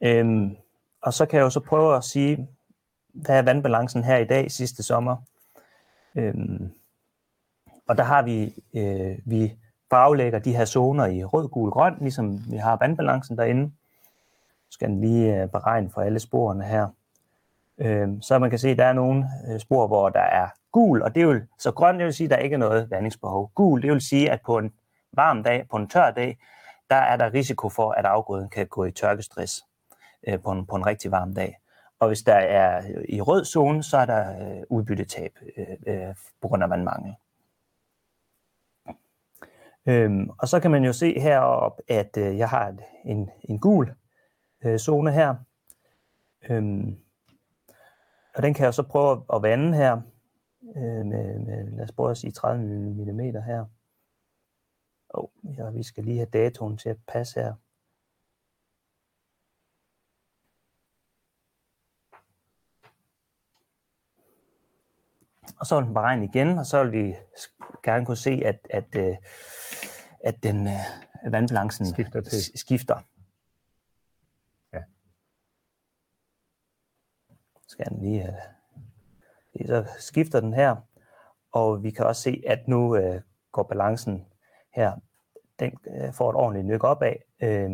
Øhm, 0.00 0.56
og 1.02 1.14
så 1.14 1.26
kan 1.26 1.36
jeg 1.36 1.44
jo 1.44 1.50
så 1.50 1.60
prøve 1.60 1.96
at 1.96 2.04
sige, 2.04 2.48
hvad 3.14 3.38
er 3.38 3.42
vandbalancen 3.42 4.04
her 4.04 4.16
i 4.16 4.24
dag 4.24 4.50
sidste 4.50 4.82
sommer? 4.82 5.16
Øhm, 6.14 6.72
og 7.88 7.96
der 7.96 8.02
har 8.02 8.22
vi, 8.22 8.54
øh, 8.74 9.18
vi 9.24 9.56
farvelægger 9.90 10.38
de 10.38 10.56
her 10.56 10.64
zoner 10.64 11.06
i 11.06 11.24
rød, 11.24 11.48
gul, 11.48 11.70
grøn, 11.70 11.96
ligesom 12.00 12.50
vi 12.50 12.56
har 12.56 12.76
vandbalancen 12.76 13.38
derinde. 13.38 13.62
Nu 13.62 13.70
skal 14.70 14.88
den 14.88 15.00
lige 15.00 15.42
øh, 15.42 15.48
beregne 15.48 15.90
for 15.90 16.00
alle 16.00 16.18
sporene 16.18 16.64
her. 16.64 16.88
Øhm, 17.78 18.22
så 18.22 18.38
man 18.38 18.50
kan 18.50 18.58
se, 18.58 18.68
at 18.68 18.78
der 18.78 18.84
er 18.84 18.92
nogle 18.92 19.26
øh, 19.48 19.60
spor, 19.60 19.86
hvor 19.86 20.08
der 20.08 20.20
er 20.20 20.48
gul, 20.72 21.02
og 21.02 21.14
det 21.14 21.28
vil, 21.28 21.42
så 21.58 21.72
grøn, 21.72 21.98
det 21.98 22.04
vil 22.04 22.14
sige, 22.14 22.24
at 22.24 22.30
der 22.30 22.36
ikke 22.36 22.54
er 22.54 22.58
noget 22.58 22.90
vandingsbehov. 22.90 23.50
Gul, 23.54 23.82
det 23.82 23.92
vil 23.92 24.00
sige, 24.00 24.30
at 24.30 24.40
på 24.46 24.58
en 24.58 24.72
varm 25.12 25.42
dag, 25.42 25.66
på 25.70 25.76
en 25.76 25.88
tør 25.88 26.10
dag, 26.10 26.38
der 26.90 26.96
er 26.96 27.16
der 27.16 27.34
risiko 27.34 27.68
for, 27.68 27.90
at 27.90 28.04
afgrøden 28.04 28.48
kan 28.48 28.66
gå 28.66 28.84
i 28.84 28.92
tørkestress 28.92 29.64
øh, 30.28 30.40
på, 30.40 30.50
en, 30.50 30.66
på 30.66 30.76
en 30.76 30.86
rigtig 30.86 31.10
varm 31.10 31.34
dag. 31.34 31.58
Og 31.98 32.08
hvis 32.08 32.22
der 32.22 32.34
er 32.34 32.78
øh, 32.78 33.04
i 33.08 33.20
rød 33.20 33.44
zone, 33.44 33.82
så 33.82 33.96
er 33.96 34.06
der 34.06 34.56
øh, 34.56 34.62
udbyttetab 34.70 35.38
øh, 35.56 35.66
øh, 35.86 36.14
på 36.40 36.48
grund 36.48 36.62
af 36.62 36.70
vandmangel. 36.70 37.14
Øhm, 39.86 40.30
og 40.38 40.48
så 40.48 40.60
kan 40.60 40.70
man 40.70 40.84
jo 40.84 40.92
se 40.92 41.20
heroppe, 41.20 41.82
at 41.88 42.16
øh, 42.16 42.38
jeg 42.38 42.48
har 42.48 42.76
en, 43.04 43.30
en 43.42 43.58
gul 43.58 43.94
øh, 44.64 44.78
zone 44.78 45.12
her. 45.12 45.34
Øhm, 46.50 46.96
og 48.34 48.42
den 48.42 48.54
kan 48.54 48.64
jeg 48.64 48.74
så 48.74 48.82
prøve 48.82 49.24
at 49.34 49.42
vande 49.42 49.76
her 49.76 50.00
øh, 50.76 51.06
med, 51.06 51.38
med, 51.38 51.70
lad 51.70 51.84
os 51.84 51.92
prøve 51.92 52.10
at 52.10 52.16
sige 52.16 52.30
30 52.30 52.64
mm 52.64 53.20
her. 53.20 53.64
Oh, 55.08 55.28
ja, 55.58 55.70
vi 55.70 55.82
skal 55.82 56.04
lige 56.04 56.16
have 56.16 56.28
datoen 56.32 56.76
til 56.76 56.88
at 56.88 56.96
passe 57.08 57.40
her. 57.40 57.54
Og 65.60 65.66
så 65.66 65.76
vil 65.76 65.84
den 65.84 65.94
beregne 65.94 66.24
igen, 66.24 66.58
og 66.58 66.66
så 66.66 66.84
vil 66.84 66.92
vi 66.92 67.14
gerne 67.82 68.06
kunne 68.06 68.16
se, 68.16 68.42
at, 68.44 68.58
at, 68.70 68.96
at, 68.96 69.18
at 70.24 70.42
den 70.42 70.66
øh, 70.66 71.32
vandbalancen 71.32 71.86
Skifter 71.86 72.20
til. 72.20 72.58
skifter. 72.58 72.96
Ja. 74.72 74.82
Skal 77.68 77.86
den 77.86 78.00
lige 78.00 78.20
have... 78.20 78.36
Så 79.66 79.84
skifter 79.98 80.40
den 80.40 80.54
her, 80.54 80.76
og 81.52 81.82
vi 81.82 81.90
kan 81.90 82.06
også 82.06 82.22
se, 82.22 82.42
at 82.46 82.68
nu 82.68 82.96
øh, 82.96 83.20
går 83.52 83.62
balancen 83.62 84.26
her, 84.74 84.92
den 85.58 85.78
øh, 85.86 86.12
får 86.12 86.30
et 86.30 86.36
ordentligt 86.36 86.66
nyk 86.66 86.84
opad, 86.84 87.14
øh, 87.42 87.70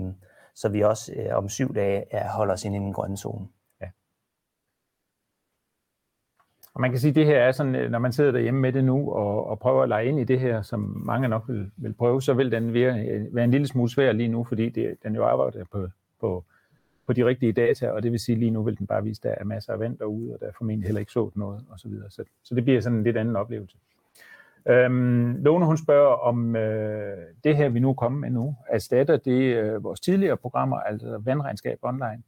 så 0.54 0.68
vi 0.68 0.80
også 0.80 1.12
øh, 1.12 1.36
om 1.36 1.48
syv 1.48 1.74
dage 1.74 2.14
er, 2.14 2.30
holder 2.30 2.54
os 2.54 2.64
inde 2.64 2.76
i 2.76 2.80
den 2.80 2.92
grønne 2.92 3.16
zone. 3.16 3.48
Og 6.74 6.80
man 6.80 6.90
kan 6.90 7.00
sige, 7.00 7.10
at 7.10 7.14
det 7.14 7.26
her 7.26 7.38
er 7.38 7.52
sådan, 7.52 7.74
øh, 7.74 7.90
når 7.90 7.98
man 7.98 8.12
sidder 8.12 8.32
derhjemme 8.32 8.60
med 8.60 8.72
det 8.72 8.84
nu 8.84 9.12
og, 9.12 9.46
og 9.46 9.58
prøver 9.58 9.82
at 9.82 9.88
lege 9.88 10.06
ind 10.06 10.20
i 10.20 10.24
det 10.24 10.40
her, 10.40 10.62
som 10.62 11.02
mange 11.04 11.28
nok 11.28 11.44
vil, 11.48 11.70
vil 11.76 11.92
prøve, 11.92 12.22
så 12.22 12.34
vil 12.34 12.52
den 12.52 12.74
være, 12.74 13.06
øh, 13.06 13.34
være 13.34 13.44
en 13.44 13.50
lille 13.50 13.66
smule 13.66 13.90
svær 13.90 14.12
lige 14.12 14.28
nu, 14.28 14.44
fordi 14.44 14.68
det, 14.68 14.96
den 15.02 15.14
jo 15.14 15.24
arbejder 15.24 15.64
på, 15.72 15.88
på, 16.20 16.44
på 17.06 17.12
de 17.12 17.26
rigtige 17.26 17.52
data, 17.52 17.90
og 17.90 18.02
det 18.02 18.12
vil 18.12 18.20
sige, 18.20 18.34
at 18.34 18.38
lige 18.38 18.50
nu 18.50 18.62
vil 18.62 18.78
den 18.78 18.86
bare 18.86 19.04
vise, 19.04 19.20
at 19.20 19.22
der 19.22 19.34
er 19.40 19.44
masser 19.44 19.72
af 19.72 19.78
vand 19.78 19.98
derude, 19.98 20.34
og 20.34 20.40
der 20.40 20.46
er 20.46 20.52
formentlig 20.58 20.86
heller 20.86 21.00
ikke 21.00 21.12
sået 21.12 21.36
noget, 21.36 21.64
og 21.70 21.78
så 21.78 21.88
videre. 21.88 22.10
Så, 22.10 22.24
så 22.42 22.54
det 22.54 22.64
bliver 22.64 22.80
sådan 22.80 22.98
en 22.98 23.04
lidt 23.04 23.16
anden 23.16 23.36
oplevelse. 23.36 23.76
Øhm, 24.68 25.42
Lone, 25.42 25.66
hun 25.66 25.76
spørger 25.76 26.14
om 26.14 26.56
øh, 26.56 27.18
det 27.44 27.56
her, 27.56 27.68
vi 27.68 27.80
nu 27.80 27.94
kommer 27.94 28.18
med 28.18 28.30
nu, 28.30 28.56
erstatter 28.68 29.16
det 29.16 29.56
øh, 29.56 29.84
vores 29.84 30.00
tidligere 30.00 30.36
programmer, 30.36 30.76
altså 30.76 31.18
vandregnskab 31.24 31.78
online? 31.82 32.22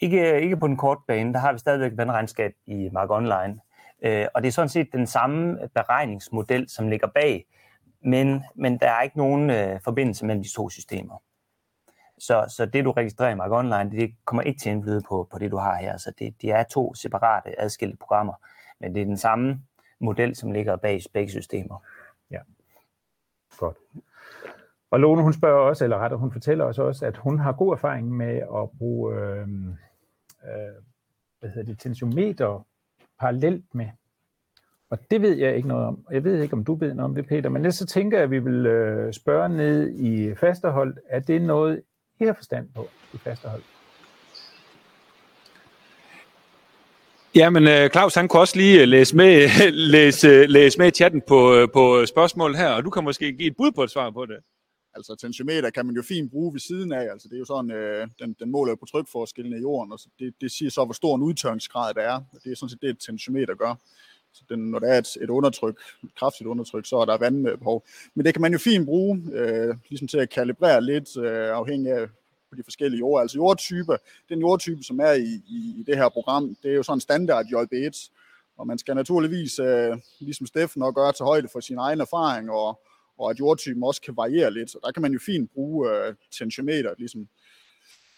Ikke, 0.00 0.40
ikke 0.40 0.56
på 0.56 0.66
den 0.66 0.76
korte 0.76 1.00
bane, 1.08 1.32
der 1.32 1.38
har 1.38 1.52
vi 1.52 1.58
stadigvæk 1.58 1.92
vandregnskab 1.96 2.52
i 2.66 2.88
Mark 2.92 3.10
Online. 3.10 3.60
Øh, 4.02 4.26
og 4.34 4.42
det 4.42 4.48
er 4.48 4.52
sådan 4.52 4.68
set 4.68 4.88
den 4.92 5.06
samme 5.06 5.58
beregningsmodel, 5.74 6.68
som 6.68 6.88
ligger 6.88 7.06
bag, 7.06 7.46
men, 8.00 8.42
men 8.54 8.78
der 8.78 8.90
er 8.90 9.02
ikke 9.02 9.18
nogen 9.18 9.50
øh, 9.50 9.80
forbindelse 9.80 10.26
mellem 10.26 10.42
de 10.42 10.54
to 10.54 10.70
systemer. 10.70 11.22
Så, 12.18 12.44
så 12.48 12.66
det, 12.66 12.84
du 12.84 12.90
registrerer 12.90 13.30
i 13.30 13.34
Mark 13.34 13.50
Online, 13.50 13.90
det 13.90 14.14
kommer 14.24 14.42
ikke 14.42 14.60
til 14.60 14.70
at 14.70 14.76
indflyde 14.76 15.02
på, 15.08 15.28
på 15.32 15.38
det, 15.38 15.50
du 15.50 15.56
har 15.56 15.76
her. 15.76 15.96
Så 15.96 16.12
det, 16.18 16.42
det 16.42 16.50
er 16.50 16.62
to 16.62 16.94
separate, 16.94 17.60
adskilte 17.60 17.96
programmer, 17.96 18.34
men 18.80 18.94
det 18.94 19.02
er 19.02 19.06
den 19.06 19.16
samme 19.16 19.60
model, 20.00 20.36
som 20.36 20.52
ligger 20.52 20.76
bag 20.76 21.00
begge 21.14 21.30
systemer. 21.30 21.84
Ja, 22.30 22.38
godt. 23.58 23.76
Og 24.90 25.00
Lone, 25.00 25.22
hun 25.22 25.32
spørger 25.32 25.68
også, 25.68 25.84
eller 25.84 25.98
rettere, 25.98 26.20
hun 26.20 26.32
fortæller 26.32 26.64
os 26.64 26.78
også, 26.78 27.06
at 27.06 27.16
hun 27.16 27.38
har 27.38 27.52
god 27.52 27.72
erfaring 27.72 28.10
med 28.12 28.36
at 28.36 28.70
bruge 28.78 29.14
øh, 29.14 29.48
øh, 30.46 30.82
hvad 31.40 31.50
hedder 31.50 31.72
det, 31.72 31.80
tensiometer 31.80 32.66
parallelt 33.20 33.74
med. 33.74 33.86
Og 34.90 34.98
det 35.10 35.22
ved 35.22 35.36
jeg 35.36 35.56
ikke 35.56 35.68
noget 35.68 35.86
om. 35.86 36.06
Jeg 36.10 36.24
ved 36.24 36.42
ikke, 36.42 36.54
om 36.54 36.64
du 36.64 36.74
ved 36.74 36.94
noget 36.94 37.10
om 37.10 37.14
det, 37.14 37.26
Peter, 37.26 37.48
men 37.48 37.62
ellers 37.62 37.74
så 37.74 37.86
tænker 37.86 38.18
jeg, 38.18 38.24
at 38.24 38.30
vi 38.30 38.38
vil 38.38 38.66
øh, 38.66 39.12
spørge 39.12 39.48
ned 39.48 39.94
i 39.94 40.34
fasterhold. 40.34 40.96
Er 41.08 41.20
det 41.20 41.42
noget, 41.42 41.82
I 42.20 42.24
har 42.24 42.32
forstand 42.32 42.68
på 42.74 42.88
i 43.14 43.18
fasterhold? 43.18 43.62
Jamen, 47.34 47.68
øh, 47.68 47.90
Claus, 47.90 48.14
han 48.14 48.28
kunne 48.28 48.40
også 48.40 48.56
lige 48.56 48.82
øh, 48.82 48.88
læse 48.88 49.16
med, 49.16 49.48
læse, 49.94 50.28
øh, 50.28 50.48
læse 50.48 50.78
med 50.78 50.86
i 50.86 50.90
chatten 50.90 51.22
på, 51.28 51.66
på 51.72 52.06
spørgsmål 52.06 52.54
her, 52.54 52.68
og 52.68 52.84
du 52.84 52.90
kan 52.90 53.04
måske 53.04 53.32
give 53.32 53.50
et 53.50 53.56
bud 53.56 53.72
på 53.72 53.82
et 53.82 53.90
svar 53.90 54.10
på 54.10 54.26
det. 54.26 54.36
Altså 54.96 55.16
tensiometer 55.16 55.70
kan 55.70 55.86
man 55.86 55.94
jo 55.94 56.02
fint 56.02 56.30
bruge 56.30 56.52
ved 56.52 56.60
siden 56.60 56.92
af, 56.92 57.10
altså 57.12 57.28
det 57.28 57.34
er 57.34 57.38
jo 57.38 57.44
sådan, 57.44 57.70
øh, 57.70 58.08
den, 58.18 58.36
den 58.40 58.50
måler 58.50 58.72
jo 58.72 58.76
på 58.76 58.86
trykforskellen 58.86 59.58
i 59.58 59.60
jorden, 59.60 59.92
og 59.92 59.98
så 59.98 60.08
det, 60.18 60.34
det 60.40 60.50
siger 60.50 60.70
så, 60.70 60.84
hvor 60.84 60.94
stor 60.94 61.16
en 61.16 61.22
udtørringsgrad 61.22 61.94
der 61.94 62.00
er, 62.00 62.14
og 62.14 62.40
det 62.44 62.52
er 62.52 62.56
sådan 62.56 62.70
set 62.70 62.82
det, 62.82 62.90
et 62.90 62.98
tensiometer 62.98 63.54
gør. 63.54 63.74
Så 64.32 64.42
den, 64.48 64.70
når 64.70 64.78
der 64.78 64.88
er 64.88 64.98
et, 64.98 65.16
et 65.20 65.30
undertryk, 65.30 65.78
et 66.04 66.14
kraftigt 66.14 66.48
undertryk, 66.48 66.86
så 66.86 66.96
er 66.96 67.04
der 67.04 67.18
vandbehov. 67.18 67.86
Men 68.14 68.26
det 68.26 68.34
kan 68.34 68.42
man 68.42 68.52
jo 68.52 68.58
fint 68.58 68.86
bruge, 68.86 69.22
øh, 69.32 69.76
ligesom 69.88 70.08
til 70.08 70.18
at 70.18 70.30
kalibrere 70.30 70.84
lidt, 70.84 71.16
øh, 71.16 71.48
afhængig 71.48 71.92
af 71.92 72.08
på 72.50 72.56
de 72.56 72.62
forskellige 72.62 72.98
jord. 72.98 73.20
Altså 73.20 73.36
jordtyper, 73.36 73.96
den 74.28 74.40
jordtype, 74.40 74.82
som 74.82 75.00
er 75.00 75.12
i, 75.12 75.42
i, 75.48 75.74
i 75.78 75.84
det 75.86 75.96
her 75.96 76.08
program, 76.08 76.56
det 76.62 76.70
er 76.70 76.74
jo 76.74 76.82
sådan 76.82 77.00
standard 77.00 77.44
JB1, 77.46 78.10
og 78.58 78.66
man 78.66 78.78
skal 78.78 78.94
naturligvis, 78.94 79.58
øh, 79.58 79.96
ligesom 80.20 80.46
Steffen, 80.46 80.82
også 80.82 80.92
gøre 80.92 81.12
til 81.12 81.24
højde 81.24 81.48
for 81.48 81.60
sin 81.60 81.78
egen 81.78 82.00
erfaring, 82.00 82.50
og, 82.50 82.80
og 83.18 83.30
at 83.30 83.38
jordtypen 83.38 83.82
også 83.82 84.02
kan 84.02 84.16
variere 84.16 84.52
lidt. 84.52 84.70
Så 84.70 84.78
der 84.84 84.92
kan 84.92 85.02
man 85.02 85.12
jo 85.12 85.18
fint 85.26 85.50
bruge 85.50 85.90
øh, 85.90 86.14
tensiometer, 86.38 86.94
ligesom 86.98 87.28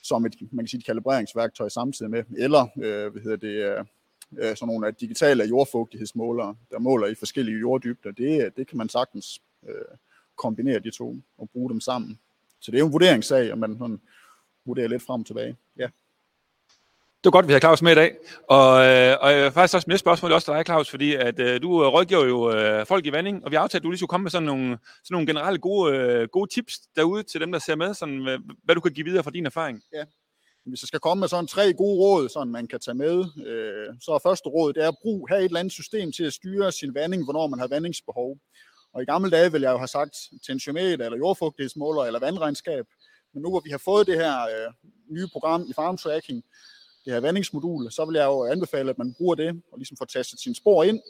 som 0.03 0.27
et, 0.27 0.35
man 0.53 0.65
kan 0.65 0.69
sige, 0.69 0.79
et 0.79 0.85
kalibreringsværktøj 0.85 1.69
samtidig 1.69 2.11
med, 2.11 2.25
eller 2.39 2.67
øh, 2.83 3.13
hvad 3.13 3.23
hedder 3.23 3.37
det, 3.37 3.49
øh, 3.49 3.85
øh 4.39 4.57
sådan 4.57 4.67
nogle 4.67 4.95
digitale 5.01 5.45
jordfugtighedsmålere, 5.45 6.57
der 6.71 6.79
måler 6.79 7.07
i 7.07 7.15
forskellige 7.15 7.59
jorddybder. 7.59 8.11
Det, 8.11 8.57
det 8.57 8.67
kan 8.67 8.79
man 8.79 8.89
sagtens 8.89 9.43
øh, 9.69 9.97
kombinere 10.37 10.79
de 10.79 10.91
to 10.91 11.17
og 11.39 11.51
bruge 11.51 11.71
dem 11.71 11.81
sammen. 11.81 12.19
Så 12.61 12.71
det 12.71 12.77
er 12.77 12.81
jo 12.81 12.87
en 12.87 12.93
vurderingssag, 12.93 13.53
og 13.53 13.59
man 13.59 13.79
sådan 13.79 14.01
vurderer 14.65 14.89
lidt 14.89 15.03
frem 15.03 15.21
og 15.21 15.27
tilbage. 15.27 15.57
Ja. 15.79 15.89
Det 17.29 17.33
var 17.33 17.39
godt, 17.39 17.45
at 17.45 17.49
vi 17.49 17.53
havde 17.53 17.61
Claus 17.61 17.83
med 17.83 17.93
i 17.93 17.95
dag. 17.95 18.17
Og, 18.49 18.87
øh, 18.87 19.17
og 19.21 19.53
faktisk 19.53 19.75
også 19.75 19.91
mit 19.91 20.01
spørgsmål 20.01 20.33
også 20.33 20.45
til 20.45 20.55
dig, 20.55 20.67
Claus, 20.67 20.91
fordi 20.91 21.15
at 21.15 21.39
øh, 21.41 21.63
du 21.63 21.85
øh, 21.85 21.89
rådgiver 21.89 22.25
jo 22.25 22.53
øh, 22.53 22.87
folk 22.87 23.07
i 23.07 23.13
vanding, 23.13 23.45
og 23.45 23.51
vi 23.51 23.57
har 23.57 23.63
aftalt, 23.63 23.81
at 23.81 23.85
du 23.85 23.91
lige 23.91 23.99
skulle 23.99 24.09
komme 24.09 24.23
med 24.23 24.31
sådan 24.31 24.47
nogle, 24.47 24.79
sådan 25.05 25.15
nogle 25.15 25.27
generelle 25.27 25.59
gode, 25.59 25.97
øh, 25.97 26.29
gode 26.29 26.55
tips 26.55 26.79
derude 26.97 27.23
til 27.23 27.41
dem, 27.41 27.53
der 27.53 27.59
ser 27.59 27.77
med, 27.77 27.95
sådan, 27.95 28.19
hvad, 28.23 28.39
hvad 28.65 28.75
du 28.75 28.81
kan 28.81 28.93
give 28.93 29.05
videre 29.05 29.25
fra 29.25 29.31
din 29.31 29.47
erfaring. 29.47 29.83
Ja. 29.93 30.05
Hvis 30.67 30.83
jeg 30.83 30.87
skal 30.89 31.01
komme 31.01 31.21
med 31.21 31.29
sådan 31.29 31.47
tre 31.47 31.73
gode 31.73 31.99
råd, 31.99 32.29
sådan 32.29 32.53
man 32.53 32.67
kan 32.67 32.81
tage 32.81 32.95
med, 32.95 33.25
øh, 33.47 33.95
så 34.01 34.11
er 34.13 34.19
første 34.29 34.49
råd, 34.49 34.73
det 34.73 34.85
er 34.85 34.89
at 34.89 34.99
bruge, 35.03 35.29
have 35.29 35.41
et 35.41 35.45
eller 35.45 35.61
andet 35.61 35.73
system 35.73 36.13
til 36.13 36.25
at 36.25 36.33
styre 36.33 36.73
sin 36.73 36.95
vanding, 36.95 37.25
hvornår 37.25 37.47
man 37.47 37.59
har 37.59 37.67
vandingsbehov. 37.67 38.37
Og 38.95 39.03
i 39.03 39.05
gamle 39.05 39.31
dage 39.31 39.53
ville 39.53 39.67
jeg 39.67 39.73
jo 39.73 39.79
have 39.79 39.89
sagt 39.89 40.17
tensiometer, 40.47 41.05
eller 41.05 41.19
jordfugtighedsmåler, 41.19 42.03
eller 42.03 42.21
vandregnskab. 42.21 42.85
Men 43.35 43.43
nu 43.43 43.51
hvor 43.51 43.61
vi 43.61 43.71
har 43.71 43.83
fået 43.85 44.07
det 44.07 44.17
her 44.17 44.43
øh, 44.43 44.73
nye 45.11 45.29
program 45.33 45.67
i 45.71 45.73
farm 45.73 45.97
tracking, 45.97 46.45
det 47.09 47.15
her 47.15 47.21
vandingsmodul, 47.21 47.91
så 47.91 48.05
vil 48.05 48.15
jeg 48.15 48.27
jo 48.27 48.45
anbefale, 48.45 48.91
at 48.91 48.99
man 48.99 49.15
bruger 49.15 49.35
det 49.35 49.63
og 49.73 49.79
ligesom 49.79 49.97
får 49.97 50.05
tastet 50.05 50.41
sine 50.41 50.55
spor 50.55 50.85
ind. 50.85 51.01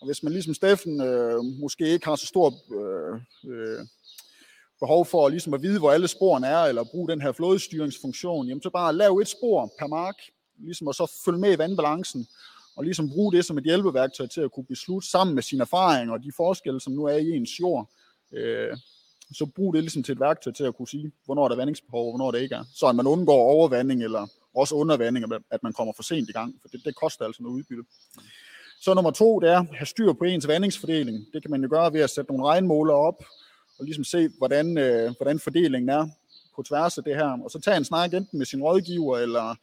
Og 0.00 0.06
hvis 0.06 0.22
man 0.22 0.32
ligesom 0.32 0.54
Steffen 0.54 1.00
øh, 1.00 1.44
måske 1.44 1.88
ikke 1.88 2.06
har 2.06 2.16
så 2.16 2.26
stor 2.26 2.54
øh, 2.74 3.20
øh, 3.52 3.86
behov 4.80 5.06
for 5.06 5.28
ligesom 5.28 5.54
at 5.54 5.62
vide, 5.62 5.78
hvor 5.78 5.90
alle 5.90 6.08
sporene 6.08 6.46
er, 6.46 6.62
eller 6.62 6.84
bruge 6.84 7.08
den 7.08 7.20
her 7.20 7.32
flådestyringsfunktion, 7.32 8.46
jamen 8.46 8.62
så 8.62 8.70
bare 8.70 8.92
lav 8.92 9.18
et 9.18 9.28
spor 9.28 9.72
per 9.78 9.86
mark, 9.86 10.14
ligesom 10.58 10.86
og 10.86 10.94
så 10.94 11.12
følge 11.24 11.38
med 11.38 11.52
i 11.52 11.58
vandbalancen, 11.58 12.26
og 12.76 12.84
ligesom 12.84 13.10
bruge 13.10 13.32
det 13.32 13.44
som 13.44 13.58
et 13.58 13.64
hjælpeværktøj 13.64 14.26
til 14.26 14.40
at 14.40 14.52
kunne 14.52 14.66
beslutte 14.66 15.08
sammen 15.08 15.34
med 15.34 15.42
sine 15.42 15.62
erfaringer 15.62 16.12
og 16.12 16.22
de 16.22 16.32
forskelle, 16.36 16.80
som 16.80 16.92
nu 16.92 17.04
er 17.04 17.16
i 17.16 17.30
ens 17.30 17.60
jord. 17.60 17.90
Øh, 18.32 18.76
så 19.32 19.46
brug 19.46 19.74
det 19.74 19.82
ligesom 19.82 20.02
til 20.02 20.12
et 20.12 20.20
værktøj 20.20 20.52
til 20.52 20.64
at 20.64 20.76
kunne 20.76 20.88
sige, 20.88 21.12
hvornår 21.24 21.48
der 21.48 21.54
er 21.54 21.60
vandingsbehov, 21.60 22.06
og 22.06 22.12
hvornår 22.12 22.30
det 22.30 22.40
ikke 22.42 22.54
er. 22.54 22.64
Så 22.74 22.86
at 22.86 22.96
man 22.96 23.06
undgår 23.06 23.42
overvanding 23.42 24.04
eller 24.04 24.26
også 24.54 24.74
undervanding, 24.74 25.24
at 25.50 25.62
man 25.62 25.72
kommer 25.72 25.92
for 25.96 26.02
sent 26.02 26.28
i 26.28 26.32
gang, 26.32 26.54
for 26.62 26.68
det, 26.68 26.84
det 26.84 26.94
koster 26.94 27.24
altså 27.24 27.42
noget 27.42 27.56
udbytte. 27.56 27.82
Så 28.80 28.94
nummer 28.94 29.10
to, 29.10 29.40
det 29.40 29.50
er 29.50 29.58
at 29.58 29.66
have 29.72 29.86
styr 29.86 30.12
på 30.12 30.24
ens 30.24 30.48
vandingsfordeling. 30.48 31.26
Det 31.32 31.42
kan 31.42 31.50
man 31.50 31.62
jo 31.62 31.68
gøre 31.70 31.92
ved 31.92 32.00
at 32.00 32.10
sætte 32.10 32.32
nogle 32.32 32.46
regnmåler 32.46 32.94
op, 32.94 33.24
og 33.78 33.84
ligesom 33.84 34.04
se, 34.04 34.28
hvordan, 34.38 34.78
øh, 34.78 35.14
hvordan 35.16 35.38
fordelingen 35.38 35.88
er 35.88 36.08
på 36.56 36.62
tværs 36.62 36.98
af 36.98 37.04
det 37.04 37.16
her. 37.16 37.38
Og 37.44 37.50
så 37.50 37.60
tage 37.60 37.76
en 37.76 37.84
snak 37.84 38.14
enten 38.14 38.38
med 38.38 38.46
sin 38.46 38.62
rådgiver, 38.62 39.18
eller 39.18 39.54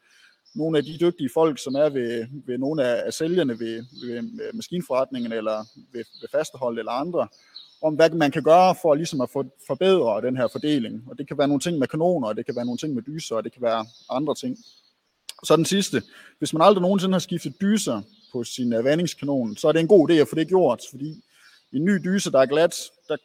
nogle 0.55 0.77
af 0.77 0.83
de 0.83 0.97
dygtige 0.99 1.29
folk, 1.33 1.59
som 1.63 1.75
er 1.75 1.89
ved, 1.89 2.27
ved 2.45 2.57
nogle 2.57 2.83
af, 2.83 3.03
af 3.05 3.13
sælgerne 3.13 3.59
ved, 3.59 3.83
ved 4.03 4.17
øh, 4.17 4.23
maskinforretningen, 4.53 5.31
eller 5.31 5.65
ved, 5.93 6.03
ved 6.21 6.29
fastehold 6.31 6.79
eller 6.79 6.91
andre, 6.91 7.27
om 7.81 7.95
hvad 7.95 8.09
man 8.09 8.31
kan 8.31 8.43
gøre 8.43 8.75
for 8.81 8.95
ligesom 8.95 9.21
at 9.21 9.29
forbedre 9.67 10.21
den 10.21 10.37
her 10.37 10.47
fordeling. 10.47 11.03
Og 11.09 11.17
det 11.17 11.27
kan 11.27 11.37
være 11.37 11.47
nogle 11.47 11.61
ting 11.61 11.77
med 11.79 11.87
kanoner, 11.87 12.27
og 12.27 12.35
det 12.35 12.45
kan 12.45 12.55
være 12.55 12.65
nogle 12.65 12.77
ting 12.77 12.93
med 12.93 13.03
dyser, 13.03 13.35
og 13.35 13.43
det 13.43 13.51
kan 13.53 13.61
være 13.61 13.85
andre 14.09 14.35
ting. 14.35 14.57
Så 15.43 15.55
den 15.55 15.65
sidste. 15.65 16.03
Hvis 16.39 16.53
man 16.53 16.61
aldrig 16.61 16.81
nogensinde 16.81 17.13
har 17.13 17.19
skiftet 17.19 17.61
dyser 17.61 18.01
på 18.31 18.43
sin 18.43 18.73
uh, 18.73 18.85
vandingskanon, 18.85 19.57
så 19.57 19.67
er 19.67 19.71
det 19.71 19.79
en 19.79 19.87
god 19.87 20.09
idé 20.09 20.13
at 20.13 20.27
få 20.27 20.35
det 20.35 20.47
gjort, 20.47 20.81
fordi 20.89 21.23
en 21.73 21.85
ny 21.85 21.91
dyse, 22.03 22.31
der 22.31 22.39
er 22.39 22.45
glat, 22.45 22.75
der, 23.09 23.17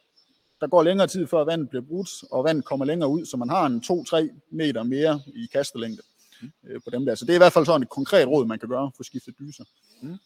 der 0.60 0.66
går 0.66 0.82
længere 0.82 1.06
tid, 1.06 1.26
før 1.26 1.44
vandet 1.44 1.68
bliver 1.68 1.82
brudt, 1.82 2.08
og 2.30 2.44
vandet 2.44 2.64
kommer 2.64 2.84
længere 2.86 3.10
ud, 3.10 3.26
så 3.26 3.36
man 3.36 3.48
har 3.48 3.66
en 3.66 3.82
2-3 3.86 4.46
meter 4.50 4.82
mere 4.82 5.20
i 5.26 5.46
kastelængde 5.52 6.02
mm. 6.42 6.50
på 6.84 6.90
dem 6.90 7.06
der. 7.06 7.14
Så 7.14 7.24
det 7.24 7.30
er 7.30 7.34
i 7.34 7.38
hvert 7.38 7.52
fald 7.52 7.66
sådan 7.66 7.82
et 7.82 7.88
konkret 7.88 8.28
råd, 8.28 8.46
man 8.46 8.58
kan 8.58 8.68
gøre 8.68 8.90
for 8.96 9.00
at 9.00 9.06
skifte 9.06 9.32
dyser. 9.40 9.64
Mm. 10.02 10.18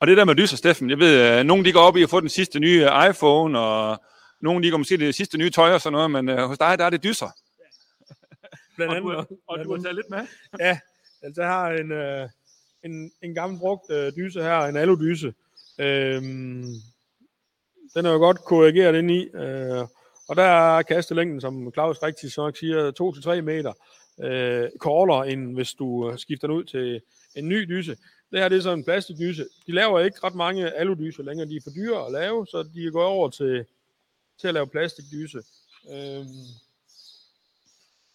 Og 0.00 0.06
det 0.06 0.16
der 0.16 0.24
med 0.24 0.34
dyser, 0.34 0.56
Steffen, 0.56 0.90
jeg 0.90 0.98
ved, 0.98 1.20
at 1.20 1.38
øh, 1.38 1.44
nogen 1.44 1.64
de 1.64 1.72
går 1.72 1.80
op 1.80 1.96
i 1.96 2.02
at 2.02 2.10
få 2.10 2.20
den 2.20 2.28
sidste 2.28 2.60
nye 2.60 2.88
øh, 2.90 3.10
iPhone, 3.10 3.58
og 3.58 4.00
nogen 4.40 4.62
de 4.62 4.70
går 4.70 4.78
måske 4.78 4.96
det 4.96 5.14
sidste 5.14 5.38
nye 5.38 5.50
tøj 5.50 5.72
og 5.72 5.80
sådan 5.80 5.92
noget, 5.92 6.10
men 6.10 6.28
uh, 6.28 6.38
hos 6.38 6.58
dig, 6.58 6.78
der 6.78 6.84
er 6.84 6.90
det 6.90 7.02
dyser. 7.02 7.30
Blandt 8.76 8.94
andet. 8.94 9.16
Og 9.16 9.28
du, 9.28 9.36
og 9.46 9.64
du 9.64 9.74
har 9.74 9.82
taget 9.82 9.94
lidt 9.94 10.10
med? 10.10 10.26
Ja, 10.60 10.78
altså 11.22 11.42
jeg 11.42 11.50
har 11.50 11.70
en, 11.70 11.92
øh, 11.92 12.28
en, 12.84 13.12
en 13.22 13.34
gammel 13.34 13.58
brugt 13.58 13.90
øh, 13.90 14.12
dyse 14.16 14.42
her, 14.42 14.58
en 14.58 14.76
aludyse. 14.76 15.34
Øhm, 15.78 16.64
den 17.94 18.06
er 18.06 18.10
jo 18.10 18.18
godt 18.18 18.44
korrigeret 18.44 18.98
ind 18.98 19.10
i, 19.10 19.28
øh, 19.34 19.84
og 20.28 20.36
der 20.36 20.42
er 20.42 20.82
kastelængden, 20.82 21.40
som 21.40 21.72
Claus 21.72 22.02
rigtig 22.02 22.32
så 22.32 22.52
siger, 22.60 23.36
2-3 23.36 23.40
meter 23.40 23.72
øh, 24.20 24.68
kortere, 24.78 25.30
end 25.30 25.54
hvis 25.54 25.74
du 25.74 26.10
øh, 26.10 26.18
skifter 26.18 26.48
den 26.48 26.56
ud 26.56 26.64
til 26.64 27.00
en 27.34 27.48
ny 27.48 27.62
dyse. 27.68 27.96
Det 28.30 28.40
her 28.40 28.48
det 28.48 28.58
er 28.58 28.62
så 28.62 28.72
en 28.72 28.84
plastikdyse. 28.84 29.46
De 29.66 29.72
laver 29.72 30.00
ikke 30.00 30.18
ret 30.24 30.34
mange 30.34 30.70
aludyser 30.70 31.22
længere. 31.22 31.48
De 31.48 31.56
er 31.56 31.60
for 31.64 31.70
dyre 31.70 32.06
at 32.06 32.12
lave, 32.12 32.46
så 32.46 32.62
de 32.74 32.90
går 32.90 33.04
over 33.04 33.30
til, 33.30 33.64
til 34.40 34.48
at 34.48 34.54
lave 34.54 34.66
plastikdyse. 34.66 35.42
Øh, 35.90 36.26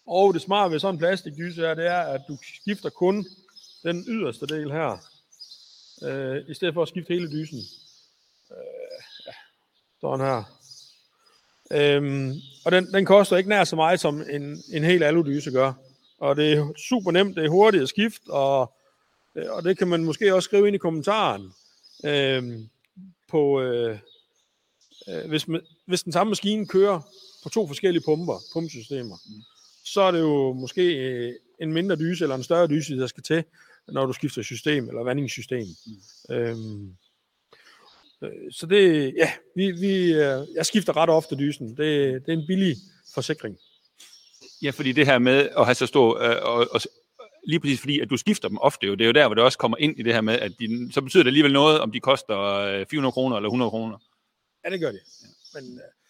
og 0.06 0.34
det 0.34 0.42
smarte 0.42 0.72
ved 0.72 0.78
sådan 0.78 0.94
en 0.94 0.98
plastikdyse 0.98 1.66
er, 1.66 1.74
det 1.74 1.86
er, 1.86 2.00
at 2.00 2.20
du 2.28 2.38
skifter 2.62 2.90
kun 2.90 3.26
den 3.82 4.04
yderste 4.08 4.46
del 4.46 4.72
her, 4.72 4.98
øh, 6.02 6.42
i 6.48 6.54
stedet 6.54 6.74
for 6.74 6.82
at 6.82 6.88
skifte 6.88 7.14
hele 7.14 7.30
dysen. 7.30 7.58
Øh, 8.50 9.26
ja, 9.26 9.32
sådan 10.00 10.26
her. 10.26 10.42
Øhm, 11.70 12.34
og 12.64 12.72
den, 12.72 12.92
den 12.92 13.06
koster 13.06 13.36
ikke 13.36 13.48
nær 13.48 13.64
så 13.64 13.76
meget, 13.76 14.00
som 14.00 14.22
en, 14.30 14.62
en 14.72 14.84
hel 14.84 15.02
aludyse 15.02 15.50
gør. 15.50 15.72
Og 16.18 16.36
det 16.36 16.52
er 16.52 16.72
super 16.88 17.10
nemt, 17.10 17.36
det 17.36 17.44
er 17.44 17.48
hurtigt 17.48 17.82
at 17.82 17.88
skifte, 17.88 18.30
og 18.30 18.72
øh, 19.34 19.50
og 19.50 19.64
det 19.64 19.78
kan 19.78 19.88
man 19.88 20.04
måske 20.04 20.34
også 20.34 20.46
skrive 20.46 20.66
ind 20.66 20.74
i 20.74 20.78
kommentaren, 20.78 21.52
Øhm, 22.04 22.68
på, 23.28 23.60
øh, 23.60 23.98
øh, 25.08 25.28
hvis, 25.28 25.48
man, 25.48 25.60
hvis 25.86 26.02
den 26.02 26.12
samme 26.12 26.30
maskine 26.30 26.66
kører 26.66 27.00
på 27.42 27.48
to 27.48 27.66
forskellige 27.66 28.02
pumper, 28.04 28.38
pumpsystemer, 28.52 29.16
mm 29.26 29.42
så 29.84 30.00
er 30.00 30.10
det 30.10 30.20
jo 30.20 30.52
måske 30.52 30.96
øh, 30.96 31.34
en 31.60 31.72
mindre 31.72 31.96
dyse 31.96 32.24
eller 32.24 32.36
en 32.36 32.42
større 32.42 32.66
dyse, 32.66 32.96
der 32.96 33.06
skal 33.06 33.22
til, 33.22 33.44
når 33.88 34.06
du 34.06 34.12
skifter 34.12 34.42
system 34.42 34.88
eller 34.88 35.02
vandingssystem. 35.02 35.66
Mm. 35.86 36.34
Øhm, 36.34 36.96
øh, 38.22 38.52
så 38.52 38.66
det, 38.66 39.14
ja, 39.16 39.32
vi, 39.56 39.70
vi, 39.70 40.12
øh, 40.12 40.46
jeg 40.54 40.66
skifter 40.66 40.96
ret 40.96 41.10
ofte 41.10 41.36
dysen. 41.36 41.68
Det, 41.68 41.76
det 42.26 42.28
er 42.28 42.38
en 42.38 42.46
billig 42.46 42.76
forsikring. 43.14 43.58
Ja, 44.62 44.70
fordi 44.70 44.92
det 44.92 45.06
her 45.06 45.18
med 45.18 45.48
at 45.58 45.64
have 45.64 45.74
så 45.74 45.86
stor, 45.86 46.18
øh, 46.18 46.36
og, 46.42 46.66
og 46.70 46.80
lige 47.46 47.60
præcis 47.60 47.80
fordi, 47.80 48.00
at 48.00 48.10
du 48.10 48.16
skifter 48.16 48.48
dem 48.48 48.58
ofte. 48.58 48.86
Jo. 48.86 48.94
Det 48.94 49.04
er 49.04 49.06
jo 49.06 49.12
der, 49.12 49.26
hvor 49.26 49.34
det 49.34 49.44
også 49.44 49.58
kommer 49.58 49.76
ind 49.76 49.98
i 49.98 50.02
det 50.02 50.14
her 50.14 50.20
med, 50.20 50.34
at 50.34 50.52
de, 50.60 50.92
så 50.92 51.00
betyder 51.00 51.22
det 51.22 51.28
alligevel 51.28 51.52
noget, 51.52 51.80
om 51.80 51.92
de 51.92 52.00
koster 52.00 52.34
400 52.90 53.10
øh, 53.10 53.12
kroner 53.12 53.36
eller 53.36 53.48
100 53.48 53.70
kroner. 53.70 53.98
Ja, 54.64 54.70
det 54.70 54.80
gør 54.80 54.92
det. 54.92 55.00
Men 55.54 55.74
øh, 55.74 56.01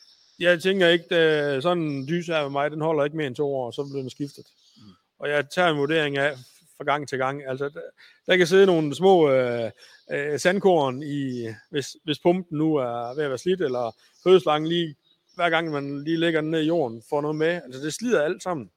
jeg 0.43 0.63
tænker 0.63 0.89
ikke, 0.89 1.17
at 1.17 1.63
sådan 1.63 1.83
en 1.83 2.09
dyse 2.09 2.33
her 2.33 2.43
med 2.43 2.51
mig, 2.51 2.71
den 2.71 2.81
holder 2.81 3.05
ikke 3.05 3.17
mere 3.17 3.27
end 3.27 3.37
to 3.37 3.55
år, 3.55 3.67
og 3.67 3.75
så 3.75 3.85
bliver 3.85 4.01
den 4.01 4.11
skiftet. 4.11 4.47
Mm. 4.77 4.83
Og 5.19 5.29
jeg 5.29 5.51
tager 5.51 5.69
en 5.69 5.79
vurdering 5.79 6.19
af 6.19 6.37
fra 6.77 6.85
gang 6.85 7.09
til 7.09 7.19
gang. 7.19 7.43
Altså, 7.47 7.65
der, 7.65 7.81
der 8.27 8.37
kan 8.37 8.47
sidde 8.47 8.67
nogle 8.67 8.95
små 8.95 9.31
øh, 9.31 9.71
øh, 10.11 10.41
sandkorn 10.41 11.03
i, 11.03 11.49
hvis, 11.71 11.97
hvis 12.05 12.19
pumpen 12.19 12.59
nu 12.59 12.75
er 12.75 13.15
ved 13.15 13.25
at 13.25 13.31
være 13.31 13.39
slidt, 13.39 13.61
eller 13.61 13.97
fødslangen 14.23 14.69
lige, 14.69 14.97
hver 15.35 15.51
gang 15.51 15.71
man 15.71 16.05
lige 16.05 16.17
lægger 16.17 16.41
den 16.41 16.51
ned 16.51 16.61
i 16.61 16.67
jorden, 16.67 17.03
får 17.09 17.21
noget 17.21 17.37
med. 17.37 17.61
Altså, 17.65 17.81
det 17.81 17.95
slider 17.95 18.23
alt 18.23 18.43
sammen. 18.43 18.71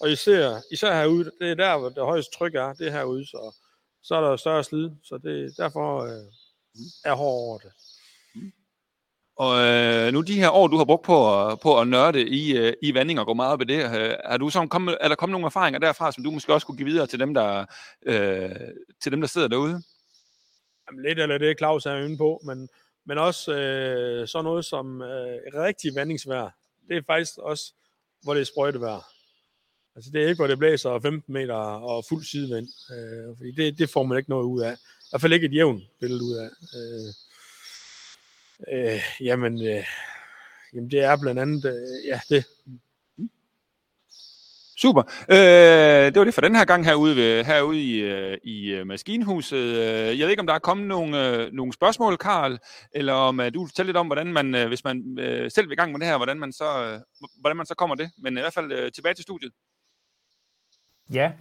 Og 0.00 0.10
især, 0.10 0.60
især 0.72 1.00
herude, 1.00 1.30
det 1.40 1.50
er 1.50 1.54
der, 1.54 1.78
hvor 1.78 1.88
det 1.88 2.02
højeste 2.02 2.38
tryk 2.38 2.54
er, 2.54 2.72
det 2.72 2.86
er 2.86 2.90
herude, 2.90 3.26
så, 3.26 3.54
så 4.02 4.14
er 4.14 4.20
der 4.20 4.36
større 4.36 4.64
slid, 4.64 4.90
så 5.04 5.18
det 5.18 5.56
derfor 5.56 6.02
øh, 6.04 6.32
er 7.04 7.14
hård 7.14 7.42
over 7.42 7.58
det. 7.58 7.72
Og 9.38 9.60
øh, 9.66 10.12
nu 10.12 10.20
de 10.20 10.40
her 10.40 10.50
år, 10.50 10.66
du 10.66 10.76
har 10.76 10.84
brugt 10.84 11.04
på, 11.04 11.14
på 11.62 11.80
at 11.80 11.88
nørde 11.88 12.28
i, 12.28 12.56
øh, 12.56 12.72
i 12.82 12.94
vanding 12.94 13.20
og 13.20 13.26
gå 13.26 13.34
meget 13.34 13.52
op 13.52 13.62
i 13.62 13.64
det, 13.64 13.84
øh, 13.84 14.16
er, 14.24 14.36
du 14.36 14.50
så 14.50 14.66
kommet, 14.66 14.98
er 15.00 15.08
der 15.08 15.14
kommet 15.14 15.32
nogle 15.32 15.46
erfaringer 15.46 15.80
derfra, 15.80 16.12
som 16.12 16.24
du 16.24 16.30
måske 16.30 16.54
også 16.54 16.66
kunne 16.66 16.76
give 16.76 16.88
videre 16.88 17.06
til 17.06 17.20
dem, 17.20 17.34
der, 17.34 17.66
øh, 18.06 18.50
til 19.02 19.12
dem, 19.12 19.20
der 19.20 19.28
sidder 19.28 19.48
derude? 19.48 19.82
Jamen, 20.90 21.02
lidt 21.02 21.20
eller 21.20 21.38
det, 21.38 21.58
Claus 21.58 21.86
er 21.86 21.96
inde 21.96 22.16
på, 22.16 22.40
men, 22.44 22.68
men 23.06 23.18
også 23.18 23.52
øh, 23.52 24.28
sådan 24.28 24.44
noget 24.44 24.64
som 24.64 25.02
øh, 25.02 25.38
rigtig 25.54 25.94
vandingsvær. 25.94 26.56
Det 26.88 26.96
er 26.96 27.02
faktisk 27.06 27.38
også 27.38 27.72
hvor 28.22 28.34
det 28.34 28.40
er 28.40 28.44
sprøjtevejr. 28.44 29.02
Altså 29.96 30.10
det 30.10 30.22
er 30.22 30.28
ikke, 30.28 30.38
hvor 30.38 30.46
det 30.46 30.58
blæser 30.58 31.00
15 31.00 31.32
meter 31.32 31.54
og 31.54 32.04
fuld 32.08 32.24
sidevind. 32.24 32.68
Øh, 32.92 33.36
fordi 33.36 33.50
det, 33.50 33.78
det 33.78 33.90
får 33.90 34.02
man 34.02 34.18
ikke 34.18 34.30
noget 34.30 34.44
ud 34.44 34.60
af. 34.60 34.72
I 34.72 35.08
hvert 35.10 35.20
fald 35.20 35.32
ikke 35.32 35.46
et 35.46 35.54
jævnt 35.54 35.82
billede 36.00 36.24
ud 36.24 36.34
af. 36.34 36.48
Øh, 36.76 37.14
øh, 38.72 39.02
jamen, 39.20 39.66
øh, 39.66 39.84
jamen, 40.74 40.90
det 40.90 41.04
er 41.04 41.16
blandt 41.16 41.40
andet, 41.40 41.64
øh, 41.64 42.08
ja, 42.08 42.20
det, 42.28 42.44
Super. 44.78 45.02
Øh, 45.30 46.06
det 46.12 46.18
var 46.18 46.24
det 46.24 46.34
for 46.34 46.40
den 46.40 46.56
her 46.56 46.64
gang 46.64 46.84
herude, 46.84 47.16
ved, 47.16 47.44
herude 47.44 47.82
i, 47.82 48.00
øh, 48.00 48.38
i 48.44 48.70
øh, 48.70 48.86
maskinhuset. 48.86 49.56
Øh, 49.58 50.18
jeg 50.18 50.24
ved 50.24 50.30
ikke, 50.30 50.40
om 50.40 50.46
der 50.46 50.54
er 50.54 50.58
kommet 50.58 50.86
nogle, 50.86 51.50
nogle 51.52 51.72
spørgsmål, 51.72 52.16
Karl, 52.16 52.58
eller 52.92 53.12
om 53.12 53.40
du 53.54 53.60
vil 53.60 53.68
fortælle 53.68 53.88
lidt 53.88 53.96
om, 53.96 54.06
hvordan 54.06 54.32
man, 54.32 54.68
hvis 54.68 54.84
man 54.84 55.16
selv 55.50 55.68
vil 55.68 55.72
i 55.72 55.76
gang 55.76 55.92
med 55.92 56.00
det 56.00 56.08
her, 56.08 56.16
hvordan 56.16 56.38
man 56.38 56.52
så, 56.52 57.00
hvordan 57.40 57.56
man 57.56 57.66
så 57.66 57.74
kommer 57.74 57.96
det. 57.96 58.10
Men 58.18 58.36
i 58.36 58.40
hvert 58.40 58.54
fald 58.54 58.90
tilbage 58.90 59.14
til 59.14 59.22
studiet. 59.22 59.52
Ja, 61.12 61.32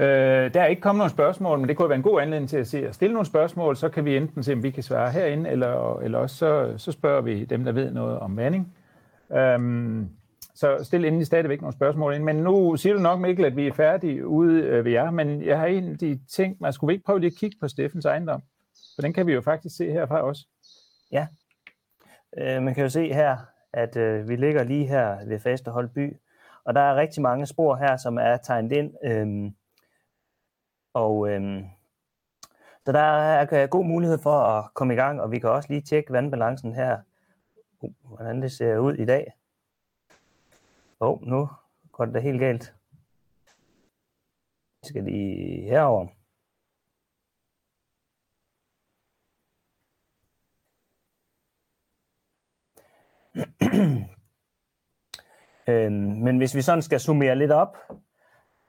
øh, 0.00 0.54
der 0.54 0.60
er 0.60 0.66
ikke 0.66 0.82
kommet 0.82 0.98
nogen 0.98 1.10
spørgsmål, 1.10 1.58
men 1.58 1.68
det 1.68 1.76
kunne 1.76 1.88
være 1.88 1.96
en 1.96 2.02
god 2.02 2.20
anledning 2.20 2.48
til 2.48 2.56
at, 2.56 2.66
se, 2.66 2.88
at 2.88 2.94
stille 2.94 3.12
nogle 3.12 3.26
spørgsmål. 3.26 3.76
Så 3.76 3.88
kan 3.88 4.04
vi 4.04 4.16
enten 4.16 4.42
se, 4.42 4.52
om 4.52 4.62
vi 4.62 4.70
kan 4.70 4.82
svare 4.82 5.10
herinde, 5.10 5.50
eller, 5.50 5.98
eller 5.98 6.18
også 6.18 6.36
så, 6.36 6.74
så 6.76 6.92
spørger 6.92 7.20
vi 7.20 7.44
dem, 7.44 7.64
der 7.64 7.72
ved 7.72 7.90
noget 7.90 8.18
om 8.18 8.36
vanding. 8.36 8.74
Øhm, 9.32 10.08
så 10.54 10.78
stil 10.82 11.04
endelig 11.04 11.26
stadigvæk 11.26 11.60
nogle 11.60 11.72
spørgsmål 11.72 12.14
ind. 12.14 12.24
Men 12.24 12.36
nu 12.36 12.76
siger 12.76 12.94
du 12.94 13.00
nok, 13.00 13.20
Mikkel, 13.20 13.44
at 13.44 13.56
vi 13.56 13.66
er 13.66 13.72
færdige 13.72 14.26
ude 14.26 14.62
øh, 14.62 14.84
ved 14.84 14.92
jer, 14.92 15.10
men 15.10 15.44
jeg 15.44 15.58
har 15.58 15.66
egentlig 15.66 16.20
tænkt 16.28 16.60
mig, 16.60 16.74
skulle 16.74 16.88
vi 16.88 16.94
ikke 16.94 17.04
prøve 17.04 17.20
lige 17.20 17.30
at 17.30 17.38
kigge 17.38 17.56
på 17.60 17.68
Steffens 17.68 18.04
ejendom? 18.04 18.42
For 18.94 19.02
den 19.02 19.12
kan 19.12 19.26
vi 19.26 19.32
jo 19.32 19.40
faktisk 19.40 19.76
se 19.76 19.92
herfra 19.92 20.22
også. 20.22 20.46
Ja, 21.12 21.26
øh, 22.38 22.62
man 22.62 22.74
kan 22.74 22.82
jo 22.82 22.88
se 22.90 23.12
her, 23.12 23.36
at 23.72 23.96
øh, 23.96 24.28
vi 24.28 24.36
ligger 24.36 24.64
lige 24.64 24.86
her 24.86 25.16
ved 25.26 25.40
Fasterhold 25.40 25.88
by, 25.88 26.16
og 26.64 26.74
der 26.74 26.80
er 26.80 26.96
rigtig 26.96 27.22
mange 27.22 27.46
spor 27.46 27.76
her, 27.76 27.96
som 27.96 28.18
er 28.18 28.36
tegnet 28.36 28.72
ind. 28.72 28.92
Øh, 29.04 29.52
og 30.94 31.30
øhm, 31.30 31.64
så 32.86 32.92
der 32.92 33.00
er 33.00 33.66
god 33.66 33.84
mulighed 33.84 34.18
for 34.18 34.30
at 34.30 34.74
komme 34.74 34.94
i 34.94 34.96
gang, 34.96 35.20
og 35.20 35.30
vi 35.30 35.38
kan 35.38 35.50
også 35.50 35.68
lige 35.68 35.82
tjekke 35.82 36.12
vandbalancen 36.12 36.74
her, 36.74 37.00
uh, 37.80 37.90
hvordan 38.02 38.42
det 38.42 38.52
ser 38.52 38.78
ud 38.78 38.94
i 38.94 39.04
dag. 39.04 39.32
Åh, 41.00 41.10
oh, 41.10 41.22
nu 41.22 41.48
går 41.92 42.04
det 42.04 42.14
da 42.14 42.20
helt 42.20 42.40
galt. 42.40 42.74
Vi 44.82 44.88
skal 44.88 45.04
lige 45.04 45.62
herover. 45.62 46.06
øhm, 55.68 55.92
men 56.24 56.38
hvis 56.38 56.54
vi 56.54 56.62
sådan 56.62 56.82
skal 56.82 57.00
summere 57.00 57.36
lidt 57.36 57.52
op, 57.52 57.76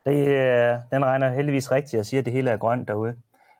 det, 0.05 0.27
øh, 0.27 0.77
den 0.91 1.05
regner 1.05 1.29
heldigvis 1.29 1.71
rigtigt 1.71 1.99
og 1.99 2.05
siger, 2.05 2.21
at 2.21 2.25
det 2.25 2.33
hele 2.33 2.51
er 2.51 2.57
grønt 2.57 2.87
derude 2.87 3.15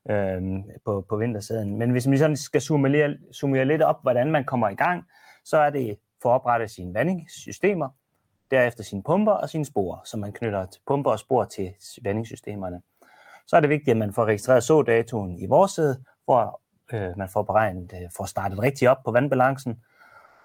øhm, 0.09 0.63
på, 0.85 1.05
på 1.09 1.17
vintersæden. 1.17 1.77
Men 1.77 1.91
hvis 1.91 2.07
man 2.07 2.17
sådan 2.17 2.37
skal 2.37 2.61
summere, 2.61 3.17
summere 3.31 3.65
lidt 3.65 3.81
op, 3.81 4.01
hvordan 4.01 4.31
man 4.31 4.45
kommer 4.45 4.69
i 4.69 4.75
gang, 4.75 5.03
så 5.45 5.57
er 5.57 5.69
det 5.69 5.97
for 6.21 6.29
at 6.29 6.33
oprette 6.33 6.67
sine 6.67 6.93
vandingssystemer, 6.93 7.89
derefter 8.51 8.83
sine 8.83 9.03
pumper 9.03 9.31
og 9.31 9.49
sine 9.49 9.65
spor, 9.65 10.01
som 10.05 10.19
man 10.19 10.31
knytter 10.31 10.65
til 10.65 10.81
pumper 10.87 11.11
og 11.11 11.19
spor 11.19 11.45
til 11.45 11.73
vandingssystemerne. 12.03 12.81
Så 13.47 13.55
er 13.55 13.59
det 13.59 13.69
vigtigt, 13.69 13.91
at 13.91 13.97
man 13.97 14.13
får 14.13 14.25
registreret 14.25 14.63
så-datoen 14.63 15.39
i 15.39 15.45
vores 15.45 15.71
side, 15.71 16.03
hvor 16.25 16.61
øh, 16.93 17.17
man 17.17 17.29
får 17.29 17.43
beregnet, 17.43 17.93
øh, 17.93 18.09
får 18.17 18.25
startet 18.25 18.59
rigtigt 18.59 18.89
op 18.89 19.03
på 19.05 19.11
vandbalancen. 19.11 19.83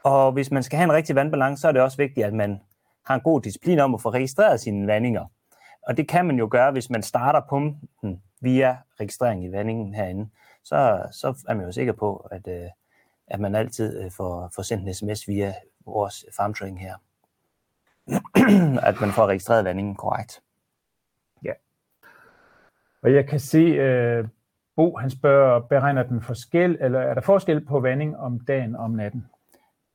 Og 0.05 0.33
hvis 0.33 0.51
man 0.51 0.63
skal 0.63 0.77
have 0.77 0.85
en 0.85 0.93
rigtig 0.93 1.17
vandbalance, 1.17 1.61
så 1.61 1.69
er 1.69 1.73
det 1.73 1.83
også 1.83 1.97
vigtigt, 1.97 2.27
at 2.27 2.35
man 2.35 2.61
har 3.07 3.15
en 3.15 3.21
god 3.21 3.41
disciplin 3.41 3.79
om 3.79 3.95
at 3.95 4.01
få 4.01 4.11
registreret 4.11 4.61
sine 4.61 4.87
vandinger. 4.87 5.25
Og 5.87 5.97
det 5.97 6.09
kan 6.09 6.27
man 6.27 6.39
jo 6.39 6.49
gøre, 6.51 6.73
hvis 6.73 6.91
man 6.91 7.03
starter 7.03 7.41
pumpen 7.49 8.23
via 8.41 8.77
registrering 9.01 9.45
i 9.45 9.53
vandingen 9.53 9.95
herinde. 9.95 10.29
Så, 10.65 11.09
så 11.13 11.45
er 11.49 11.55
man 11.55 11.67
jo 11.67 11.73
sikker 11.73 11.93
på, 11.93 12.17
at, 12.17 12.49
øh, 12.49 12.69
at 13.27 13.41
man 13.41 13.55
altid 13.55 14.03
øh, 14.03 14.11
får, 14.11 14.51
får 14.55 14.63
sendt 14.63 14.89
en 14.89 14.95
sms 14.95 15.29
via 15.29 15.55
vores 15.87 16.25
farmtraining 16.37 16.81
her. 16.81 16.95
at 18.89 19.01
man 19.01 19.11
får 19.11 19.27
registreret 19.27 19.65
vandingen 19.65 19.95
korrekt. 19.95 20.43
Ja. 21.45 21.53
Og 23.03 23.15
jeg 23.15 23.29
kan 23.29 23.41
se, 23.41 24.21
uh, 24.21 24.29
Bo 24.77 24.97
han 24.97 25.11
spørger, 25.11 25.61
beregner 25.61 26.03
den 26.03 26.23
forskel, 26.23 26.79
eller 26.81 27.01
er 27.01 27.15
der 27.15 27.21
forskel 27.21 27.65
på 27.65 27.81
vanding 27.81 28.17
om 28.17 28.41
dagen 28.41 28.77
og 28.77 28.85
om 28.85 28.91
natten? 28.91 29.27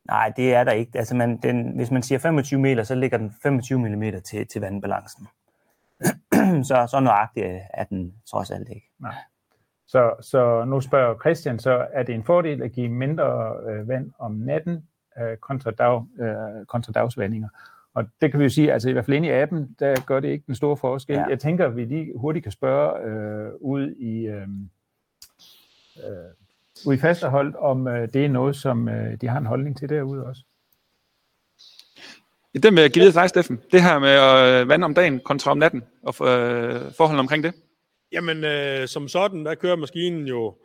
Nej, 0.06 0.34
det 0.38 0.54
er 0.54 0.64
der 0.64 0.72
ikke. 0.72 0.98
Altså 0.98 1.16
man, 1.16 1.38
den, 1.38 1.76
hvis 1.76 1.92
man 1.92 2.04
siger 2.04 2.20
25 2.20 2.60
meter, 2.60 2.84
så 2.84 2.96
ligger 2.96 3.18
den 3.18 3.36
25 3.44 3.80
mm 3.80 4.22
til, 4.22 4.48
til 4.48 4.62
vandbalancen. 4.62 5.28
så, 6.70 6.88
så 6.92 7.00
nøjagtigt 7.00 7.48
er 7.74 7.84
den 7.84 8.14
trods 8.30 8.52
alt 8.52 8.70
ikke. 8.70 8.88
Nej. 9.00 9.16
Så, 9.88 10.14
så 10.22 10.66
nu 10.66 10.82
spørger 10.82 11.20
Christian, 11.20 11.60
så 11.60 11.88
er 11.94 12.04
det 12.04 12.16
en 12.16 12.24
fordel 12.24 12.64
at 12.64 12.72
give 12.72 12.89
mindre 12.89 13.56
øh, 13.70 13.88
vand 13.88 14.12
om 14.20 14.32
natten 14.32 14.88
øh, 15.22 15.38
kontra, 15.38 15.72
dag, 15.72 16.04
øh, 16.20 16.66
kontra 16.66 16.92
dagsvandinger? 16.92 17.50
Og 17.94 18.06
det 18.22 18.32
kan 18.32 18.39
vi 18.39 18.44
jo 18.44 18.50
sige, 18.50 18.74
altså 18.74 18.89
i 18.89 18.92
hvert 18.92 19.06
fald 19.06 19.18
inde 19.18 19.28
i 19.28 19.32
appen, 19.32 19.76
der 19.80 19.96
gør 20.06 20.20
det 20.20 20.28
ikke 20.28 20.44
den 20.48 20.56
store 20.56 20.78
forskel. 20.78 21.16
Ja. 21.16 21.26
Jeg 21.30 21.39
tænker, 21.39 21.66
at 21.66 21.76
vi 21.76 21.86
lige 21.86 22.14
hurtigt 22.16 22.44
kan 22.44 22.52
spørge 22.52 23.04
øh, 23.04 23.52
ud 23.60 23.92
i 23.92 24.28
øh, 24.28 24.48
øh, 25.98 26.32
ude 26.86 26.96
i 26.96 27.00
fasterholdt, 27.00 27.56
om 27.56 27.88
øh, 27.88 28.14
det 28.14 28.26
er 28.26 28.30
noget, 28.30 28.56
som 28.56 28.89
øh, 28.89 29.22
de 29.22 29.28
har 29.28 29.38
en 29.38 29.46
holdning 29.46 29.78
til 29.78 29.89
derude 29.89 30.26
også. 30.26 30.44
Det 32.54 32.74
med 32.74 32.84
at 32.84 32.93
give 32.93 33.06
videre 33.06 33.22
dig, 33.22 33.30
Steffen. 33.30 33.62
Det 33.72 33.84
her 33.84 33.99
med 33.99 34.10
at 34.10 34.62
øh, 34.62 34.70
vande 34.70 34.86
om 34.86 34.93
dagen 34.93 35.20
kontra 35.20 35.52
om 35.52 35.58
natten, 35.58 35.84
og 36.04 36.14
øh, 36.28 36.93
forholdene 36.97 37.20
omkring 37.20 37.43
det. 37.43 37.54
Jamen, 38.12 38.43
øh, 38.43 38.88
som 38.88 39.08
sådan, 39.08 39.45
der 39.45 39.56
kører 39.56 39.76
maskinen 39.76 40.28
jo 40.28 40.56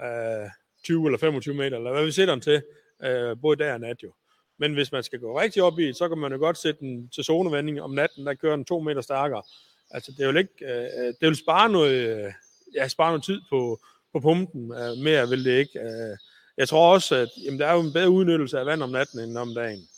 øh, 0.00 0.50
20 0.84 1.06
eller 1.06 1.18
25 1.18 1.54
meter, 1.54 1.76
eller 1.76 1.92
hvad 1.92 2.04
vi 2.04 2.12
sætter 2.12 2.34
den 2.34 2.40
til, 2.40 2.62
øh, 3.04 3.36
både 3.42 3.56
dag 3.56 3.72
og 3.72 3.80
nat 3.80 4.02
jo. 4.02 4.12
Men 4.58 4.74
hvis 4.74 4.92
man 4.92 5.02
skal 5.02 5.18
gå 5.18 5.40
rigtig 5.40 5.62
op 5.62 5.78
i 5.78 5.92
så 5.92 6.08
kan 6.08 6.18
man 6.18 6.32
jo 6.32 6.38
godt 6.38 6.58
sætte 6.58 6.80
den 6.80 7.08
til 7.08 7.24
zonevanding 7.24 7.82
om 7.82 7.90
natten, 7.90 8.26
der 8.26 8.34
kører 8.34 8.56
den 8.56 8.64
to 8.64 8.80
meter 8.80 9.00
stærkere. 9.00 9.42
Altså, 9.90 10.12
det 10.18 10.28
vil 10.28 10.36
ikke, 10.36 10.54
øh, 10.62 11.14
det 11.20 11.28
vil 11.28 11.36
spare 11.36 11.68
noget, 11.68 12.24
øh, 12.24 12.32
ja, 12.74 12.88
spare 12.88 13.10
noget 13.10 13.24
tid 13.24 13.40
på, 13.50 13.80
på 14.12 14.20
pumpen. 14.20 14.72
Øh, 14.72 14.98
mere 15.04 15.28
vil 15.28 15.44
det 15.44 15.58
ikke. 15.58 15.78
Øh, 15.78 16.16
jeg 16.56 16.68
tror 16.68 16.92
også, 16.92 17.14
at 17.14 17.28
jamen, 17.44 17.60
der 17.60 17.66
er 17.66 17.74
jo 17.74 17.80
en 17.80 17.92
bedre 17.92 18.10
udnyttelse 18.10 18.58
af 18.58 18.66
vand 18.66 18.82
om 18.82 18.90
natten 18.90 19.20
end 19.20 19.38
om 19.38 19.54
dagen. 19.54 19.88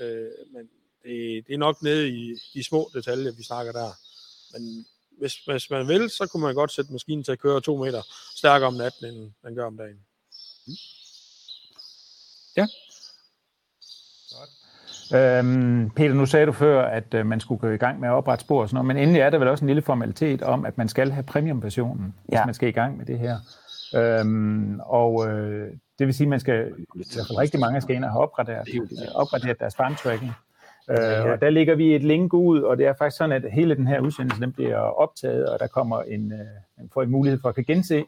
Øh, 0.00 0.30
men 0.52 0.68
det, 1.02 1.46
det 1.46 1.54
er 1.54 1.58
nok 1.58 1.82
nede 1.82 2.08
i 2.08 2.34
de 2.54 2.64
små 2.64 2.90
detaljer, 2.94 3.32
vi 3.32 3.42
snakker 3.42 3.72
der. 3.72 3.90
Men 4.52 4.86
hvis, 5.18 5.44
hvis 5.44 5.70
man 5.70 5.88
vil, 5.88 6.10
så 6.10 6.26
kunne 6.26 6.42
man 6.42 6.54
godt 6.54 6.72
sætte 6.72 6.92
maskinen 6.92 7.24
til 7.24 7.32
at 7.32 7.38
køre 7.38 7.60
to 7.60 7.76
meter 7.76 8.02
stærkere 8.36 8.66
om 8.66 8.74
natten, 8.74 9.04
end 9.04 9.32
den 9.44 9.54
gør 9.54 9.66
om 9.66 9.76
dagen. 9.76 10.06
Ja, 12.56 12.66
Øhm, 15.14 15.90
Peter, 15.90 16.14
nu 16.14 16.26
sagde 16.26 16.46
du 16.46 16.52
før, 16.52 16.84
at 16.84 17.14
øh, 17.14 17.26
man 17.26 17.40
skulle 17.40 17.58
gå 17.58 17.68
i 17.68 17.76
gang 17.76 18.00
med 18.00 18.08
at 18.08 18.12
oprette 18.12 18.44
spor 18.44 18.62
og 18.62 18.68
sådan 18.68 18.74
noget, 18.74 18.86
men 18.86 18.96
endelig 18.96 19.20
er 19.20 19.30
der 19.30 19.38
vel 19.38 19.48
også 19.48 19.64
en 19.64 19.66
lille 19.66 19.82
formalitet 19.82 20.42
om, 20.42 20.64
at 20.64 20.78
man 20.78 20.88
skal 20.88 21.10
have 21.10 21.22
premiumversionen, 21.22 22.14
ja. 22.32 22.38
hvis 22.38 22.46
man 22.46 22.54
skal 22.54 22.68
i 22.68 22.72
gang 22.72 22.96
med 22.96 23.06
det 23.06 23.18
her. 23.18 23.38
Øhm, 23.94 24.80
og 24.80 25.28
øh, 25.28 25.70
det 25.98 26.06
vil 26.06 26.14
sige, 26.14 26.24
at 26.24 26.28
man 26.28 26.40
skal, 26.40 26.66
i 26.94 27.14
hvert 27.14 27.26
fald 27.28 27.38
rigtig 27.38 27.60
mange 27.60 27.80
skal 27.80 27.96
ind 27.96 28.04
og 28.04 28.10
have 28.10 28.22
opgraderet, 28.22 28.68
opgraderet 29.14 29.60
deres 29.60 29.76
farm 29.76 29.94
tracking. 29.94 30.32
Øh, 30.90 31.32
og 31.32 31.40
der 31.40 31.50
ligger 31.50 31.74
vi 31.74 31.94
et 31.94 32.04
link 32.04 32.34
ud, 32.34 32.60
og 32.60 32.76
det 32.76 32.86
er 32.86 32.94
faktisk 32.98 33.16
sådan, 33.16 33.44
at 33.44 33.52
hele 33.52 33.74
den 33.74 33.86
her 33.86 34.00
udsendelse 34.00 34.40
den 34.40 34.52
bliver 34.52 34.76
optaget, 34.76 35.48
og 35.48 35.58
der 35.60 35.66
kommer 35.66 36.02
en, 36.02 36.32
øh, 36.32 36.38
man 36.78 36.90
får 36.94 37.02
en 37.02 37.10
mulighed 37.10 37.40
for 37.40 37.48
at 37.48 37.54
kan 37.54 37.64
gense 37.64 38.04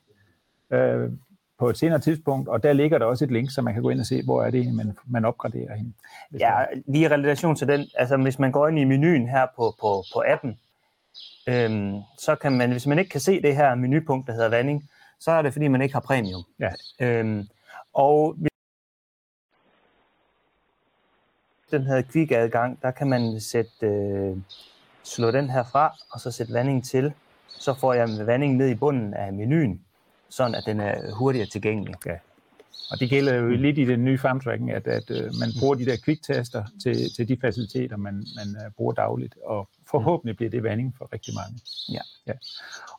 øh, 0.70 1.10
på 1.58 1.68
et 1.68 1.78
senere 1.78 1.98
tidspunkt, 1.98 2.48
og 2.48 2.62
der 2.62 2.72
ligger 2.72 2.98
der 2.98 3.06
også 3.06 3.24
et 3.24 3.30
link, 3.30 3.50
så 3.50 3.62
man 3.62 3.74
kan 3.74 3.82
gå 3.82 3.90
ind 3.90 4.00
og 4.00 4.06
se, 4.06 4.22
hvor 4.24 4.42
er 4.42 4.50
det, 4.50 4.74
man, 4.74 4.96
man 5.06 5.24
opgraderer 5.24 5.76
hende. 5.76 5.92
Ja, 6.40 6.64
lige 6.86 7.04
i 7.04 7.08
relation 7.08 7.56
til 7.56 7.68
den, 7.68 7.86
altså 7.94 8.16
hvis 8.16 8.38
man 8.38 8.52
går 8.52 8.68
ind 8.68 8.78
i 8.78 8.84
menuen 8.84 9.28
her 9.28 9.46
på, 9.56 9.74
på, 9.80 10.04
på 10.14 10.22
appen, 10.26 10.58
øhm, 11.48 12.00
så 12.18 12.34
kan 12.34 12.52
man, 12.52 12.70
hvis 12.70 12.86
man 12.86 12.98
ikke 12.98 13.10
kan 13.10 13.20
se 13.20 13.42
det 13.42 13.56
her 13.56 13.74
menupunkt, 13.74 14.26
der 14.26 14.32
hedder 14.32 14.48
vanding, 14.48 14.90
så 15.20 15.30
er 15.30 15.42
det 15.42 15.52
fordi, 15.52 15.68
man 15.68 15.82
ikke 15.82 15.92
har 15.92 16.00
premium. 16.00 16.44
Ja. 16.60 16.72
Øhm, 17.00 17.48
og 17.92 18.36
den 21.70 21.82
her 21.82 22.02
quick-adgang, 22.12 22.82
der 22.82 22.90
kan 22.90 23.08
man 23.08 23.40
sætte, 23.40 23.86
øh, 23.86 24.36
slå 25.02 25.30
den 25.30 25.50
her 25.50 25.64
fra, 25.64 25.96
og 26.10 26.20
så 26.20 26.30
sætte 26.30 26.52
vanding 26.52 26.84
til. 26.84 27.12
Så 27.48 27.74
får 27.74 27.94
jeg 27.94 28.08
vanding 28.26 28.56
ned 28.56 28.68
i 28.68 28.74
bunden 28.74 29.14
af 29.14 29.32
menuen 29.32 29.86
sådan 30.28 30.54
at 30.54 30.62
den 30.66 30.80
er 30.80 31.14
hurtigere 31.14 31.46
tilgængelig. 31.46 31.94
Ja. 32.06 32.16
Og 32.90 33.00
det 33.00 33.10
gælder 33.10 33.34
jo 33.34 33.48
lidt 33.48 33.78
i 33.78 33.84
den 33.84 34.04
nye 34.04 34.18
farmtracking, 34.18 34.70
at, 34.70 34.86
at 34.86 35.10
uh, 35.10 35.16
man 35.16 35.48
bruger 35.60 35.74
de 35.74 35.84
der 35.84 35.96
quick-tester 36.04 36.64
til, 36.82 36.96
til 37.16 37.28
de 37.28 37.36
faciliteter, 37.40 37.96
man, 37.96 38.14
man 38.14 38.66
uh, 38.66 38.72
bruger 38.76 38.92
dagligt, 38.92 39.34
og 39.44 39.68
forhåbentlig 39.90 40.36
bliver 40.36 40.50
det 40.50 40.62
vanding 40.62 40.94
for 40.98 41.12
rigtig 41.12 41.34
mange. 41.34 41.60
Ja. 41.92 42.02
ja. 42.26 42.32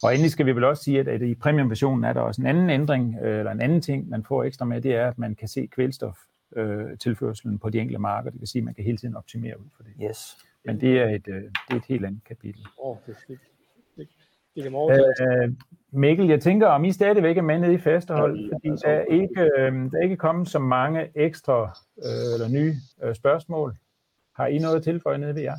Og 0.04 0.14
endelig 0.14 0.32
skal 0.32 0.46
vi 0.46 0.52
vel 0.52 0.64
også 0.64 0.84
sige, 0.84 1.00
at, 1.00 1.08
at 1.08 1.22
i 1.22 1.36
premium-versionen 1.36 2.04
er 2.04 2.14
der 2.14 2.22
også 2.22 2.42
en 2.42 2.48
anden 2.48 2.70
ændring, 2.70 3.18
øh, 3.22 3.40
eller 3.40 3.52
en 3.52 3.62
anden 3.62 3.82
ting, 3.82 4.10
man 4.10 4.24
får 4.24 4.44
ekstra 4.44 4.66
med, 4.66 4.82
det 4.82 4.96
er, 4.96 5.08
at 5.08 5.18
man 5.18 5.36
kan 5.36 5.48
se 5.48 5.68
kvælstof 5.68 6.18
øh, 6.56 6.98
tilførselen 6.98 7.60
på 7.60 7.70
de 7.70 7.80
enkelte 7.80 8.00
marker. 8.00 8.30
Det 8.30 8.40
vil 8.40 8.48
sige, 8.48 8.60
at 8.60 8.66
man 8.66 8.74
kan 8.74 8.84
hele 8.84 8.98
tiden 8.98 9.16
optimere 9.16 9.60
ud 9.60 9.66
for 9.76 9.84
det. 9.84 9.94
Yes. 10.10 10.38
Men 10.66 10.82
det 10.82 11.00
er 11.00 11.10
et, 11.10 11.28
øh, 11.28 11.42
det 11.44 11.52
er 11.70 11.76
et 11.76 11.86
helt 11.88 12.06
andet 12.06 12.24
kapitel. 12.24 12.62
Åh, 12.80 12.90
oh, 12.90 12.98
det, 13.08 13.16
det, 13.28 13.40
det 13.98 14.08
kan 14.08 14.08
man 14.08 14.08
overtage. 14.08 14.08
Øh, 15.22 15.54
Mikkel, 15.92 16.28
jeg 16.28 16.42
tænker, 16.42 16.68
om 16.68 16.86
I 16.86 16.92
stadigvæk 16.92 17.38
er 17.38 17.42
med 17.42 17.60
nede 17.60 17.74
i 17.74 17.78
fastehold, 17.78 18.40
Ja, 18.40 18.56
fordi 18.56 18.70
altså, 18.70 18.88
der 18.88 18.94
er 18.94 19.04
ikke, 19.04 19.42
øh, 19.42 19.92
der 19.92 19.98
er 19.98 20.04
ikke 20.04 20.18
kommet 20.18 20.50
så 20.50 20.60
mange 20.60 21.10
ekstra 21.16 21.80
øh, 21.98 22.34
eller 22.34 22.50
nye 22.50 22.74
øh, 23.04 23.16
spørgsmål. 23.16 23.76
Har 24.36 24.48
I 24.48 24.58
noget 24.58 24.76
at 24.76 24.84
tilføje 24.84 25.18
nede 25.18 25.36
ved 25.36 25.42
jer? 25.42 25.56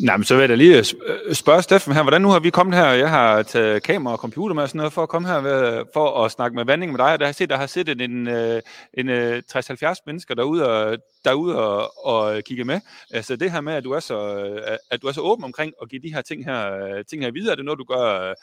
Nej, 0.00 0.16
men 0.16 0.24
så 0.24 0.34
vil 0.34 0.40
jeg 0.40 0.48
da 0.48 0.54
lige 0.54 0.80
sp- 0.80 1.32
spørge 1.34 1.62
Steffen 1.62 1.92
her, 1.94 2.02
hvordan 2.02 2.22
nu 2.22 2.28
har 2.28 2.40
vi 2.40 2.50
kommet 2.50 2.76
her, 2.76 2.86
jeg 2.86 3.10
har 3.10 3.42
taget 3.42 3.82
kamera 3.82 4.12
og 4.12 4.18
computer 4.18 4.54
med 4.54 4.62
og 4.62 4.68
sådan 4.68 4.76
noget, 4.78 4.92
for 4.92 5.02
at 5.02 5.08
komme 5.08 5.28
her 5.28 5.40
ved, 5.40 5.84
for 5.92 6.24
at 6.24 6.30
snakke 6.32 6.54
med 6.54 6.64
Vanding 6.64 6.92
med 6.92 6.98
dig, 6.98 7.12
og 7.12 7.18
der 7.20 7.26
har 7.26 7.32
set, 7.32 7.50
der 7.50 7.56
har 7.56 7.66
siddet 7.66 8.00
en, 8.00 8.28
øh, 8.28 8.62
en 8.94 9.08
øh, 9.08 9.42
60-70 9.52 9.94
mennesker 10.06 10.34
derude 10.34 10.68
og, 10.68 10.98
derude 11.24 11.56
og, 11.56 12.06
og 12.06 12.44
kigge 12.44 12.64
med. 12.64 12.80
Altså 13.10 13.36
det 13.36 13.52
her 13.52 13.60
med, 13.60 13.72
at 13.74 13.84
du 13.84 13.92
er 13.92 14.00
så, 14.00 14.36
øh, 14.36 14.76
at 14.90 15.02
du 15.02 15.06
er 15.06 15.12
så 15.12 15.20
åben 15.20 15.44
omkring 15.44 15.72
at 15.82 15.88
give 15.88 16.02
de 16.02 16.14
her 16.14 16.22
ting 16.22 16.44
her, 16.44 16.72
øh, 16.74 17.04
ting 17.04 17.22
her 17.22 17.30
videre, 17.30 17.52
er 17.52 17.56
det 17.56 17.64
noget, 17.64 17.78
du 17.78 17.84
gør 17.84 18.30
øh, 18.30 18.34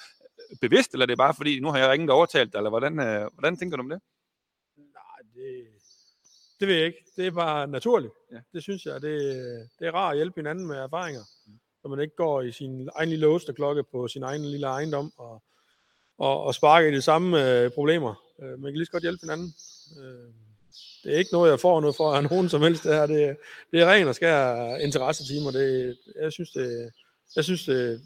bevidst, 0.61 0.93
eller 0.93 1.05
er 1.05 1.07
det 1.07 1.17
bare 1.17 1.33
fordi, 1.33 1.59
nu 1.59 1.71
har 1.71 1.77
jeg 1.77 1.89
ringet 1.89 2.09
og 2.09 2.15
overtalt 2.15 2.53
dig, 2.53 2.59
eller 2.59 2.69
hvordan, 2.69 2.99
øh, 2.99 3.29
hvordan 3.33 3.57
tænker 3.57 3.77
du 3.77 3.83
om 3.83 3.89
det? 3.89 3.99
Nej, 4.77 5.19
det, 5.35 5.65
det 6.59 6.67
ved 6.67 6.75
jeg 6.75 6.85
ikke. 6.85 6.99
Det 7.17 7.27
er 7.27 7.31
bare 7.31 7.67
naturligt. 7.67 8.13
Ja. 8.31 8.37
Det 8.53 8.63
synes 8.63 8.85
jeg. 8.85 9.01
Det, 9.01 9.19
det 9.79 9.87
er 9.87 9.91
rart 9.91 10.11
at 10.11 10.17
hjælpe 10.17 10.39
hinanden 10.39 10.67
med 10.67 10.75
erfaringer. 10.75 11.21
Så 11.85 11.89
man 11.89 11.99
ikke 11.99 12.15
går 12.15 12.41
i 12.41 12.51
sin 12.51 12.89
egen 12.95 13.09
lille 13.09 13.39
klokke 13.39 13.83
på 13.83 14.07
sin 14.07 14.23
egen 14.23 14.45
lille 14.45 14.67
ejendom 14.67 15.13
og, 15.17 15.43
og, 16.17 16.43
og 16.43 16.55
sparker 16.55 16.89
i 16.89 16.95
de 16.95 17.01
samme 17.01 17.49
øh, 17.49 17.71
problemer. 17.71 18.23
Øh, 18.41 18.49
man 18.49 18.71
kan 18.71 18.73
lige 18.73 18.85
så 18.85 18.91
godt 18.91 19.03
hjælpe 19.03 19.19
hinanden. 19.21 19.53
Øh, 19.99 20.29
det 21.03 21.13
er 21.13 21.17
ikke 21.17 21.33
noget, 21.33 21.51
jeg 21.51 21.59
får 21.59 21.81
noget 21.81 21.95
for 21.95 22.13
af 22.13 22.23
nogen 22.23 22.49
som 22.49 22.61
helst. 22.61 22.83
Det, 22.83 22.93
her. 22.93 23.05
det, 23.05 23.37
det 23.71 23.81
er 23.81 23.91
ren 23.91 24.07
og 24.07 24.15
skær 24.15 24.75
interessetimer. 24.75 25.51
Det, 25.51 25.97
jeg 26.21 26.31
synes, 26.31 26.51
det, 26.51 26.91
jeg 27.35 27.43
synes 27.43 27.65
det, 27.65 28.01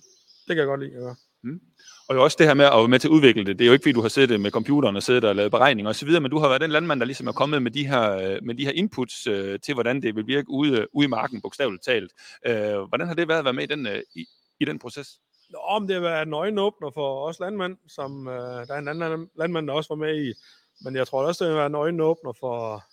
det 0.47 0.55
kan 0.55 0.57
jeg 0.57 0.65
godt 0.65 0.81
lide 0.81 0.95
at 0.95 1.01
gøre. 1.01 1.15
Mm. 1.41 1.61
Og 2.09 2.15
jo 2.15 2.23
også 2.23 2.35
det 2.39 2.47
her 2.47 2.53
med 2.53 2.65
at 2.65 2.71
være 2.71 2.87
med 2.87 2.99
til 2.99 3.07
at 3.07 3.11
udvikle 3.11 3.45
det. 3.45 3.59
Det 3.59 3.65
er 3.65 3.67
jo 3.67 3.73
ikke, 3.73 3.83
fordi 3.83 3.93
du 3.93 4.01
har 4.01 4.09
siddet 4.09 4.41
med 4.41 4.51
computeren 4.51 4.95
og 4.95 5.03
siddet 5.03 5.23
og 5.23 5.35
lavet 5.35 5.51
beregninger 5.51 5.89
osv., 5.89 6.09
men 6.09 6.31
du 6.31 6.39
har 6.39 6.47
været 6.47 6.61
den 6.61 6.71
landmand, 6.71 6.99
der 6.99 7.05
ligesom 7.05 7.27
er 7.27 7.31
kommet 7.31 7.61
med 7.61 7.71
de 7.71 7.87
her, 7.87 8.11
øh, 8.11 8.39
med 8.43 8.55
de 8.55 8.65
her 8.65 8.71
inputs 8.71 9.27
øh, 9.27 9.59
til, 9.59 9.73
hvordan 9.73 10.01
det 10.01 10.15
vil 10.15 10.27
virke 10.27 10.49
ude, 10.49 10.87
ude 10.93 11.05
i 11.05 11.07
marken, 11.07 11.41
bogstaveligt 11.41 11.83
talt. 11.83 12.11
Øh, 12.45 12.81
hvordan 12.81 13.07
har 13.07 13.13
det 13.13 13.27
været 13.27 13.39
at 13.39 13.45
være 13.45 13.53
med 13.53 13.63
i 13.63 13.67
den, 13.67 13.87
øh, 13.87 14.01
i, 14.15 14.25
i 14.59 14.65
den 14.65 14.79
proces? 14.79 15.07
Nå, 15.49 15.59
om 15.59 15.87
det 15.87 15.95
har 15.95 16.01
været 16.01 16.27
en 16.27 16.33
øjenåbner 16.33 16.91
for 16.93 17.27
os 17.27 17.39
landmænd, 17.39 17.77
som 17.87 18.27
øh, 18.27 18.33
der 18.67 18.73
er 18.73 18.79
en 18.79 18.87
anden 18.87 19.29
landmand, 19.37 19.67
der 19.67 19.73
også 19.73 19.89
var 19.89 20.05
med 20.05 20.25
i. 20.25 20.33
Men 20.83 20.95
jeg 20.95 21.07
tror 21.07 21.23
også, 21.23 21.43
det 21.43 21.51
har 21.51 21.57
været 21.57 21.69
en 21.69 21.75
øjenåbner 21.75 22.33
for, 22.39 22.83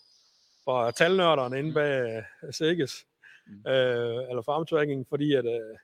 for 0.65 0.91
talnørderne 0.91 1.59
inde 1.59 1.73
bag 1.73 2.17
øh, 2.17 2.53
Sækkes, 2.53 3.05
Mm. 3.49 3.71
øh, 3.73 4.31
eller 4.31 4.43
farmtracking, 4.43 5.07
fordi 5.09 5.35
at, 5.35 5.45
øh, 5.45 5.77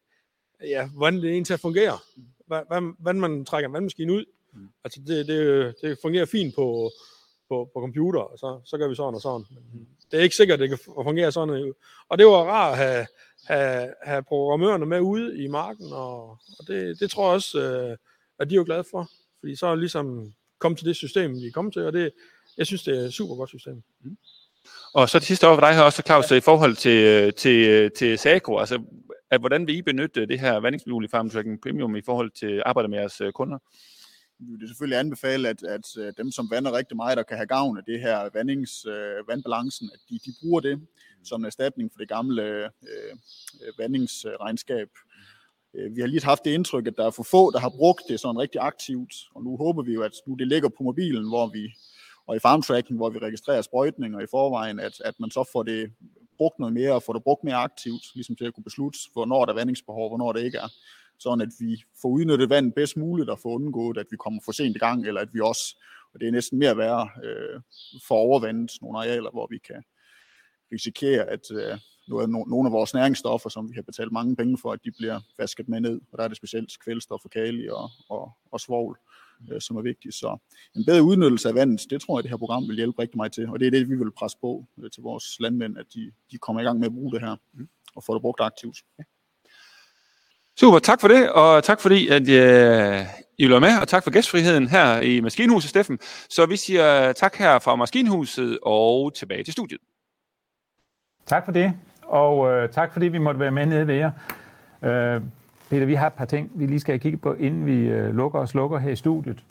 ja, 0.71 0.89
hvordan 0.89 1.23
det 1.23 1.31
egentlig 1.31 1.61
fungerer. 1.61 2.05
Hvordan, 2.99 3.21
man 3.21 3.45
trækker 3.45 3.69
en 3.69 3.73
vandmaskine 3.73 4.13
ud. 4.13 4.25
Mm. 4.53 4.69
Altså 4.85 5.01
det, 5.07 5.27
det, 5.27 5.75
det 5.83 5.99
fungerer 6.03 6.27
fint 6.27 6.55
på, 6.55 6.91
på, 7.49 7.71
på 7.75 7.81
computer, 7.81 8.21
og 8.21 8.39
så, 8.39 8.61
så 8.65 8.79
gør 8.79 8.89
vi 8.89 8.95
sådan 8.95 9.15
og 9.15 9.21
sådan. 9.21 9.47
Men 9.51 9.89
det 10.11 10.19
er 10.19 10.23
ikke 10.23 10.37
sikkert, 10.37 10.61
at 10.61 10.71
det 10.71 10.79
kan 10.79 10.95
fungere 11.05 11.33
sådan. 11.33 11.75
Og 12.09 12.19
det 12.19 12.27
var 12.27 12.33
rart 12.33 12.73
at 12.73 12.79
have, 12.79 13.07
have, 13.47 13.95
have 14.03 14.23
programmørerne 14.23 14.87
med 14.87 15.01
ude 15.01 15.45
i 15.45 15.47
marken, 15.49 15.93
og, 15.93 16.31
og 16.31 16.67
det, 16.67 17.01
det 17.01 17.11
tror 17.11 17.27
jeg 17.27 17.35
også, 17.35 17.61
øh, 17.61 17.97
at 18.39 18.51
de 18.51 18.55
er 18.55 18.57
jo 18.57 18.65
glade 18.65 18.85
for. 18.91 19.11
Fordi 19.41 19.57
så 19.57 19.67
er 19.67 19.75
ligesom 19.75 20.33
kommet 20.59 20.79
til 20.79 20.87
det 20.87 20.97
system, 20.97 21.35
vi 21.35 21.47
er 21.47 21.53
kommet 21.53 21.73
til, 21.73 21.83
og 21.83 21.93
det, 21.93 22.13
jeg 22.59 22.67
synes, 22.67 22.83
det 22.83 22.99
er 22.99 23.01
et 23.01 23.15
super 23.15 23.35
godt 23.35 23.49
system. 23.49 23.83
Og 24.95 25.09
så 25.09 25.19
det 25.19 25.27
sidste 25.27 25.49
år 25.49 25.55
for 25.55 25.61
dig 25.61 25.75
her 25.75 25.83
også, 25.83 26.03
Claus, 26.07 26.31
i 26.31 26.41
forhold 26.41 26.77
til, 26.77 27.05
øh, 27.07 27.33
til, 27.33 27.91
til 27.91 28.19
Sagro, 28.19 28.59
altså 28.59 28.83
at, 29.33 29.41
hvordan 29.41 29.67
vil 29.67 29.77
I 29.77 29.83
benytte 29.83 30.27
det 30.27 30.41
her 30.41 30.61
vandingsmodul 30.61 31.05
i 31.05 31.09
Farm 31.09 31.31
Tracking 31.31 31.61
Premium 31.61 31.97
i 31.97 32.03
forhold 32.03 32.31
til 32.31 32.47
at 32.47 32.63
arbejde 32.67 32.89
med 32.89 32.99
jeres 32.99 33.21
øh, 33.21 33.33
kunder? 33.33 33.59
vi 34.49 34.57
vil 34.59 34.69
selvfølgelig 34.69 34.99
anbefale, 34.99 35.49
at, 35.49 35.63
at 35.63 35.87
øh, 35.99 36.13
dem, 36.17 36.31
som 36.31 36.51
vander 36.51 36.73
rigtig 36.73 36.97
meget, 36.97 37.17
der 37.17 37.23
kan 37.23 37.37
have 37.37 37.47
gavn 37.47 37.79
af 37.79 37.85
det 37.85 38.01
her 38.01 38.29
vandings, 38.35 38.87
øh, 38.87 39.29
vandbalancen, 39.29 39.91
at 39.95 40.01
de, 40.11 40.15
de 40.15 40.33
bruger 40.41 40.61
det 40.61 40.81
som 41.25 41.41
en 41.41 41.45
erstatning 41.45 41.93
for 41.93 41.99
det 41.99 42.09
gamle 42.09 42.43
øh, 42.43 42.65
øh 42.65 43.79
vandingsregnskab. 43.79 44.89
Vi 45.95 46.01
har 46.01 46.07
lige 46.07 46.25
haft 46.25 46.45
det 46.45 46.51
indtryk, 46.51 46.87
at 46.87 46.97
der 46.97 47.07
er 47.07 47.11
for 47.11 47.23
få, 47.23 47.51
der 47.51 47.59
har 47.59 47.69
brugt 47.69 48.03
det 48.09 48.21
sådan 48.21 48.39
rigtig 48.39 48.61
aktivt, 48.61 49.15
og 49.35 49.45
nu 49.45 49.57
håber 49.57 49.83
vi 49.83 49.93
jo, 49.93 50.03
at 50.03 50.13
nu 50.27 50.35
det 50.35 50.49
ligger 50.49 50.69
på 50.69 50.83
mobilen, 50.83 51.29
hvor 51.29 51.47
vi, 51.47 51.75
og 52.27 52.37
i 52.37 52.39
farm 52.39 52.63
tracking, 52.63 52.97
hvor 52.97 53.11
vi 53.11 53.19
registrerer 53.19 53.63
sprøjtninger 53.63 54.21
i 54.21 54.27
forvejen, 54.31 54.81
at, 54.81 55.01
at 55.05 55.15
man 55.21 55.31
så 55.31 55.49
får 55.53 55.63
det 55.63 55.93
brugt 56.37 56.59
noget 56.59 56.73
mere, 56.75 56.93
og 56.93 57.03
få 57.03 57.13
det 57.13 57.23
brugt 57.23 57.45
mere 57.45 57.55
aktivt, 57.55 58.15
ligesom 58.15 58.37
til 58.37 58.45
at 58.45 58.55
kunne 58.55 58.65
beslutte, 58.65 58.99
hvornår 59.13 59.45
der 59.45 59.53
er 59.53 59.57
vandingsbehov, 59.57 60.09
hvornår 60.09 60.33
det 60.33 60.45
ikke 60.45 60.59
er. 60.59 60.69
Sådan 61.19 61.41
at 61.41 61.53
vi 61.61 61.83
får 62.03 62.09
udnyttet 62.09 62.51
vandet 62.51 62.75
bedst 62.75 62.97
muligt 62.97 63.31
og 63.31 63.39
får 63.39 63.55
undgået, 63.55 63.99
at 63.99 64.07
vi 64.11 64.17
kommer 64.17 64.41
for 64.45 64.53
sent 64.53 64.77
i 64.77 64.79
gang, 64.79 65.07
eller 65.07 65.21
at 65.21 65.35
vi 65.35 65.41
også, 65.41 65.77
og 66.15 66.21
det 66.21 66.29
er 66.29 66.33
næsten 66.33 66.59
mere 66.59 66.77
værre, 66.77 67.09
øh, 67.25 67.61
får 68.09 68.17
overvandet 68.17 68.73
nogle 68.83 68.99
arealer, 68.99 69.31
hvor 69.31 69.47
vi 69.51 69.59
kan 69.59 69.83
risikere, 70.73 71.25
at 71.25 71.51
øh, 71.51 71.79
nogle 72.47 72.69
af 72.69 72.73
vores 72.73 72.95
næringsstoffer, 72.95 73.49
som 73.49 73.71
vi 73.71 73.75
har 73.75 73.83
betalt 73.83 74.13
mange 74.13 74.37
penge 74.37 74.59
for, 74.59 74.73
at 74.73 74.85
de 74.85 74.91
bliver 74.91 75.21
vasket 75.39 75.69
med 75.69 75.81
ned, 75.81 76.01
og 76.13 76.19
der 76.19 76.25
er 76.25 76.29
det 76.29 76.37
specielt 76.37 76.81
kvælstof 76.85 77.25
og 77.25 77.31
kali 77.31 77.69
og, 77.69 77.91
og, 78.09 78.33
og 78.53 78.61
svovl, 78.61 78.99
øh, 78.99 79.13
som 79.61 79.77
er 79.77 79.83
vigtigt. 79.83 80.15
Så 80.15 80.39
en 80.77 80.85
bedre 80.87 81.03
udnyttelse 81.03 81.49
af 81.49 81.55
vandet, 81.55 81.87
det 81.91 82.01
tror 82.01 82.19
jeg, 82.19 82.23
det 82.23 82.31
her 82.31 82.37
program 82.37 82.69
vil 82.69 82.77
hjælpe 82.77 83.03
rigtig 83.03 83.17
meget 83.17 83.33
til, 83.33 83.49
og 83.49 83.61
det 83.61 83.67
er 83.67 83.71
det, 83.71 83.91
vi 83.91 83.97
vil 83.97 84.11
presse 84.11 84.39
på 84.41 84.67
øh, 84.83 84.91
til 84.91 85.03
vores 85.03 85.37
landmænd, 85.41 85.79
at 85.79 85.87
de, 85.95 86.13
de 86.31 86.39
kommer 86.39 86.63
i 86.63 86.65
gang 86.65 86.79
med 86.79 86.87
at 86.87 86.93
bruge 86.93 87.13
det 87.13 87.21
her, 87.21 87.37
og 87.97 88.05
får 88.05 88.13
det 88.15 88.23
brugt 88.23 88.41
aktivt. 88.41 88.79
Super, 90.61 90.79
tak 90.79 91.01
for 91.01 91.09
det, 91.09 91.31
og 91.31 91.65
tak 91.65 91.81
fordi, 91.81 92.09
at 92.09 92.29
øh, 92.29 93.01
I 93.39 93.45
vil 93.45 93.51
være 93.51 93.61
med, 93.61 93.81
og 93.81 93.89
tak 93.89 94.05
for 94.05 94.11
gæstfriheden 94.11 94.69
her 94.69 95.01
i 95.01 95.21
Maskinhuset, 95.21 95.71
Steffen. 95.71 95.99
Så 96.31 96.47
vi 96.47 96.57
siger 96.57 97.13
tak 97.13 97.37
her 97.37 97.59
fra 97.59 97.77
Maskinhuset 97.77 98.59
og 98.63 99.15
tilbage 99.15 99.45
til 99.45 99.53
studiet. 99.53 99.81
Tak 101.27 101.45
for 101.45 101.53
det, 101.53 101.73
og 102.03 102.51
øh, 102.51 102.69
tak 102.69 102.93
fordi 102.93 103.09
vi 103.09 103.19
måtte 103.19 103.41
være 103.41 103.51
med 103.51 103.67
nede 103.67 103.87
ved 103.87 103.95
jer. 103.95 104.11
Øh, 104.85 105.23
Peter, 105.73 105.87
vi 105.87 105.95
har 105.95 106.07
et 106.07 106.13
par 106.13 106.25
ting, 106.25 106.51
vi 106.55 106.67
lige 106.67 106.81
skal 106.81 107.01
kigge 107.01 107.19
på, 107.19 107.33
inden 107.35 107.67
vi 107.67 107.73
øh, 107.89 108.15
lukker 108.15 108.39
og 108.39 108.49
slukker 108.49 108.79
her 108.79 108.91
i 108.91 108.97
studiet. 108.97 109.45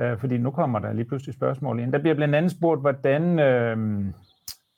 Øh, 0.00 0.18
fordi 0.18 0.38
nu 0.38 0.50
kommer 0.50 0.78
der 0.78 0.92
lige 0.92 1.04
pludselig 1.04 1.34
spørgsmål 1.34 1.80
ind. 1.80 1.92
Der 1.92 1.98
bliver 1.98 2.14
blandt 2.14 2.34
andet 2.34 2.50
spurgt, 2.52 2.80
hvordan, 2.80 3.38
øh, 3.38 4.04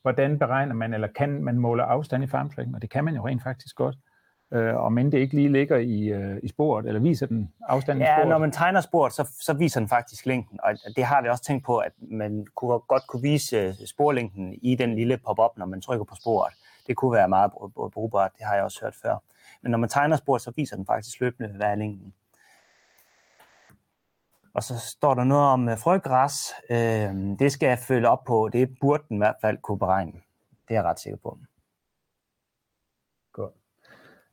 hvordan 0.03 0.39
beregner 0.39 0.75
man, 0.75 0.95
eller 0.95 1.09
kan 1.17 1.43
man 1.45 1.59
måle 1.59 1.83
afstand 1.83 2.25
i 2.25 2.27
farmtracking? 2.27 2.75
Og 2.75 2.83
det 2.83 2.91
kan 2.91 3.05
man 3.05 3.15
jo 3.15 3.27
rent 3.27 3.43
faktisk 3.43 3.77
godt. 3.77 3.97
Øh, 4.53 4.77
og 4.77 4.93
men 4.93 5.13
det 5.13 5.19
ikke 5.19 5.35
lige 5.35 5.49
ligger 5.53 5.77
i, 5.77 6.01
øh, 6.09 6.37
i 6.43 6.49
sporet, 6.49 6.87
eller 6.87 7.01
viser 7.01 7.27
den 7.27 7.51
afstanden 7.69 8.03
i 8.03 8.05
Ja, 8.05 8.17
sporet. 8.17 8.29
når 8.29 8.39
man 8.39 8.51
tegner 8.53 8.81
sporet, 8.81 9.13
så, 9.13 9.29
så 9.41 9.53
viser 9.53 9.81
den 9.81 9.89
faktisk 9.89 10.27
længden, 10.27 10.59
og 10.63 10.73
det 10.97 11.05
har 11.05 11.23
vi 11.23 11.29
også 11.29 11.43
tænkt 11.45 11.65
på, 11.65 11.77
at 11.79 11.93
man 12.11 12.47
kunne 12.57 12.79
godt 12.79 13.07
kunne 13.07 13.23
vise 13.23 13.57
øh, 13.57 13.75
sporlængden 13.87 14.55
i 14.63 14.75
den 14.75 14.95
lille 14.95 15.17
pop-up, 15.27 15.51
når 15.59 15.67
man 15.67 15.81
trykker 15.81 16.05
på 16.05 16.15
sporet. 16.21 16.53
Det 16.87 16.97
kunne 16.97 17.13
være 17.13 17.29
meget 17.29 17.51
br- 17.51 17.73
br- 17.79 17.89
brugbart, 17.89 18.31
det 18.39 18.47
har 18.47 18.55
jeg 18.55 18.65
også 18.65 18.79
hørt 18.83 18.95
før. 19.03 19.23
Men 19.63 19.71
når 19.71 19.79
man 19.79 19.89
tegner 19.89 20.17
sporet, 20.17 20.43
så 20.43 20.53
viser 20.57 20.77
den 20.77 20.87
faktisk 20.87 21.21
løbende, 21.21 21.49
hvad 21.49 21.67
er 21.67 21.75
længden. 21.75 22.15
Og 24.55 24.63
så 24.63 24.79
står 24.79 25.15
der 25.15 25.25
noget 25.25 25.45
om 25.45 25.69
øh, 25.69 25.79
frøgræs. 25.79 26.53
Øh, 26.71 27.39
det 27.39 27.53
skal 27.53 27.67
jeg 27.67 27.79
følge 27.79 28.09
op 28.09 28.25
på. 28.25 28.49
Det 28.53 28.79
burde 28.81 29.03
den 29.09 29.17
i 29.17 29.19
hvert 29.19 29.37
fald 29.41 29.59
kunne 29.59 29.79
beregne. 29.79 30.13
Det 30.69 30.75
er 30.75 30.75
jeg 30.75 30.85
ret 30.85 31.01
sikker 31.01 31.19
på. 31.23 31.39
Godt. 33.33 33.55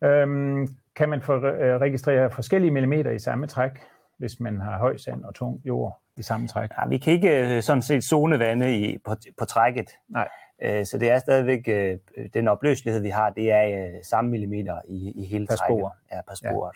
Øhm, 0.01 0.77
kan 0.95 1.09
man 1.09 1.21
for, 1.21 1.35
øh, 1.35 1.81
registrere 1.81 2.31
forskellige 2.31 2.71
millimeter 2.71 3.11
i 3.11 3.19
samme 3.19 3.47
træk, 3.47 3.71
hvis 4.17 4.39
man 4.39 4.61
har 4.61 4.77
høj 4.77 4.97
sand 4.97 5.23
og 5.23 5.35
tung 5.35 5.61
jord 5.65 6.01
i 6.17 6.21
samme 6.21 6.47
træk? 6.47 6.69
Ja, 6.77 6.87
vi 6.87 6.97
kan 6.97 7.13
ikke 7.13 7.55
øh, 7.55 7.63
sådan 7.63 7.81
set 7.81 8.03
zonevande 8.03 8.77
i, 8.79 8.97
på, 8.97 9.15
på 9.37 9.45
trækket. 9.45 9.89
Nej. 10.07 10.29
Øh, 10.61 10.85
så 10.85 10.97
det 10.97 11.11
er 11.11 11.19
stadigvæk, 11.19 11.67
øh, 11.67 11.97
den 12.33 12.47
opløselighed, 12.47 13.01
vi 13.01 13.09
har, 13.09 13.29
det 13.29 13.51
er 13.51 13.87
øh, 13.87 13.93
samme 14.03 14.31
millimeter 14.31 14.81
i, 14.87 15.11
i 15.15 15.25
hele 15.25 15.47
Per 15.47 15.55
trækket. 15.55 15.79
spor. 15.79 15.95
Ja, 16.11 16.21
per 16.21 16.35
sporet. 16.35 16.75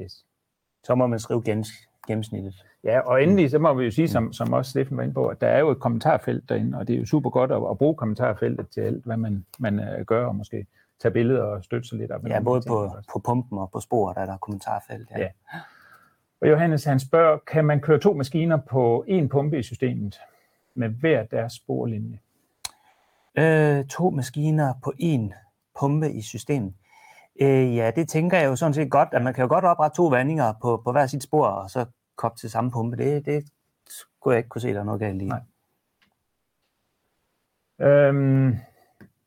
Yes. 0.00 0.24
Så 0.84 0.94
må 0.94 1.06
man 1.06 1.18
skrive 1.18 1.42
gennem, 1.42 1.64
gennemsnittet. 2.06 2.66
Ja, 2.84 3.00
og 3.00 3.22
endelig 3.22 3.50
så 3.50 3.58
må 3.58 3.74
vi 3.74 3.84
jo 3.84 3.90
sige, 3.90 4.08
som, 4.08 4.32
som 4.32 4.52
også 4.52 4.70
Steffen 4.70 4.96
var 4.96 5.02
inde 5.02 5.14
på, 5.14 5.26
at 5.26 5.40
der 5.40 5.46
er 5.46 5.58
jo 5.58 5.70
et 5.70 5.80
kommentarfelt 5.80 6.48
derinde, 6.48 6.78
og 6.78 6.88
det 6.88 6.96
er 6.96 7.00
jo 7.00 7.06
super 7.06 7.30
godt 7.30 7.52
at, 7.52 7.62
at 7.70 7.78
bruge 7.78 7.94
kommentarfeltet 7.94 8.68
til 8.68 8.80
alt, 8.80 9.04
hvad 9.04 9.16
man, 9.16 9.46
man 9.58 9.78
uh, 9.78 10.06
gør, 10.06 10.26
og 10.26 10.36
måske 10.36 10.66
tage 11.00 11.12
billeder 11.12 11.42
og 11.42 11.64
støtte 11.64 11.88
sig 11.88 11.98
lidt 11.98 12.10
op. 12.10 12.26
Ja, 12.26 12.40
både 12.40 12.62
på, 12.68 12.84
også. 12.84 13.08
på 13.12 13.18
pumpen 13.18 13.58
og 13.58 13.70
på 13.70 13.80
sporet 13.80 14.16
er 14.16 14.26
der 14.26 14.36
kommentarfelt. 14.36 15.10
Ja. 15.10 15.18
Ja. 15.20 15.28
Og 16.40 16.48
Johannes 16.50 16.84
han 16.84 17.00
spørger, 17.00 17.38
kan 17.38 17.64
man 17.64 17.80
køre 17.80 17.98
to 17.98 18.12
maskiner 18.12 18.56
på 18.56 19.04
en 19.08 19.28
pumpe 19.28 19.58
i 19.58 19.62
systemet 19.62 20.20
med 20.74 20.88
hver 20.88 21.24
deres 21.24 21.52
sporlinje? 21.52 22.18
Øh, 23.38 23.84
to 23.86 24.10
maskiner 24.10 24.74
på 24.84 24.92
en 24.98 25.34
pumpe 25.80 26.12
i 26.12 26.22
systemet. 26.22 26.74
Øh, 27.40 27.76
ja, 27.76 27.90
det 27.96 28.08
tænker 28.08 28.38
jeg 28.38 28.46
jo 28.46 28.56
sådan 28.56 28.74
set 28.74 28.90
godt, 28.90 29.08
at 29.12 29.22
man 29.22 29.34
kan 29.34 29.42
jo 29.42 29.48
godt 29.48 29.64
oprette 29.64 29.96
to 29.96 30.04
vandinger 30.06 30.52
på, 30.62 30.82
på 30.84 30.92
hver 30.92 31.06
sit 31.06 31.22
spor, 31.22 31.46
og 31.46 31.70
så 31.70 31.86
koble 32.16 32.36
til 32.36 32.50
samme 32.50 32.70
pumpe. 32.70 32.96
Det, 32.96 33.26
det 33.26 33.44
skulle 33.88 34.34
jeg 34.34 34.38
ikke 34.38 34.48
kunne 34.48 34.60
se, 34.60 34.74
der 34.74 34.80
er 34.80 34.84
noget 34.84 35.00
galt 35.00 35.22
i. 35.22 35.24
Nej. 35.24 35.40
Øhm, 37.88 38.56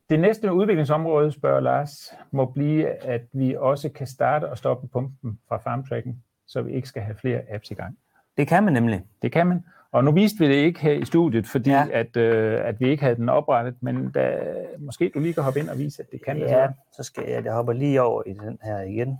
Det 0.09 0.19
næste 0.19 0.53
udviklingsområde, 0.53 1.31
spørger 1.31 1.59
Lars, 1.59 2.13
må 2.31 2.45
blive, 2.45 2.87
at 2.87 3.21
vi 3.33 3.55
også 3.55 3.89
kan 3.89 4.07
starte 4.07 4.49
og 4.49 4.57
stoppe 4.57 4.87
pumpen 4.87 5.39
fra 5.49 5.57
FarmTracken, 5.57 6.23
så 6.47 6.61
vi 6.61 6.71
ikke 6.71 6.87
skal 6.87 7.01
have 7.03 7.15
flere 7.15 7.41
apps 7.49 7.71
i 7.71 7.73
gang. 7.73 7.97
Det 8.37 8.47
kan 8.47 8.63
man 8.63 8.73
nemlig. 8.73 9.05
Det 9.21 9.31
kan 9.31 9.47
man. 9.47 9.65
Og 9.95 10.03
nu 10.03 10.11
viste 10.11 10.39
vi 10.39 10.47
det 10.47 10.55
ikke 10.55 10.79
her 10.79 10.91
i 10.93 11.05
studiet, 11.05 11.47
fordi 11.47 11.69
Ja. 11.69 11.87
at, 11.91 12.17
øh, 12.17 12.67
at 12.67 12.79
vi 12.79 12.89
ikke 12.89 13.03
havde 13.03 13.15
den 13.15 13.29
oprettet, 13.29 13.83
men 13.83 14.11
da, 14.11 14.37
måske 14.79 15.11
du 15.13 15.19
lige 15.19 15.33
kan 15.33 15.43
hoppe 15.43 15.59
ind 15.59 15.69
og 15.69 15.77
vise, 15.77 16.03
at 16.03 16.11
det 16.11 16.25
kan 16.25 16.35
det. 16.35 16.45
Ja, 16.45 16.67
så 16.91 17.03
skal 17.03 17.29
jeg, 17.29 17.45
jeg 17.45 17.53
hopper 17.53 17.73
lige 17.73 18.01
over 18.01 18.23
i 18.25 18.33
den 18.33 18.59
her 18.63 18.81
igen. 18.81 19.19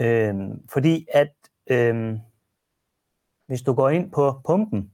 Øhm, 0.00 0.68
fordi 0.68 1.06
at 1.14 1.32
øhm, 1.66 2.18
hvis 3.46 3.62
du 3.62 3.74
går 3.74 3.88
ind 3.90 4.10
på 4.10 4.40
pumpen, 4.46 4.92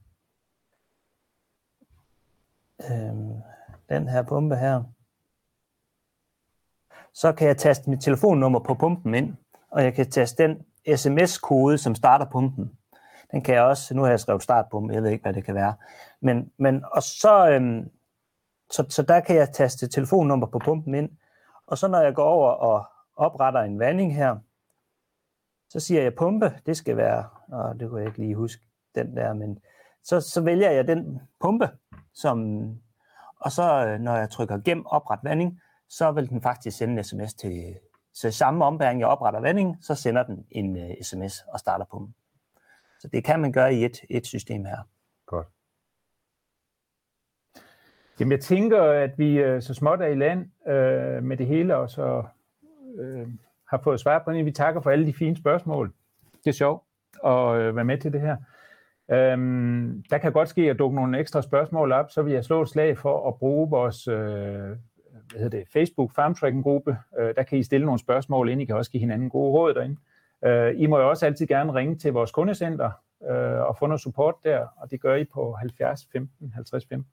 øhm, 2.91 3.33
den 3.89 4.09
her 4.09 4.23
pumpe 4.23 4.57
her, 4.57 4.83
så 7.15 7.33
kan 7.33 7.49
jeg 7.49 7.57
taste 7.57 7.91
mit 7.91 8.01
telefonnummer 8.01 8.59
på 8.59 8.75
pumpen 8.75 9.15
ind, 9.15 9.35
og 9.71 9.85
jeg 9.85 9.95
kan 9.95 10.11
taste 10.11 10.43
den 10.43 10.65
sms-kode, 10.97 11.79
som 11.79 11.95
starter 11.95 12.27
pumpen. 12.33 12.79
Den 13.33 13.43
kan 13.43 13.55
jeg 13.55 13.63
også, 13.63 13.95
nu 13.95 14.03
har 14.03 14.09
jeg 14.09 14.21
skrevet 14.21 14.43
startpumpe, 14.43 14.95
jeg 14.95 15.03
ved 15.03 15.11
ikke, 15.11 15.23
hvad 15.23 15.33
det 15.33 15.45
kan 15.45 15.55
være. 15.55 15.75
Men, 16.21 16.53
men 16.59 16.85
og 16.93 17.03
så, 17.03 17.51
øhm, 17.51 17.91
så, 18.71 18.87
så 18.89 19.03
der 19.03 19.21
kan 19.21 19.37
jeg 19.37 19.53
taste 19.53 19.89
telefonnummer 19.89 20.47
på 20.47 20.59
pumpen 20.59 20.95
ind, 20.95 21.11
og 21.67 21.79
så 21.79 21.89
når 21.89 22.01
jeg 22.01 22.15
går 22.15 22.25
over 22.25 22.51
og 22.51 22.85
opretter 23.17 23.61
en 23.61 23.79
vanding 23.79 24.15
her, 24.15 24.37
så 25.69 25.81
siger 25.81 26.03
jeg 26.03 26.15
pumpe, 26.15 26.53
det 26.67 26.77
skal 26.77 26.97
være, 26.97 27.25
og 27.49 27.81
det 27.81 27.89
kunne 27.89 28.01
jeg 28.01 28.09
ikke 28.09 28.19
lige 28.19 28.35
huske, 28.35 28.63
den 28.95 29.17
der, 29.17 29.33
men 29.33 29.59
så, 30.05 30.21
så 30.21 30.41
vælger 30.41 30.71
jeg 30.71 30.89
den 30.89 31.21
pumpe, 31.41 31.71
som, 32.15 32.67
og 33.41 33.53
så 33.53 33.87
øh, 33.87 34.01
når 34.01 34.17
jeg 34.17 34.31
trykker 34.31 34.59
gem 34.59 34.87
opret 34.87 35.21
vanding, 35.23 35.61
så 35.89 36.13
vil 36.13 36.29
den 36.29 36.43
faktisk 36.43 36.77
sende 36.77 36.99
en 36.99 37.05
sms 37.05 37.35
til, 37.35 37.75
så 38.15 38.29
i 38.29 38.33
samme 38.33 38.65
ombæring 38.65 39.01
jeg 39.01 39.09
opretter 39.09 39.41
vanding, 39.41 39.77
så 39.85 39.95
sender 39.95 40.23
den 40.23 40.47
en 40.51 40.77
øh, 40.77 40.91
uh, 40.91 40.91
sms 41.03 41.41
og 41.49 41.61
starter 41.61 41.85
pumpen. 41.91 42.15
Så 43.03 43.09
det 43.09 43.25
kan 43.25 43.41
man 43.41 43.53
gøre 43.53 43.75
i 43.75 43.85
et, 43.85 44.01
et 44.11 44.27
system 44.27 44.65
her. 44.65 44.79
Godt. 45.27 45.47
Jamen, 48.21 48.33
jeg 48.33 48.41
tænker, 48.41 48.83
at 48.83 49.19
vi 49.19 49.39
øh, 49.39 49.63
så 49.63 49.75
småt 49.75 50.01
er 50.01 50.07
i 50.07 50.15
land 50.15 50.41
øh, 50.69 51.23
med 51.23 51.37
det 51.37 51.47
hele, 51.47 51.77
og 51.77 51.91
så 51.91 52.25
øh, 52.99 53.29
har 53.69 53.81
fået 53.85 54.01
svar 54.01 54.23
på 54.25 54.33
det. 54.33 54.45
Vi 54.45 54.53
takker 54.53 54.81
for 54.81 54.91
alle 54.91 55.07
de 55.07 55.15
fine 55.15 55.37
spørgsmål. 55.37 55.93
Det 56.45 56.47
er 56.47 56.53
sjovt 56.53 56.83
at 57.25 57.57
øh, 57.57 57.77
være 57.77 57.85
med 57.85 57.99
til 57.99 58.13
det 58.13 58.21
her. 58.21 58.37
Øhm, 59.11 60.03
der 60.11 60.19
kan 60.19 60.33
godt 60.33 60.49
ske 60.49 60.71
at 60.71 60.79
dukke 60.79 60.97
nogle 60.97 61.19
ekstra 61.19 61.43
spørgsmål 61.43 61.93
op, 61.93 62.11
så 62.11 62.23
vil 62.23 62.33
jeg 62.33 62.45
slå 62.45 62.63
et 62.63 62.69
slag 62.69 62.99
for 62.99 63.29
at 63.29 63.39
bruge 63.39 63.71
vores 63.71 64.09
øh, 64.09 64.77
hvad 65.31 65.41
hedder 65.41 65.59
det, 65.59 65.69
Facebook 65.73 66.15
FarmTracking-gruppe. 66.15 66.97
Øh, 67.19 67.35
der 67.37 67.43
kan 67.43 67.59
I 67.59 67.63
stille 67.63 67.87
nogle 67.87 68.01
spørgsmål 68.01 68.49
ind. 68.49 68.63
I 68.63 68.65
kan 68.65 68.77
også 68.77 68.91
give 68.91 69.01
hinanden 69.01 69.31
gode 69.31 69.53
råd 69.53 69.75
derinde. 69.75 69.97
Øh, 70.45 70.75
I 70.77 70.87
må 70.87 70.99
jo 70.99 71.09
også 71.11 71.27
altid 71.27 71.47
gerne 71.47 71.75
ringe 71.75 71.97
til 71.99 72.13
vores 72.13 72.31
kundecenter 72.33 72.91
øh, 73.31 73.61
og 73.61 73.77
få 73.79 73.87
noget 73.87 74.01
support 74.01 74.35
der, 74.45 74.67
og 74.77 74.91
det 74.91 75.01
gør 75.01 75.15
I 75.15 75.25
på 75.25 75.53
70 75.53 76.09
15 76.13 76.53
50 76.55 76.87
15. 76.87 77.07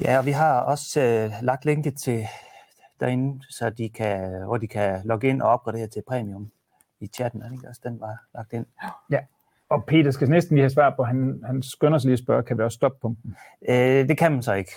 Ja, 0.00 0.18
og 0.18 0.26
vi 0.26 0.30
har 0.30 0.60
også 0.60 1.00
øh, 1.00 1.30
lagt 1.42 1.64
linket 1.64 1.96
til 1.96 2.26
derinde, 3.00 3.42
så 3.50 3.70
de 3.70 3.88
kan, 3.88 4.42
hvor 4.44 4.56
de 4.56 4.66
kan 4.66 5.00
logge 5.04 5.28
ind 5.28 5.42
og 5.42 5.48
opgradere 5.50 5.86
til 5.86 6.02
premium 6.08 6.50
i 7.00 7.06
chatten. 7.06 7.42
Er 7.42 7.46
det 7.46 7.52
ikke 7.52 7.68
også 7.68 7.80
den 7.84 8.00
var 8.00 8.16
lagt 8.34 8.52
ind? 8.52 8.66
Og 9.68 9.84
Peter 9.84 10.10
skal 10.10 10.30
næsten 10.30 10.56
lige 10.56 10.62
have 10.62 10.70
svar 10.70 10.90
på, 10.96 11.04
han, 11.04 11.42
han 11.46 11.62
skynder 11.62 11.98
sig 11.98 12.06
lige 12.08 12.12
at 12.12 12.18
spørge, 12.18 12.42
kan 12.42 12.58
vi 12.58 12.62
også 12.62 12.76
stoppe 12.76 12.98
pumpen? 13.02 13.36
Øh, 13.68 14.08
det 14.08 14.18
kan 14.18 14.32
man 14.32 14.42
så 14.42 14.52
ikke. 14.52 14.72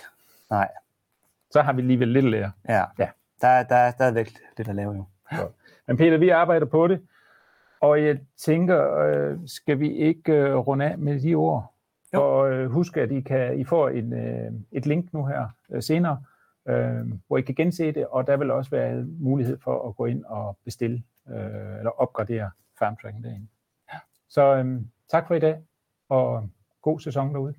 Nej, 0.50 0.68
Så 1.50 1.62
har 1.62 1.72
vi 1.72 1.80
alligevel 1.82 2.08
lidt 2.08 2.24
lære. 2.30 2.52
ja. 2.68 2.84
Ja. 2.98 3.08
Der, 3.40 3.62
der, 3.62 3.90
der 3.90 4.04
er 4.04 4.10
væk 4.10 4.32
lidt 4.58 4.68
at 4.68 4.74
lave 4.74 4.94
jo. 4.94 5.04
Men 5.86 5.96
Peter, 5.96 6.18
vi 6.18 6.28
arbejder 6.28 6.66
på 6.66 6.88
det, 6.88 7.00
og 7.80 8.04
jeg 8.04 8.18
tænker, 8.36 8.96
øh, 8.96 9.38
skal 9.46 9.80
vi 9.80 9.92
ikke 9.92 10.32
øh, 10.32 10.56
runde 10.56 10.84
af 10.84 10.98
med 10.98 11.20
de 11.20 11.34
ord? 11.34 11.72
Jo. 12.14 12.22
Og 12.22 12.52
øh, 12.52 12.70
husk, 12.70 12.96
at 12.96 13.12
I, 13.12 13.20
kan, 13.20 13.58
I 13.58 13.64
får 13.64 13.88
en, 13.88 14.12
øh, 14.12 14.52
et 14.72 14.86
link 14.86 15.12
nu 15.12 15.24
her 15.24 15.48
øh, 15.70 15.82
senere, 15.82 16.22
øh, 16.68 17.12
hvor 17.26 17.38
I 17.38 17.42
kan 17.42 17.54
gense 17.54 17.92
det, 17.92 18.06
og 18.06 18.26
der 18.26 18.36
vil 18.36 18.50
også 18.50 18.70
være 18.70 19.04
mulighed 19.04 19.58
for 19.58 19.88
at 19.88 19.96
gå 19.96 20.06
ind 20.06 20.24
og 20.24 20.58
bestille 20.64 21.02
øh, 21.28 21.78
eller 21.78 21.90
opgradere 22.00 22.50
FarmTracking 22.78 23.24
derinde. 23.24 23.46
Så 24.28 24.56
øh, 24.56 24.80
tak 25.08 25.26
for 25.26 25.34
i 25.34 25.38
dag, 25.40 25.62
og 26.08 26.48
god 26.82 27.00
sæson 27.00 27.34
derude. 27.34 27.54